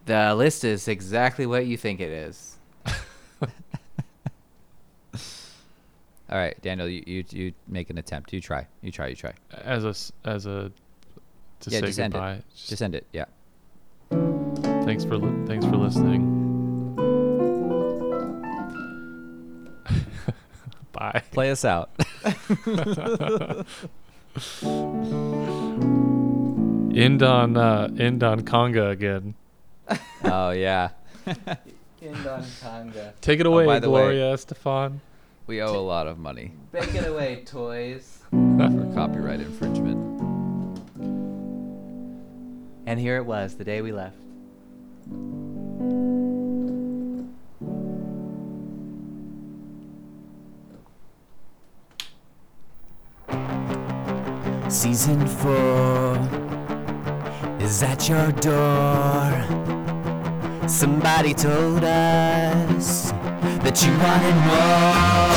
The 0.07 0.35
list 0.35 0.65
is 0.65 0.87
exactly 0.89 1.47
what 1.47 1.67
you 1.67 1.77
think 1.77 2.01
it 2.01 2.11
is. 2.13 2.57
all 6.31 6.39
right 6.39 6.61
daniel 6.63 6.89
you, 6.89 7.03
you 7.07 7.25
you 7.31 7.53
make 7.69 7.91
an 7.91 7.99
attempt 7.99 8.33
you 8.33 8.41
try 8.41 8.67
you 8.83 8.91
try 8.91 9.07
you 9.09 9.15
try 9.15 9.33
as 9.63 9.85
a 9.85 9.89
s- 9.89 10.11
as 10.25 10.47
a 10.47 10.73
to 11.61 11.71
Yeah, 11.71 11.81
say 11.81 11.87
just 11.87 11.99
end 12.01 12.15
it. 12.15 12.17
goodbye. 12.17 12.43
just 12.57 12.83
end 12.83 12.95
it 12.95 13.07
yeah 13.13 13.27
Thanks 14.85 15.05
for 15.05 15.17
li- 15.17 15.47
thanks 15.47 15.65
for 15.67 15.77
listening. 15.77 16.23
Bye. 20.93 21.23
play 21.33 21.51
us 21.51 21.65
out 21.65 21.91
End 26.95 27.23
on 27.25 27.57
uh, 27.57 27.89
end 27.99 28.23
on 28.23 28.43
conga 28.43 28.91
again. 28.91 29.35
oh 30.25 30.51
yeah 30.51 30.91
Take 33.21 33.41
it 33.41 33.47
Oh, 33.47 33.53
away, 33.53 33.67
by 33.67 33.79
the 33.79 33.89
way- 33.91 34.03
Gloria 34.03 34.35
Estefan. 34.35 34.99
We 35.47 35.61
owe 35.63 35.75
a 35.75 35.81
lot 35.81 36.07
of 36.07 36.19
money 36.19 36.53
Bake 36.73 36.95
it 36.95 37.07
away, 37.07 37.43
toys. 37.45 38.19
for 38.31 38.91
copyright 38.95 39.41
infringement. 39.41 40.01
And 42.87 43.01
here 43.01 43.17
it 43.17 43.25
was, 43.27 43.55
the 43.57 43.65
day 43.65 43.81
we 43.83 43.93
left. 43.93 44.17
Season 54.69 55.27
four 55.27 56.17
is 57.65 57.83
at 57.83 58.09
your 58.11 58.31
door. 58.33 59.33
Somebody 60.69 61.33
told 61.33 61.83
us 61.83 63.11
that 63.65 63.83
you 63.83 63.91
wanted 64.05 64.37
more. 64.49 65.35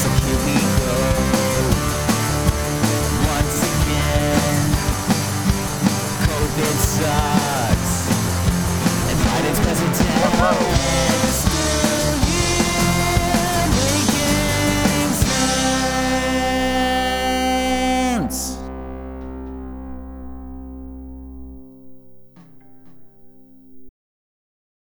So 0.00 0.08
here 0.24 0.40
we 0.46 0.56
go 0.80 0.96
once 3.32 3.58
again. 3.74 4.64
COVID 6.26 6.76
sucks, 6.94 7.94
and 9.10 9.18
Biden's 9.26 9.60
president. 9.60 11.13